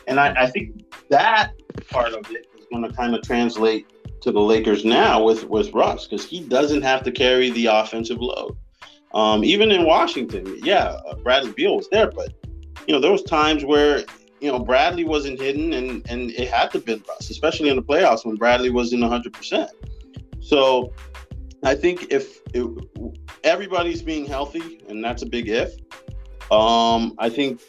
And 0.07 0.19
I, 0.19 0.43
I 0.43 0.49
think 0.49 0.85
that 1.09 1.53
part 1.89 2.13
of 2.13 2.29
it 2.31 2.47
is 2.57 2.65
going 2.71 2.83
to 2.83 2.93
kind 2.93 3.13
of 3.13 3.21
translate 3.21 3.87
to 4.21 4.31
the 4.31 4.39
Lakers 4.39 4.85
now 4.85 5.23
with 5.23 5.45
with 5.45 5.73
Russ 5.73 6.07
because 6.07 6.25
he 6.25 6.41
doesn't 6.41 6.81
have 6.81 7.03
to 7.03 7.11
carry 7.11 7.49
the 7.51 7.67
offensive 7.67 8.19
load. 8.19 8.57
Um, 9.13 9.43
even 9.43 9.71
in 9.71 9.85
Washington, 9.85 10.59
yeah, 10.63 10.99
uh, 11.07 11.15
Bradley 11.15 11.51
Beal 11.53 11.77
was 11.77 11.87
there, 11.89 12.11
but 12.11 12.33
you 12.87 12.93
know 12.93 12.99
there 12.99 13.11
was 13.11 13.23
times 13.23 13.63
where 13.63 14.03
you 14.41 14.51
know 14.51 14.59
Bradley 14.59 15.03
wasn't 15.03 15.39
hidden, 15.39 15.73
and 15.73 16.09
and 16.09 16.31
it 16.31 16.49
had 16.49 16.71
to 16.71 16.79
be 16.79 17.01
Russ, 17.07 17.29
especially 17.29 17.69
in 17.69 17.75
the 17.75 17.83
playoffs 17.83 18.25
when 18.25 18.35
Bradley 18.35 18.69
was 18.69 18.93
in 18.93 19.01
100. 19.01 19.33
percent 19.33 19.71
So 20.39 20.93
I 21.63 21.75
think 21.75 22.11
if 22.11 22.41
it, 22.53 22.67
everybody's 23.43 24.01
being 24.01 24.25
healthy, 24.25 24.81
and 24.87 25.03
that's 25.03 25.23
a 25.23 25.25
big 25.25 25.49
if, 25.49 25.71
um, 26.51 27.15
I 27.17 27.29
think 27.29 27.61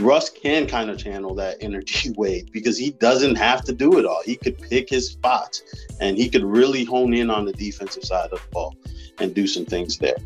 Russ 0.00 0.30
can 0.30 0.66
kind 0.66 0.90
of 0.90 0.98
channel 0.98 1.34
that 1.34 1.58
energy 1.60 2.10
Wade 2.16 2.50
because 2.52 2.78
he 2.78 2.90
doesn't 2.92 3.36
have 3.36 3.62
to 3.64 3.72
do 3.72 3.98
it 3.98 4.04
all. 4.04 4.22
He 4.24 4.36
could 4.36 4.58
pick 4.58 4.88
his 4.88 5.08
spots 5.08 5.62
and 6.00 6.16
he 6.16 6.28
could 6.28 6.44
really 6.44 6.84
hone 6.84 7.14
in 7.14 7.30
on 7.30 7.44
the 7.44 7.52
defensive 7.52 8.04
side 8.04 8.30
of 8.32 8.40
the 8.42 8.48
ball 8.50 8.76
and 9.18 9.34
do 9.34 9.46
some 9.46 9.64
things 9.64 9.98
there. 9.98 10.16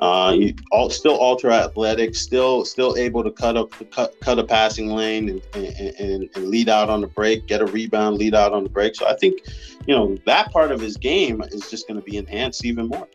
Uh, 0.00 0.32
he 0.32 0.56
all, 0.72 0.88
still 0.88 1.20
ultra 1.20 1.54
athletic, 1.54 2.14
still 2.14 2.64
still 2.64 2.96
able 2.96 3.22
to 3.22 3.30
cut 3.30 3.56
up 3.56 3.70
cut, 3.90 4.18
cut 4.20 4.38
a 4.38 4.44
passing 4.44 4.88
lane 4.88 5.28
and, 5.28 5.42
and, 5.54 5.94
and, 6.00 6.30
and 6.34 6.48
lead 6.48 6.70
out 6.70 6.88
on 6.88 7.02
the 7.02 7.06
break, 7.06 7.46
get 7.46 7.60
a 7.60 7.66
rebound, 7.66 8.16
lead 8.16 8.34
out 8.34 8.52
on 8.52 8.64
the 8.64 8.70
break. 8.70 8.94
So 8.94 9.06
I 9.06 9.14
think, 9.16 9.42
you 9.86 9.94
know, 9.94 10.16
that 10.24 10.50
part 10.52 10.72
of 10.72 10.80
his 10.80 10.96
game 10.96 11.42
is 11.42 11.68
just 11.70 11.86
going 11.86 12.00
to 12.00 12.04
be 12.04 12.16
enhanced 12.16 12.64
even 12.64 12.88
more. 12.88 13.06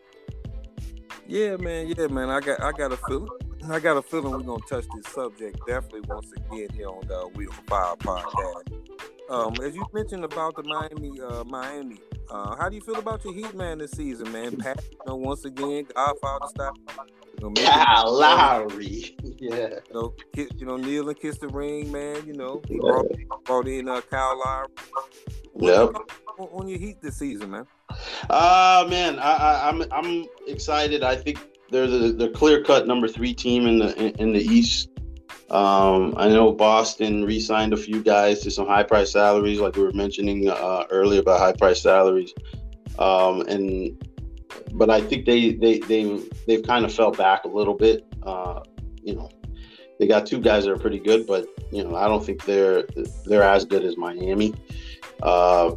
Yeah, 1.26 1.56
man. 1.56 1.88
Yeah, 1.88 2.06
man. 2.06 2.30
I 2.30 2.40
got 2.40 2.62
I 2.62 2.70
got 2.70 2.92
a 2.92 2.96
feeling. 2.96 3.28
I 3.70 3.80
got 3.80 3.96
a 3.96 4.02
feeling 4.02 4.32
we're 4.32 4.42
gonna 4.42 4.62
touch 4.68 4.84
this 4.94 5.12
subject 5.12 5.58
definitely 5.66 6.02
once 6.02 6.30
again 6.32 6.68
here 6.72 6.88
on 6.88 7.06
the 7.08 7.28
We 7.34 7.48
on 7.48 7.52
Fire 7.66 7.96
podcast. 7.96 8.72
Um, 9.28 9.54
as 9.64 9.74
you 9.74 9.84
mentioned 9.92 10.24
about 10.24 10.54
the 10.54 10.62
Miami, 10.62 11.20
uh, 11.20 11.42
Miami, 11.44 11.98
uh, 12.30 12.54
how 12.54 12.68
do 12.68 12.76
you 12.76 12.80
feel 12.80 12.96
about 12.96 13.24
your 13.24 13.34
Heat 13.34 13.54
man 13.54 13.78
this 13.78 13.90
season, 13.90 14.30
man? 14.30 14.56
Pat, 14.56 14.80
you 14.90 14.98
know, 15.06 15.16
once 15.16 15.44
again, 15.44 15.86
Godfather 15.94 16.46
style. 16.46 16.76
You 17.40 17.50
know, 17.50 17.52
Kyle 17.54 18.12
Lowry, 18.12 19.16
yeah. 19.38 19.68
You 19.88 19.94
know, 19.94 20.14
kiss, 20.32 20.48
you 20.56 20.66
know, 20.66 20.76
kneel 20.76 21.08
and 21.08 21.18
kiss 21.18 21.38
the 21.38 21.48
ring, 21.48 21.90
man. 21.90 22.24
You 22.24 22.34
know, 22.34 22.62
he 22.68 22.78
brought, 22.78 23.06
brought 23.44 23.66
in 23.66 23.88
uh, 23.88 24.00
Kyle 24.02 24.38
Lowry. 24.38 24.68
Yep. 25.56 25.94
On, 26.38 26.48
on 26.48 26.68
your 26.68 26.78
Heat 26.78 27.02
this 27.02 27.18
season, 27.18 27.50
man. 27.50 27.66
Uh 28.28 28.86
man, 28.90 29.18
I, 29.18 29.32
I, 29.32 29.68
I'm 29.68 29.82
I'm 29.92 30.26
excited. 30.46 31.02
I 31.02 31.16
think 31.16 31.38
they're 31.70 31.86
the, 31.86 32.12
the 32.12 32.28
clear 32.30 32.62
cut 32.62 32.86
number 32.86 33.08
three 33.08 33.34
team 33.34 33.66
in 33.66 33.78
the 33.78 34.20
in, 34.20 34.32
the 34.32 34.40
East. 34.40 34.90
Um, 35.50 36.14
I 36.16 36.28
know 36.28 36.52
Boston 36.52 37.24
re-signed 37.24 37.72
a 37.72 37.76
few 37.76 38.02
guys 38.02 38.40
to 38.40 38.50
some 38.50 38.66
high 38.66 38.82
price 38.82 39.12
salaries, 39.12 39.60
like 39.60 39.76
we 39.76 39.82
were 39.82 39.92
mentioning 39.92 40.48
uh, 40.48 40.86
earlier 40.90 41.20
about 41.20 41.38
high 41.38 41.52
price 41.52 41.80
salaries. 41.82 42.32
Um, 42.98 43.42
and 43.42 43.96
but 44.72 44.90
I 44.90 45.00
think 45.00 45.26
they 45.26 45.52
they 45.52 45.78
they 45.80 46.20
they've 46.46 46.62
kind 46.62 46.84
of 46.84 46.92
fell 46.92 47.12
back 47.12 47.44
a 47.44 47.48
little 47.48 47.74
bit. 47.74 48.04
Uh, 48.22 48.60
you 49.02 49.14
know, 49.14 49.30
they 49.98 50.06
got 50.06 50.26
two 50.26 50.40
guys 50.40 50.64
that 50.64 50.72
are 50.72 50.78
pretty 50.78 50.98
good, 50.98 51.26
but 51.26 51.46
you 51.72 51.84
know 51.84 51.94
I 51.94 52.08
don't 52.08 52.24
think 52.24 52.44
they're 52.44 52.84
they're 53.24 53.42
as 53.42 53.64
good 53.64 53.84
as 53.84 53.96
Miami. 53.96 54.54
Uh, 55.22 55.76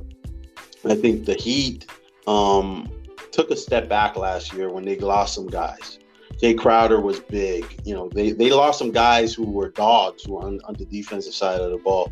I 0.85 0.95
think 0.95 1.25
the 1.25 1.35
Heat 1.35 1.85
um, 2.27 2.89
took 3.31 3.51
a 3.51 3.55
step 3.55 3.89
back 3.89 4.15
last 4.15 4.53
year 4.53 4.71
when 4.71 4.85
they 4.85 4.97
lost 4.97 5.35
some 5.35 5.47
guys. 5.47 5.99
Jae 6.41 6.57
Crowder 6.57 7.01
was 7.01 7.19
big. 7.19 7.81
You 7.83 7.93
know, 7.93 8.09
they, 8.09 8.31
they 8.31 8.49
lost 8.49 8.79
some 8.79 8.91
guys 8.91 9.33
who 9.33 9.49
were 9.49 9.69
dogs 9.69 10.23
who 10.23 10.33
were 10.35 10.43
on, 10.45 10.59
on 10.65 10.73
the 10.75 10.85
defensive 10.85 11.33
side 11.33 11.59
of 11.59 11.71
the 11.71 11.77
ball. 11.77 12.11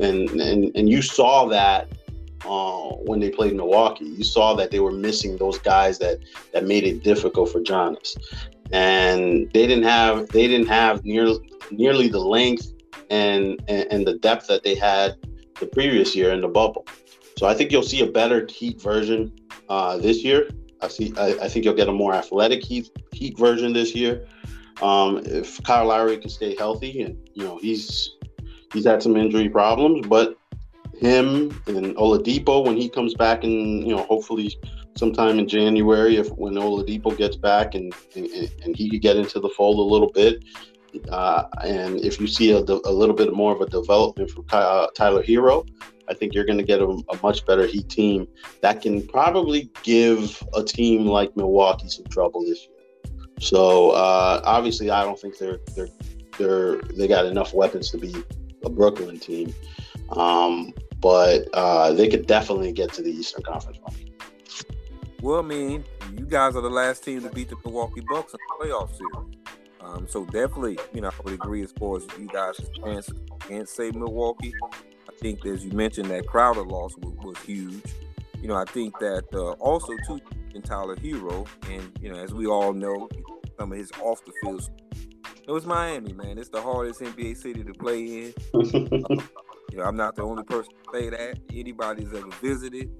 And 0.00 0.28
and, 0.30 0.74
and 0.74 0.88
you 0.88 1.00
saw 1.00 1.46
that 1.46 1.88
uh, 2.44 2.88
when 3.06 3.20
they 3.20 3.30
played 3.30 3.54
Milwaukee. 3.54 4.04
You 4.04 4.24
saw 4.24 4.54
that 4.54 4.70
they 4.70 4.80
were 4.80 4.92
missing 4.92 5.36
those 5.36 5.58
guys 5.58 5.98
that 5.98 6.18
that 6.52 6.66
made 6.66 6.84
it 6.84 7.02
difficult 7.02 7.50
for 7.50 7.60
Giannis. 7.60 8.16
And 8.72 9.50
they 9.52 9.66
didn't 9.66 9.84
have 9.84 10.28
they 10.28 10.46
didn't 10.46 10.68
have 10.68 11.04
near, 11.04 11.34
nearly 11.70 12.08
the 12.08 12.20
length 12.20 12.72
and, 13.10 13.62
and 13.68 13.86
and 13.90 14.06
the 14.06 14.14
depth 14.14 14.46
that 14.48 14.62
they 14.64 14.74
had 14.74 15.16
the 15.60 15.66
previous 15.66 16.14
year 16.14 16.32
in 16.32 16.40
the 16.40 16.48
bubble. 16.48 16.86
So 17.36 17.46
I 17.46 17.54
think 17.54 17.70
you'll 17.70 17.82
see 17.82 18.02
a 18.02 18.10
better 18.10 18.46
Heat 18.50 18.80
version 18.80 19.32
uh, 19.68 19.96
this 19.98 20.24
year. 20.24 20.48
I 20.80 20.88
see. 20.88 21.12
I, 21.16 21.28
I, 21.42 21.48
think 21.48 21.64
you'll 21.64 21.74
get 21.74 21.88
a 21.88 21.92
more 21.92 22.14
athletic 22.14 22.62
Heat 22.62 22.90
Heat 23.12 23.38
version 23.38 23.72
this 23.72 23.94
year. 23.94 24.26
Um, 24.80 25.18
if 25.24 25.62
Kyle 25.64 25.86
Lowry 25.86 26.18
can 26.18 26.30
stay 26.30 26.54
healthy, 26.56 27.02
and 27.02 27.28
you 27.34 27.44
know 27.44 27.58
he's 27.58 28.16
he's 28.72 28.84
had 28.84 29.02
some 29.02 29.16
injury 29.16 29.48
problems, 29.48 30.06
but 30.06 30.38
him 30.98 31.60
and 31.66 31.96
Oladipo 31.96 32.64
when 32.64 32.76
he 32.76 32.88
comes 32.88 33.14
back 33.14 33.44
and 33.44 33.86
you 33.86 33.94
know 33.94 34.02
hopefully 34.04 34.56
sometime 34.96 35.38
in 35.38 35.48
January 35.48 36.16
if 36.16 36.28
when 36.30 36.54
Oladipo 36.54 37.16
gets 37.16 37.36
back 37.36 37.74
and, 37.74 37.94
and, 38.16 38.26
and 38.64 38.76
he 38.76 38.90
could 38.90 39.00
get 39.00 39.16
into 39.16 39.38
the 39.38 39.48
fold 39.50 39.78
a 39.78 39.92
little 39.92 40.10
bit. 40.10 40.44
Uh, 41.10 41.44
and 41.64 42.00
if 42.00 42.20
you 42.20 42.26
see 42.26 42.52
a, 42.52 42.58
a, 42.58 42.92
little 42.92 43.14
bit 43.14 43.32
more 43.34 43.54
of 43.54 43.60
a 43.60 43.66
development 43.66 44.30
from 44.30 44.44
uh, 44.52 44.86
Tyler 44.94 45.22
Herro, 45.22 45.66
I 46.08 46.14
think 46.14 46.34
you're 46.34 46.46
going 46.46 46.58
to 46.58 46.64
get 46.64 46.80
a, 46.80 46.86
a, 46.86 47.18
much 47.22 47.44
better 47.46 47.66
Heat 47.66 47.88
team 47.88 48.26
that 48.62 48.80
can 48.80 49.06
probably 49.06 49.70
give 49.82 50.42
a 50.54 50.62
team 50.62 51.06
like 51.06 51.36
Milwaukee 51.36 51.88
some 51.88 52.06
trouble 52.06 52.44
this 52.44 52.66
year. 52.66 53.26
So 53.40 53.90
uh, 53.90 54.40
obviously, 54.44 54.90
I 54.90 55.04
don't 55.04 55.18
think 55.18 55.38
they're 55.38 55.60
they're 55.76 55.88
they're 56.38 56.76
they 56.96 57.06
got 57.06 57.26
enough 57.26 57.54
weapons 57.54 57.90
to 57.90 57.98
be 57.98 58.14
a 58.64 58.70
Brooklyn 58.70 59.18
team, 59.18 59.54
um, 60.10 60.72
but 61.00 61.48
uh, 61.52 61.92
they 61.92 62.08
could 62.08 62.26
definitely 62.26 62.72
get 62.72 62.92
to 62.94 63.02
the 63.02 63.10
Eastern 63.10 63.42
Conference. 63.42 63.78
Well, 65.20 65.38
I 65.38 65.42
mean, 65.42 65.84
you 66.16 66.26
guys 66.26 66.56
are 66.56 66.62
the 66.62 66.70
last 66.70 67.04
team 67.04 67.22
to 67.22 67.30
beat 67.30 67.48
the 67.48 67.56
Milwaukee 67.64 68.02
Bucks 68.08 68.32
in 68.32 68.38
the 68.38 68.66
playoff 68.66 68.90
series. 68.96 69.37
Um, 69.80 70.06
so 70.08 70.24
definitely, 70.24 70.78
you 70.92 71.00
know, 71.00 71.08
I 71.08 71.22
would 71.24 71.34
agree 71.34 71.62
as 71.62 71.72
far 71.72 71.96
as 71.96 72.06
you 72.18 72.26
guys' 72.26 72.60
chances 72.76 73.14
against 73.44 73.74
say 73.76 73.90
Milwaukee. 73.90 74.52
I 75.08 75.12
think, 75.20 75.44
as 75.46 75.64
you 75.64 75.72
mentioned, 75.72 76.10
that 76.10 76.26
Crowder 76.26 76.62
loss 76.62 76.96
was, 76.98 77.14
was 77.22 77.38
huge. 77.38 77.82
You 78.40 78.48
know, 78.48 78.56
I 78.56 78.64
think 78.64 78.98
that 78.98 79.24
uh, 79.32 79.52
also 79.52 79.94
too 80.06 80.20
in 80.54 80.62
Tyler 80.62 80.96
Herro, 80.96 81.46
and 81.70 81.90
you 82.00 82.12
know, 82.12 82.18
as 82.18 82.32
we 82.32 82.46
all 82.46 82.72
know, 82.72 83.08
some 83.58 83.72
of 83.72 83.78
his 83.78 83.90
off 84.02 84.24
the 84.24 84.32
field. 84.42 84.68
It 85.46 85.52
was 85.52 85.64
Miami, 85.64 86.12
man. 86.12 86.36
It's 86.36 86.50
the 86.50 86.60
hardest 86.60 87.00
NBA 87.00 87.36
city 87.36 87.64
to 87.64 87.72
play 87.72 88.04
in. 88.04 88.34
you 88.52 89.78
know, 89.78 89.84
I'm 89.84 89.96
not 89.96 90.14
the 90.14 90.22
only 90.22 90.44
person 90.44 90.72
to 90.72 90.98
say 90.98 91.08
that. 91.08 91.38
Anybody's 91.54 92.12
ever 92.12 92.28
visited 92.42 92.90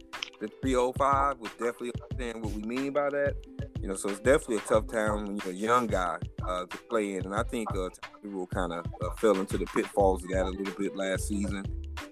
the 0.41 0.49
305 0.63 1.41
would 1.41 1.51
definitely 1.53 1.93
understand 2.01 2.45
what 2.45 2.53
we 2.53 2.63
mean 2.63 2.93
by 2.93 3.11
that. 3.11 3.35
You 3.81 3.89
know, 3.89 3.95
so 3.95 4.09
it's 4.09 4.21
definitely 4.21 4.57
a 4.57 4.61
tough 4.61 4.89
town 4.89 5.25
when 5.25 5.37
you're 5.37 5.53
a 5.53 5.57
young 5.57 5.87
guy 5.87 6.19
uh, 6.47 6.67
to 6.67 6.79
play 6.91 7.15
in. 7.15 7.25
And 7.25 7.35
I 7.35 7.45
think 7.45 7.69
uh, 7.77 7.89
will 8.25 8.47
kind 8.49 8.73
of 8.73 8.85
uh, 9.03 9.11
fell 9.19 9.39
into 9.39 9.57
the 9.57 9.67
pitfalls 9.67 10.25
of 10.25 10.31
that 10.31 10.45
a 10.45 10.51
little 10.51 10.75
bit 10.77 10.97
last 10.97 11.29
season. 11.29 11.65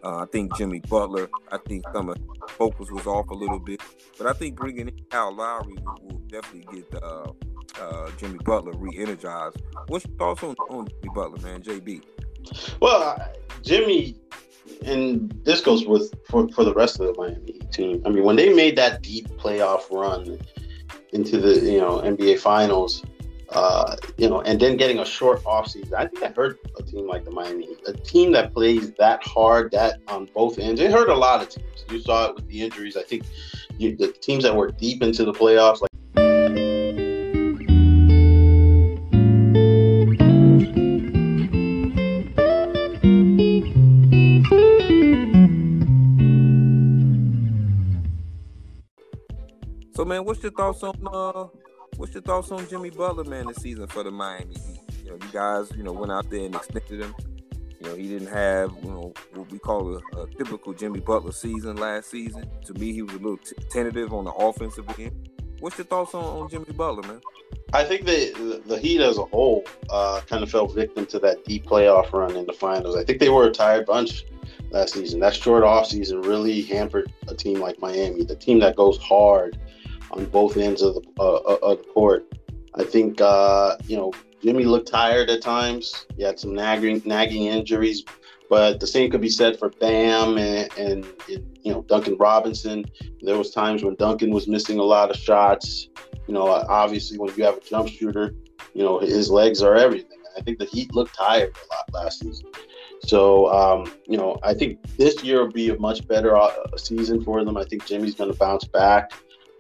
Uh, 0.05 0.19
I 0.19 0.27
think 0.27 0.57
Jimmy 0.57 0.81
Butler, 0.89 1.29
I 1.51 1.59
think 1.67 1.85
some 1.93 2.09
of 2.09 2.17
focus 2.51 2.91
was 2.91 3.07
off 3.07 3.29
a 3.31 3.35
little 3.35 3.59
bit. 3.59 3.81
But 4.17 4.29
I 4.29 4.33
think 4.33 4.57
bringing 4.57 4.89
in 4.89 5.01
Kyle 5.11 5.35
Lowry 5.35 5.75
will, 5.85 5.99
will 6.03 6.19
definitely 6.29 6.83
get 6.83 7.03
uh, 7.03 7.33
uh, 7.81 8.11
Jimmy 8.17 8.39
Butler 8.45 8.73
re-energized. 8.77 9.63
What's 9.89 10.07
your 10.07 10.17
thoughts 10.17 10.43
on, 10.43 10.55
on 10.71 10.89
Jimmy 10.89 11.15
Butler, 11.15 11.41
man, 11.41 11.63
JB? 11.63 12.03
Well, 12.81 13.19
Jimmy 13.63 14.17
and 14.85 15.31
this 15.45 15.61
goes 15.61 15.87
with 15.87 16.13
for, 16.29 16.49
for 16.49 16.65
the 16.65 16.75
rest 16.75 17.01
of 17.01 17.07
the 17.07 17.15
Miami 17.21 17.61
team. 17.73 18.03
I 18.05 18.11
mean, 18.11 18.25
when 18.25 18.37
they 18.37 18.53
made 18.53 18.77
that 18.77 19.03
deep 19.03 19.29
playoff 19.29 19.91
run 19.91 20.39
into 21.13 21.41
the 21.41 21.61
you 21.61 21.81
know 21.81 22.01
NBA 22.01 22.41
Finals, 22.41 23.03
uh, 23.51 23.97
you 24.17 24.29
know, 24.29 24.41
and 24.43 24.61
then 24.61 24.77
getting 24.77 24.99
a 24.99 25.05
short 25.05 25.43
offseason, 25.45 25.95
I 25.95 26.07
think 26.07 26.21
that 26.21 26.37
hurt 26.37 26.59
a 26.79 26.83
team 26.83 27.07
like 27.07 27.25
the 27.25 27.31
Miami. 27.31 27.69
A 27.87 27.93
team 27.93 28.33
that 28.33 28.53
plays 28.53 28.93
that 28.95 29.23
hard, 29.23 29.71
that 29.73 30.01
on 30.09 30.29
both 30.35 30.59
ends, 30.59 30.81
it 30.81 30.91
hurt 30.91 31.09
a 31.09 31.15
lot 31.15 31.43
of 31.43 31.49
teams. 31.49 31.85
You 31.91 32.01
saw 32.01 32.27
it 32.27 32.35
with 32.35 32.49
the 32.49 32.61
injuries. 32.61 32.97
I 32.97 33.03
think 33.03 33.25
you, 33.79 33.97
the 33.97 34.09
teams 34.09 34.43
that 34.45 34.55
were 34.55 34.73
deep 34.73 35.03
into 35.03 35.25
the 35.25 35.33
playoffs, 35.33 35.81
like 35.81 35.91
man, 50.07 50.25
what's 50.25 50.43
your 50.43 50.53
thoughts 50.53 50.83
on 50.83 50.97
uh, 51.07 51.49
what's 51.97 52.15
your 52.15 52.23
thoughts 52.23 52.51
on 52.51 52.67
Jimmy 52.69 52.91
Butler, 52.91 53.25
man, 53.25 53.47
this 53.47 53.59
season 53.59 53.87
for 53.89 54.03
the 54.03 54.11
Miami 54.11 54.55
Heat? 54.55 54.81
You 55.05 55.11
know, 55.11 55.19
you 55.21 55.33
guys, 55.33 55.71
you 55.77 55.83
know, 55.83 55.93
went 55.93 56.13
out 56.13 56.31
there 56.31 56.45
and 56.45 56.55
extended 56.55 57.01
him. 57.01 57.15
You 57.81 57.89
know, 57.89 57.95
he 57.95 58.09
didn't 58.09 58.29
have, 58.29 58.73
you 58.83 58.91
know, 58.91 59.13
what 59.35 59.51
we 59.51 59.59
call 59.59 59.97
a, 59.97 60.21
a 60.21 60.27
typical 60.31 60.73
Jimmy 60.73 61.01
Butler 61.01 61.33
season 61.33 61.77
last 61.77 62.11
season. 62.11 62.49
To 62.65 62.75
me, 62.75 62.93
he 62.93 63.03
was 63.03 63.15
a 63.15 63.19
little 63.19 63.37
t- 63.37 63.55
tentative 63.69 64.15
on 64.15 64.25
the 64.25 64.33
offensive 64.33 64.89
end. 64.99 65.29
What's 65.61 65.77
your 65.79 65.87
thoughts 65.87 66.15
on, 66.15 66.25
on 66.25 66.49
Jimmy 66.49 66.73
Butler, 66.73 67.03
man? 67.03 67.21
I 67.73 67.85
think 67.85 68.07
the 68.07 68.63
the 68.67 68.79
Heat 68.79 69.01
as 69.01 69.19
a 69.19 69.25
whole 69.25 69.65
uh, 69.91 70.21
kind 70.27 70.43
of 70.43 70.51
fell 70.51 70.67
victim 70.67 71.07
to 71.07 71.19
that 71.21 71.45
deep 71.45 71.67
playoff 71.67 72.13
run 72.13 72.37
in 72.37 72.47
the 72.47 72.53
finals. 72.53 72.97
I 72.97 73.05
think 73.05 73.19
they 73.19 73.29
were 73.29 73.47
a 73.47 73.53
tired 73.53 73.87
bunch 73.87 74.25
last 74.71 74.95
season. 74.95 75.21
That 75.21 75.35
short 75.35 75.65
off 75.65 75.87
season 75.87 76.23
really 76.23 76.63
hampered 76.63 77.13
a 77.29 77.35
team 77.35 77.61
like 77.61 77.79
Miami, 77.81 78.25
the 78.25 78.37
team 78.37 78.61
that 78.61 78.77
goes 78.77 78.99
hard 78.99 79.59
on 80.11 80.25
both 80.27 80.57
ends 80.57 80.83
of 80.83 80.95
the, 80.95 81.03
uh, 81.19 81.35
uh, 81.35 81.59
of 81.63 81.79
the 81.79 81.85
court. 81.85 82.27
I 82.75 82.85
think 82.85 83.21
uh, 83.21 83.77
you 83.87 83.97
know 83.97 84.13
Jimmy 84.43 84.65
looked 84.65 84.89
tired 84.89 85.31
at 85.31 85.43
times. 85.43 86.07
He 86.17 86.23
had 86.23 86.39
some 86.39 86.55
nagging 86.55 87.03
nagging 87.05 87.47
injuries, 87.47 88.05
but 88.51 88.81
the 88.81 88.87
same 88.87 89.11
could 89.11 89.21
be 89.21 89.29
said 89.29 89.59
for 89.59 89.71
Bam 89.71 90.39
and, 90.39 90.73
and, 90.79 91.07
you 91.29 91.73
know 91.73 91.83
Duncan 91.83 92.17
Robinson. 92.19 92.85
There 93.23 93.39
was 93.39 93.51
times 93.51 93.83
when 93.83 93.95
Duncan 93.97 94.31
was 94.31 94.47
missing 94.47 94.79
a 94.79 94.85
lot 94.85 95.11
of 95.11 95.17
shots. 95.17 95.89
You 96.27 96.35
know, 96.35 96.47
obviously 96.49 97.19
when 97.19 97.35
you 97.37 97.45
have 97.45 97.59
a 97.59 97.61
jump 97.61 97.89
shooter, 97.89 98.35
you 98.75 98.83
know 98.83 98.99
his 98.99 99.31
legs 99.31 99.63
are 99.63 99.75
everything. 99.75 100.19
I 100.37 100.43
think 100.43 100.59
the 100.59 100.67
Heat 100.67 100.95
looked 100.95 101.15
tired 101.15 101.55
a 101.55 101.75
lot 101.75 102.05
last 102.05 102.21
season. 102.21 102.47
So, 103.03 103.53
um, 103.53 103.93
you 104.07 104.17
know, 104.17 104.39
I 104.43 104.53
think 104.55 104.83
this 104.97 105.23
year 105.23 105.41
will 105.41 105.53
be 105.53 105.71
a 105.71 105.79
much 105.79 106.07
better 106.07 106.37
uh, 106.37 106.51
season 106.77 107.23
for 107.23 107.45
them. 107.45 107.57
I 107.57 107.65
think 107.65 107.87
Jimmy's 107.87 108.15
going 108.15 108.33
to 108.33 108.39
bounce 108.39 108.65
back. 108.65 109.13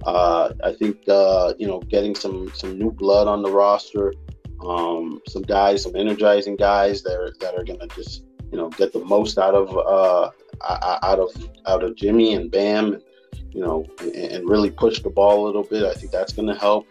Uh, 0.05 0.53
I 0.62 0.72
think 0.72 1.09
uh, 1.09 1.55
you 1.59 1.66
know 1.66 1.80
getting 1.80 2.14
some 2.14 2.51
some 2.55 2.78
new 2.78 2.90
blood 2.90 3.26
on 3.26 3.42
the 3.42 3.51
roster, 3.51 4.14
um, 4.61 5.20
some 5.28 5.42
guys, 5.42 5.82
some 5.82 5.97
energizing 5.97 6.57
guys 6.57 7.03
that 7.03 7.18
are 7.18 7.32
that 7.40 7.55
are 7.55 7.64
gonna 7.64 7.88
just 7.88 8.24
you 8.53 8.59
know 8.59 8.68
get 8.70 8.92
the 8.92 9.05
most 9.05 9.38
out 9.38 9.55
of 9.55 9.76
uh, 9.76 10.30
out 11.03 11.18
of 11.18 11.30
out 11.66 11.82
of 11.82 11.97
Jimmy 11.97 12.34
and 12.34 12.51
Bam, 12.51 13.01
you 13.51 13.61
know, 13.61 13.86
and, 14.01 14.14
and 14.14 14.49
really 14.49 14.70
push 14.70 15.01
the 15.01 15.11
ball 15.11 15.44
a 15.44 15.47
little 15.47 15.64
bit. 15.64 15.84
I 15.84 15.94
think 15.94 16.12
that's 16.12 16.32
gonna 16.32 16.59
help. 16.59 16.86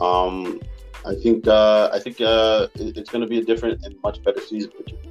Um, 0.00 0.60
I 1.04 1.14
think 1.14 1.46
uh, 1.46 1.90
I 1.92 1.98
think 1.98 2.20
uh, 2.20 2.68
it's 2.74 3.10
to 3.10 3.26
be 3.26 3.38
a 3.38 3.44
different 3.44 3.84
and 3.84 3.96
much 4.02 4.22
better 4.22 4.40
season 4.40 4.70
for 4.76 4.82
Jimmy. 4.84 5.08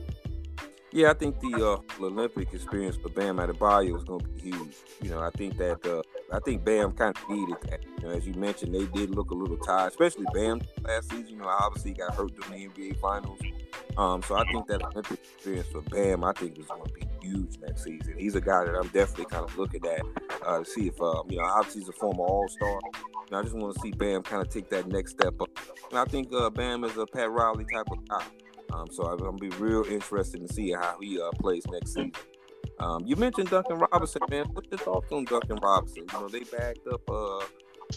Yeah, 0.92 1.12
I 1.12 1.14
think 1.14 1.40
the 1.42 1.54
uh, 1.64 2.04
Olympic 2.04 2.54
experience 2.54 2.96
for 2.96 3.10
Bam 3.10 3.38
Adebayo 3.38 3.96
is 3.98 4.04
going 4.04 4.22
to 4.22 4.28
be 4.28 4.40
huge. 4.40 4.76
You 5.02 5.12
know, 5.12 5.20
I 5.20 5.30
think 5.32 5.58
that 5.58 5.86
uh, 5.86 6.02
I 6.32 6.40
think 6.40 6.66
Bam 6.66 6.92
kind 6.92 7.16
of 7.16 7.30
needed 7.30 7.56
that. 7.70 7.84
You 8.02 8.08
know, 8.08 8.14
as 8.14 8.28
you 8.28 8.34
mentioned, 8.34 8.76
they 8.76 8.86
did 8.86 9.12
look 9.12 9.32
a 9.32 9.34
little 9.34 9.58
tired, 9.58 9.92
especially 9.92 10.26
Bam 10.34 10.62
last 10.84 11.10
season. 11.10 11.30
You 11.30 11.38
know, 11.38 11.48
obviously 11.48 11.94
got 11.94 12.16
hurt 12.16 12.32
during 12.36 12.70
the 12.74 12.84
NBA 12.84 13.00
Finals. 13.00 13.40
Um, 13.98 14.22
so 14.24 14.36
I 14.36 14.44
think 14.52 14.68
that 14.68 14.84
Olympic 14.84 15.20
experience 15.20 15.68
for 15.68 15.82
Bam, 15.84 16.24
I 16.24 16.34
think 16.34 16.60
is 16.60 16.68
going 16.68 16.86
to 16.86 16.94
be 16.94 17.08
huge 17.22 17.58
next 17.60 17.84
season. 17.84 18.16
He's 18.18 18.36
a 18.36 18.42
guy 18.42 18.66
that 18.66 18.76
I'm 18.76 18.88
definitely 18.90 19.26
kind 19.26 19.44
of 19.44 19.58
looking 19.58 19.86
at 19.86 20.02
uh, 20.46 20.60
to 20.60 20.66
see 20.66 20.88
if, 20.88 21.02
um, 21.02 21.28
you 21.30 21.38
know, 21.38 21.46
obviously 21.46 21.82
he's 21.82 21.90
a 21.90 21.94
former 21.94 22.24
All 22.24 22.48
Star. 22.50 22.80
And 23.28 23.36
I 23.38 23.42
just 23.42 23.56
want 23.56 23.74
to 23.76 23.82
see 23.82 23.92
Bam 23.92 24.24
kind 24.24 24.42
of 24.42 24.50
take 24.50 24.70
that 24.70 24.88
next 24.88 25.12
step 25.12 25.40
up. 25.42 25.50
And 25.90 26.00
I 26.00 26.06
think 26.06 26.32
uh, 26.34 26.50
Bam 26.50 26.84
is 26.84 26.98
a 26.98 27.06
Pat 27.06 27.32
Riley 27.32 27.66
type 27.74 27.88
of 27.90 28.08
guy. 28.08 28.24
Um, 28.74 28.88
so 28.92 29.04
I'm 29.04 29.18
gonna 29.18 29.38
be 29.38 29.50
real 29.50 29.84
interested 29.86 30.42
in 30.42 30.48
see 30.50 30.72
how 30.74 30.98
he 31.02 31.20
uh, 31.22 31.32
plays 31.40 31.66
next 31.68 31.94
season. 31.94 32.12
Um, 32.80 33.06
you 33.06 33.16
mentioned 33.16 33.50
Duncan 33.50 33.80
Robinson, 33.80 34.22
man. 34.30 34.46
What's 34.54 34.70
your 34.70 34.78
thoughts 34.80 35.12
on 35.12 35.26
Duncan 35.26 35.58
Robinson? 35.62 36.06
You 36.12 36.20
know, 36.20 36.28
they 36.28 36.42
backed 36.42 36.88
up, 36.92 37.10
uh, 37.10 37.40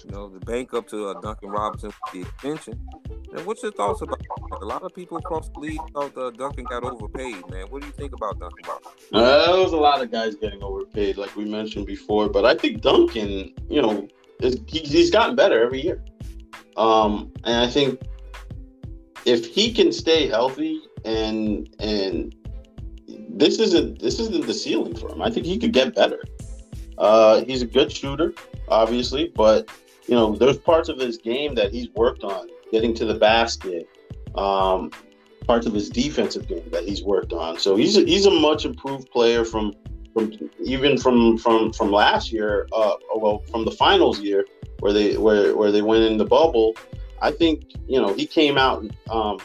you 0.05 0.11
know, 0.11 0.29
the 0.29 0.41
bank 0.41 0.73
up 0.73 0.89
to 0.89 1.09
uh, 1.09 1.21
Duncan 1.21 1.51
Robinson 1.51 1.89
with 1.91 2.13
the 2.13 2.29
extension. 2.29 2.81
And 3.37 3.47
what's 3.47 3.63
your 3.63 3.73
thoughts 3.73 4.01
about? 4.01 4.21
A 4.61 4.65
lot 4.65 4.83
of 4.83 4.95
people 4.95 5.19
across 5.19 5.49
the 5.51 5.61
league 5.61 5.81
thought 5.93 6.17
uh, 6.17 6.31
Duncan 6.31 6.65
got 6.65 6.83
overpaid, 6.83 7.49
man. 7.51 7.67
What 7.69 7.83
do 7.83 7.87
you 7.87 7.93
think 7.93 8.15
about 8.15 8.39
Duncan 8.41 8.65
Robinson? 8.67 9.09
Uh, 9.13 9.53
there 9.53 9.63
was 9.63 9.73
a 9.73 9.77
lot 9.77 10.03
of 10.03 10.11
guys 10.11 10.35
getting 10.35 10.63
overpaid, 10.63 11.17
like 11.17 11.37
we 11.37 11.45
mentioned 11.45 11.87
before. 11.87 12.29
But 12.29 12.45
I 12.45 12.55
think 12.55 12.81
Duncan, 12.81 13.53
you 13.69 13.83
know, 13.83 14.09
is, 14.41 14.61
he, 14.67 14.81
he's 14.81 15.11
gotten 15.11 15.37
better 15.37 15.63
every 15.63 15.83
year. 15.83 16.03
Um, 16.77 17.31
and 17.45 17.57
I 17.57 17.69
think 17.69 18.01
if 19.27 19.47
he 19.47 19.73
can 19.73 19.93
stay 19.93 20.27
healthy 20.29 20.81
and 21.05 21.69
and 21.79 22.35
this 23.37 23.59
isn't 23.59 24.01
this 24.01 24.19
isn't 24.19 24.47
the 24.47 24.55
ceiling 24.55 24.95
for 24.95 25.13
him. 25.13 25.23
I 25.23 25.31
think 25.31 25.47
he 25.47 25.59
could 25.59 25.73
get 25.73 25.95
better. 25.95 26.23
Uh, 26.99 27.45
he's 27.45 27.63
a 27.63 27.67
good 27.67 27.91
shooter, 27.91 28.35
obviously, 28.69 29.33
but 29.35 29.71
you 30.07 30.15
know 30.15 30.35
there's 30.37 30.59
parts 30.59 30.89
of 30.89 30.99
his 30.99 31.17
game 31.17 31.55
that 31.55 31.73
he's 31.73 31.89
worked 31.91 32.25
on, 32.25 32.49
getting 32.71 32.95
to 32.95 33.05
the 33.05 33.15
basket, 33.15 33.89
um, 34.35 34.91
parts 35.47 35.67
of 35.67 35.73
his 35.73 35.89
defensive 35.89 36.47
game 36.47 36.69
that 36.71 36.85
he's 36.85 37.03
worked 37.03 37.33
on. 37.33 37.59
So 37.59 37.77
he's 37.77 37.97
a, 37.97 38.03
he's 38.03 38.27
a 38.27 38.31
much 38.31 38.65
improved 38.65 39.11
player 39.11 39.45
from 39.45 39.75
from 40.13 40.33
even 40.63 40.99
from 40.99 41.39
from 41.39 41.73
from 41.73 41.91
last 41.91 42.33
year. 42.33 42.69
Uh, 42.73 42.95
well, 43.17 43.39
from 43.51 43.65
the 43.65 43.73
finals 43.73 44.21
year 44.21 44.45
where 44.81 44.93
they 44.93 45.17
where 45.17 45.57
where 45.57 45.71
they 45.71 45.83
went 45.83 46.05
in 46.05 46.17
the 46.19 46.25
bubble. 46.25 46.77
I 47.23 47.31
think 47.31 47.65
you 47.87 48.01
know 48.01 48.13
he 48.15 48.27
came 48.27 48.59
out 48.59 48.85
um, 49.11 49.39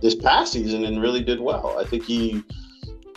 this 0.00 0.14
past 0.14 0.52
season 0.52 0.84
and 0.84 1.00
really 1.00 1.22
did 1.22 1.40
well. 1.40 1.78
I 1.78 1.84
think 1.84 2.04
he 2.04 2.42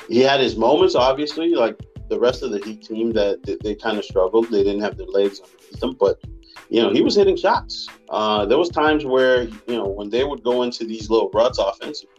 he 0.08 0.20
had 0.20 0.40
his 0.40 0.56
moments, 0.56 0.96
obviously, 0.96 1.56
like 1.56 1.80
the 2.10 2.20
rest 2.20 2.44
of 2.44 2.52
the 2.52 2.60
Heat 2.60 2.84
team 2.84 3.12
that 3.14 3.44
they, 3.44 3.58
they 3.64 3.76
kind 3.76 3.98
of 3.98 4.06
struggled. 4.06 4.50
They 4.50 4.64
didn't 4.64 4.82
have 4.82 4.98
their 4.98 5.08
legs 5.08 5.40
underneath 5.40 5.80
them, 5.80 5.96
but 6.00 6.20
you 6.70 6.82
know 6.82 6.92
he 6.92 7.02
was 7.02 7.16
hitting 7.16 7.38
shots. 7.38 7.88
Uh, 8.10 8.46
there 8.46 8.58
was 8.58 8.70
times 8.70 9.06
where 9.06 9.44
you 9.44 9.76
know 9.76 9.88
when 9.88 10.10
they 10.10 10.24
would 10.24 10.44
go 10.44 10.64
into 10.64 10.86
these 10.86 11.10
little 11.10 11.30
ruts 11.34 11.58
offensively, 11.58 12.16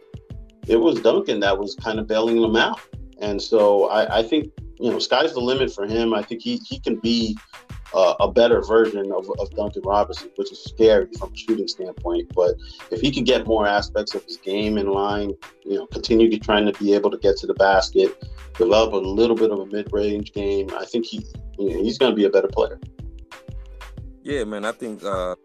it 0.67 0.77
was 0.77 0.99
Duncan 1.01 1.39
that 1.41 1.57
was 1.57 1.75
kind 1.75 1.99
of 1.99 2.07
bailing 2.07 2.41
them 2.41 2.55
out. 2.55 2.79
And 3.19 3.41
so 3.41 3.89
I, 3.89 4.19
I 4.19 4.23
think 4.23 4.51
you 4.79 4.91
know 4.91 4.99
sky's 4.99 5.33
the 5.33 5.39
limit 5.39 5.71
for 5.73 5.85
him. 5.85 6.13
I 6.13 6.21
think 6.21 6.41
he 6.41 6.59
he 6.67 6.79
can 6.79 6.97
be 6.97 7.37
uh, 7.93 8.15
a 8.19 8.31
better 8.31 8.61
version 8.61 9.11
of, 9.11 9.29
of 9.39 9.49
Duncan 9.55 9.81
Robinson, 9.83 10.29
which 10.35 10.51
is 10.51 10.63
scary 10.63 11.07
from 11.17 11.33
a 11.33 11.37
shooting 11.37 11.67
standpoint. 11.67 12.31
But 12.35 12.55
if 12.91 13.01
he 13.01 13.11
can 13.11 13.23
get 13.23 13.47
more 13.47 13.67
aspects 13.67 14.15
of 14.15 14.23
his 14.25 14.37
game 14.37 14.77
in 14.77 14.87
line, 14.87 15.33
you 15.63 15.75
know, 15.75 15.87
continue 15.87 16.29
to 16.29 16.39
trying 16.39 16.65
to 16.71 16.73
be 16.79 16.93
able 16.93 17.11
to 17.11 17.17
get 17.17 17.37
to 17.37 17.47
the 17.47 17.53
basket, 17.55 18.23
develop 18.55 18.93
a 18.93 18.97
little 18.97 19.35
bit 19.35 19.51
of 19.51 19.59
a 19.59 19.65
mid-range 19.65 20.33
game, 20.33 20.69
I 20.77 20.85
think 20.85 21.05
he 21.05 21.25
you 21.57 21.69
know, 21.69 21.83
he's 21.83 21.97
going 21.97 22.11
to 22.11 22.15
be 22.15 22.25
a 22.25 22.29
better 22.29 22.47
player. 22.47 22.79
Yeah, 24.23 24.43
man, 24.43 24.65
I 24.65 24.73
think 24.73 25.03
uh, 25.03 25.35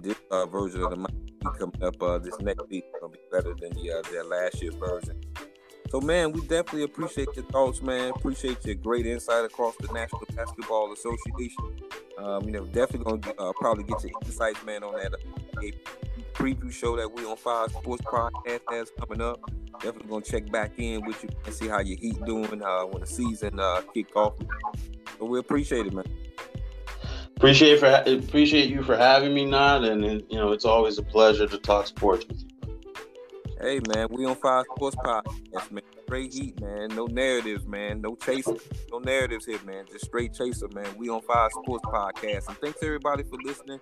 this 0.00 0.16
uh, 0.30 0.46
version 0.46 0.82
of 0.82 0.90
the 0.90 1.22
coming 1.58 1.82
up 1.82 2.02
uh, 2.02 2.18
this 2.18 2.38
next 2.40 2.68
week 2.68 2.84
is 2.84 3.00
going 3.00 3.12
to 3.12 3.18
be 3.18 3.24
better 3.30 3.54
than 3.54 3.72
the 3.74 3.98
uh, 3.98 4.02
their 4.10 4.24
last 4.24 4.62
year 4.62 4.72
version. 4.72 5.20
So, 5.92 6.00
man, 6.00 6.32
we 6.32 6.40
definitely 6.40 6.84
appreciate 6.84 7.28
your 7.36 7.44
thoughts, 7.44 7.82
man. 7.82 8.12
Appreciate 8.16 8.64
your 8.64 8.76
great 8.76 9.04
insight 9.04 9.44
across 9.44 9.76
the 9.76 9.92
National 9.92 10.22
Basketball 10.34 10.90
Association. 10.90 11.76
Um, 12.16 12.44
you 12.46 12.50
know, 12.50 12.64
definitely 12.64 13.20
gonna 13.20 13.34
uh, 13.38 13.52
probably 13.60 13.84
get 13.84 14.02
your 14.02 14.12
insights, 14.24 14.64
man, 14.64 14.84
on 14.84 14.94
that 14.94 15.12
uh, 15.12 15.60
preview 16.32 16.72
show 16.72 16.96
that 16.96 17.12
we 17.12 17.26
on 17.26 17.36
Fire 17.36 17.68
Sports 17.68 18.02
Podcast 18.06 18.60
has 18.70 18.90
coming 18.98 19.20
up. 19.20 19.38
Definitely 19.82 20.08
gonna 20.08 20.24
check 20.24 20.50
back 20.50 20.78
in 20.78 21.04
with 21.04 21.22
you 21.24 21.28
and 21.44 21.54
see 21.54 21.68
how 21.68 21.80
your 21.80 21.98
Heat 21.98 22.24
doing 22.24 22.62
uh, 22.62 22.84
when 22.84 23.02
the 23.02 23.06
season 23.06 23.60
uh, 23.60 23.82
kick 23.92 24.16
off. 24.16 24.32
So 25.18 25.26
we 25.26 25.40
appreciate 25.40 25.88
it, 25.88 25.92
man. 25.92 26.06
Appreciate 27.36 27.80
for 27.80 28.02
appreciate 28.06 28.70
you 28.70 28.82
for 28.82 28.96
having 28.96 29.34
me, 29.34 29.44
Nod, 29.44 29.84
and 29.84 30.02
you 30.30 30.38
know 30.38 30.52
it's 30.52 30.64
always 30.64 30.96
a 30.96 31.02
pleasure 31.02 31.46
to 31.46 31.58
talk 31.58 31.86
sports 31.86 32.26
with 32.26 32.44
you. 32.44 32.51
Hey 33.62 33.80
man, 33.94 34.08
we 34.10 34.26
on 34.26 34.34
Fire 34.34 34.64
Sports 34.74 34.96
Podcast, 34.96 35.70
man. 35.70 35.84
Straight 36.02 36.34
heat, 36.34 36.60
man. 36.60 36.88
No 36.96 37.06
narratives, 37.06 37.64
man. 37.64 38.00
No 38.00 38.16
chaser. 38.16 38.56
No 38.90 38.98
narratives 38.98 39.46
here, 39.46 39.60
man. 39.64 39.84
Just 39.88 40.06
straight 40.06 40.34
chaser, 40.34 40.66
man. 40.74 40.88
We 40.98 41.08
on 41.08 41.22
Fire 41.22 41.48
Sports 41.48 41.84
Podcast. 41.84 42.48
And 42.48 42.58
thanks 42.58 42.82
everybody 42.82 43.22
for 43.22 43.38
listening. 43.44 43.78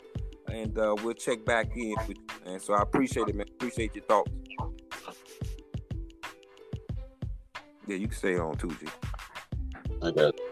And 0.52 0.78
uh, 0.78 0.96
we'll 1.02 1.14
check 1.14 1.46
back 1.46 1.74
in 1.78 1.94
with 2.06 2.18
you, 2.18 2.26
man. 2.44 2.60
So 2.60 2.74
I 2.74 2.82
appreciate 2.82 3.28
it, 3.28 3.34
man. 3.34 3.46
Appreciate 3.48 3.94
your 3.94 4.04
thoughts. 4.04 4.30
Yeah, 7.86 7.96
you 7.96 8.06
can 8.06 8.16
stay 8.18 8.38
on 8.38 8.58
too, 8.58 8.68
G. 8.68 8.86
I 10.02 10.10
got 10.10 10.34
it. 10.34 10.49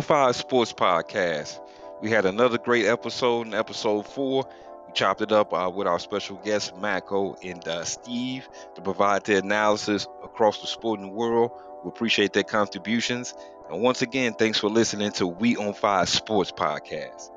We 0.00 0.02
on 0.02 0.06
Fire 0.06 0.32
Sports 0.32 0.72
Podcast. 0.72 1.60
We 2.00 2.10
had 2.10 2.24
another 2.24 2.56
great 2.56 2.86
episode 2.86 3.48
in 3.48 3.52
episode 3.52 4.06
four. 4.06 4.48
We 4.86 4.94
chopped 4.94 5.20
it 5.20 5.30
up 5.30 5.52
uh, 5.52 5.70
with 5.74 5.86
our 5.86 5.98
special 5.98 6.36
guests, 6.38 6.72
Mako 6.80 7.34
and 7.42 7.68
uh, 7.68 7.84
Steve, 7.84 8.48
to 8.76 8.80
provide 8.80 9.26
their 9.26 9.40
analysis 9.40 10.06
across 10.24 10.62
the 10.62 10.68
sporting 10.68 11.10
world. 11.10 11.50
We 11.84 11.90
appreciate 11.90 12.32
their 12.32 12.44
contributions. 12.44 13.34
And 13.70 13.82
once 13.82 14.00
again, 14.00 14.32
thanks 14.32 14.58
for 14.58 14.70
listening 14.70 15.12
to 15.12 15.26
We 15.26 15.58
on 15.58 15.74
Fire 15.74 16.06
Sports 16.06 16.50
Podcast. 16.50 17.30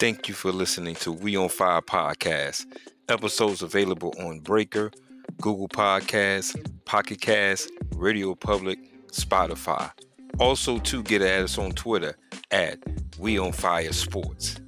Thank 0.00 0.26
you 0.26 0.34
for 0.34 0.50
listening 0.50 0.96
to 0.96 1.12
We 1.12 1.36
on 1.36 1.48
Fire 1.48 1.80
Podcast. 1.80 2.66
Episodes 3.08 3.62
available 3.62 4.12
on 4.18 4.40
Breaker, 4.40 4.90
Google 5.40 5.68
Podcasts, 5.68 6.56
Pocket 6.84 7.20
Casts, 7.20 7.68
Radio 7.96 8.34
Public, 8.34 8.78
Spotify. 9.10 9.90
Also, 10.38 10.78
to 10.78 11.02
get 11.02 11.22
at 11.22 11.42
us 11.42 11.58
on 11.58 11.72
Twitter 11.72 12.16
at 12.50 12.78
We 13.18 13.38
On 13.38 13.52
Fire 13.52 13.92
Sports. 13.92 14.61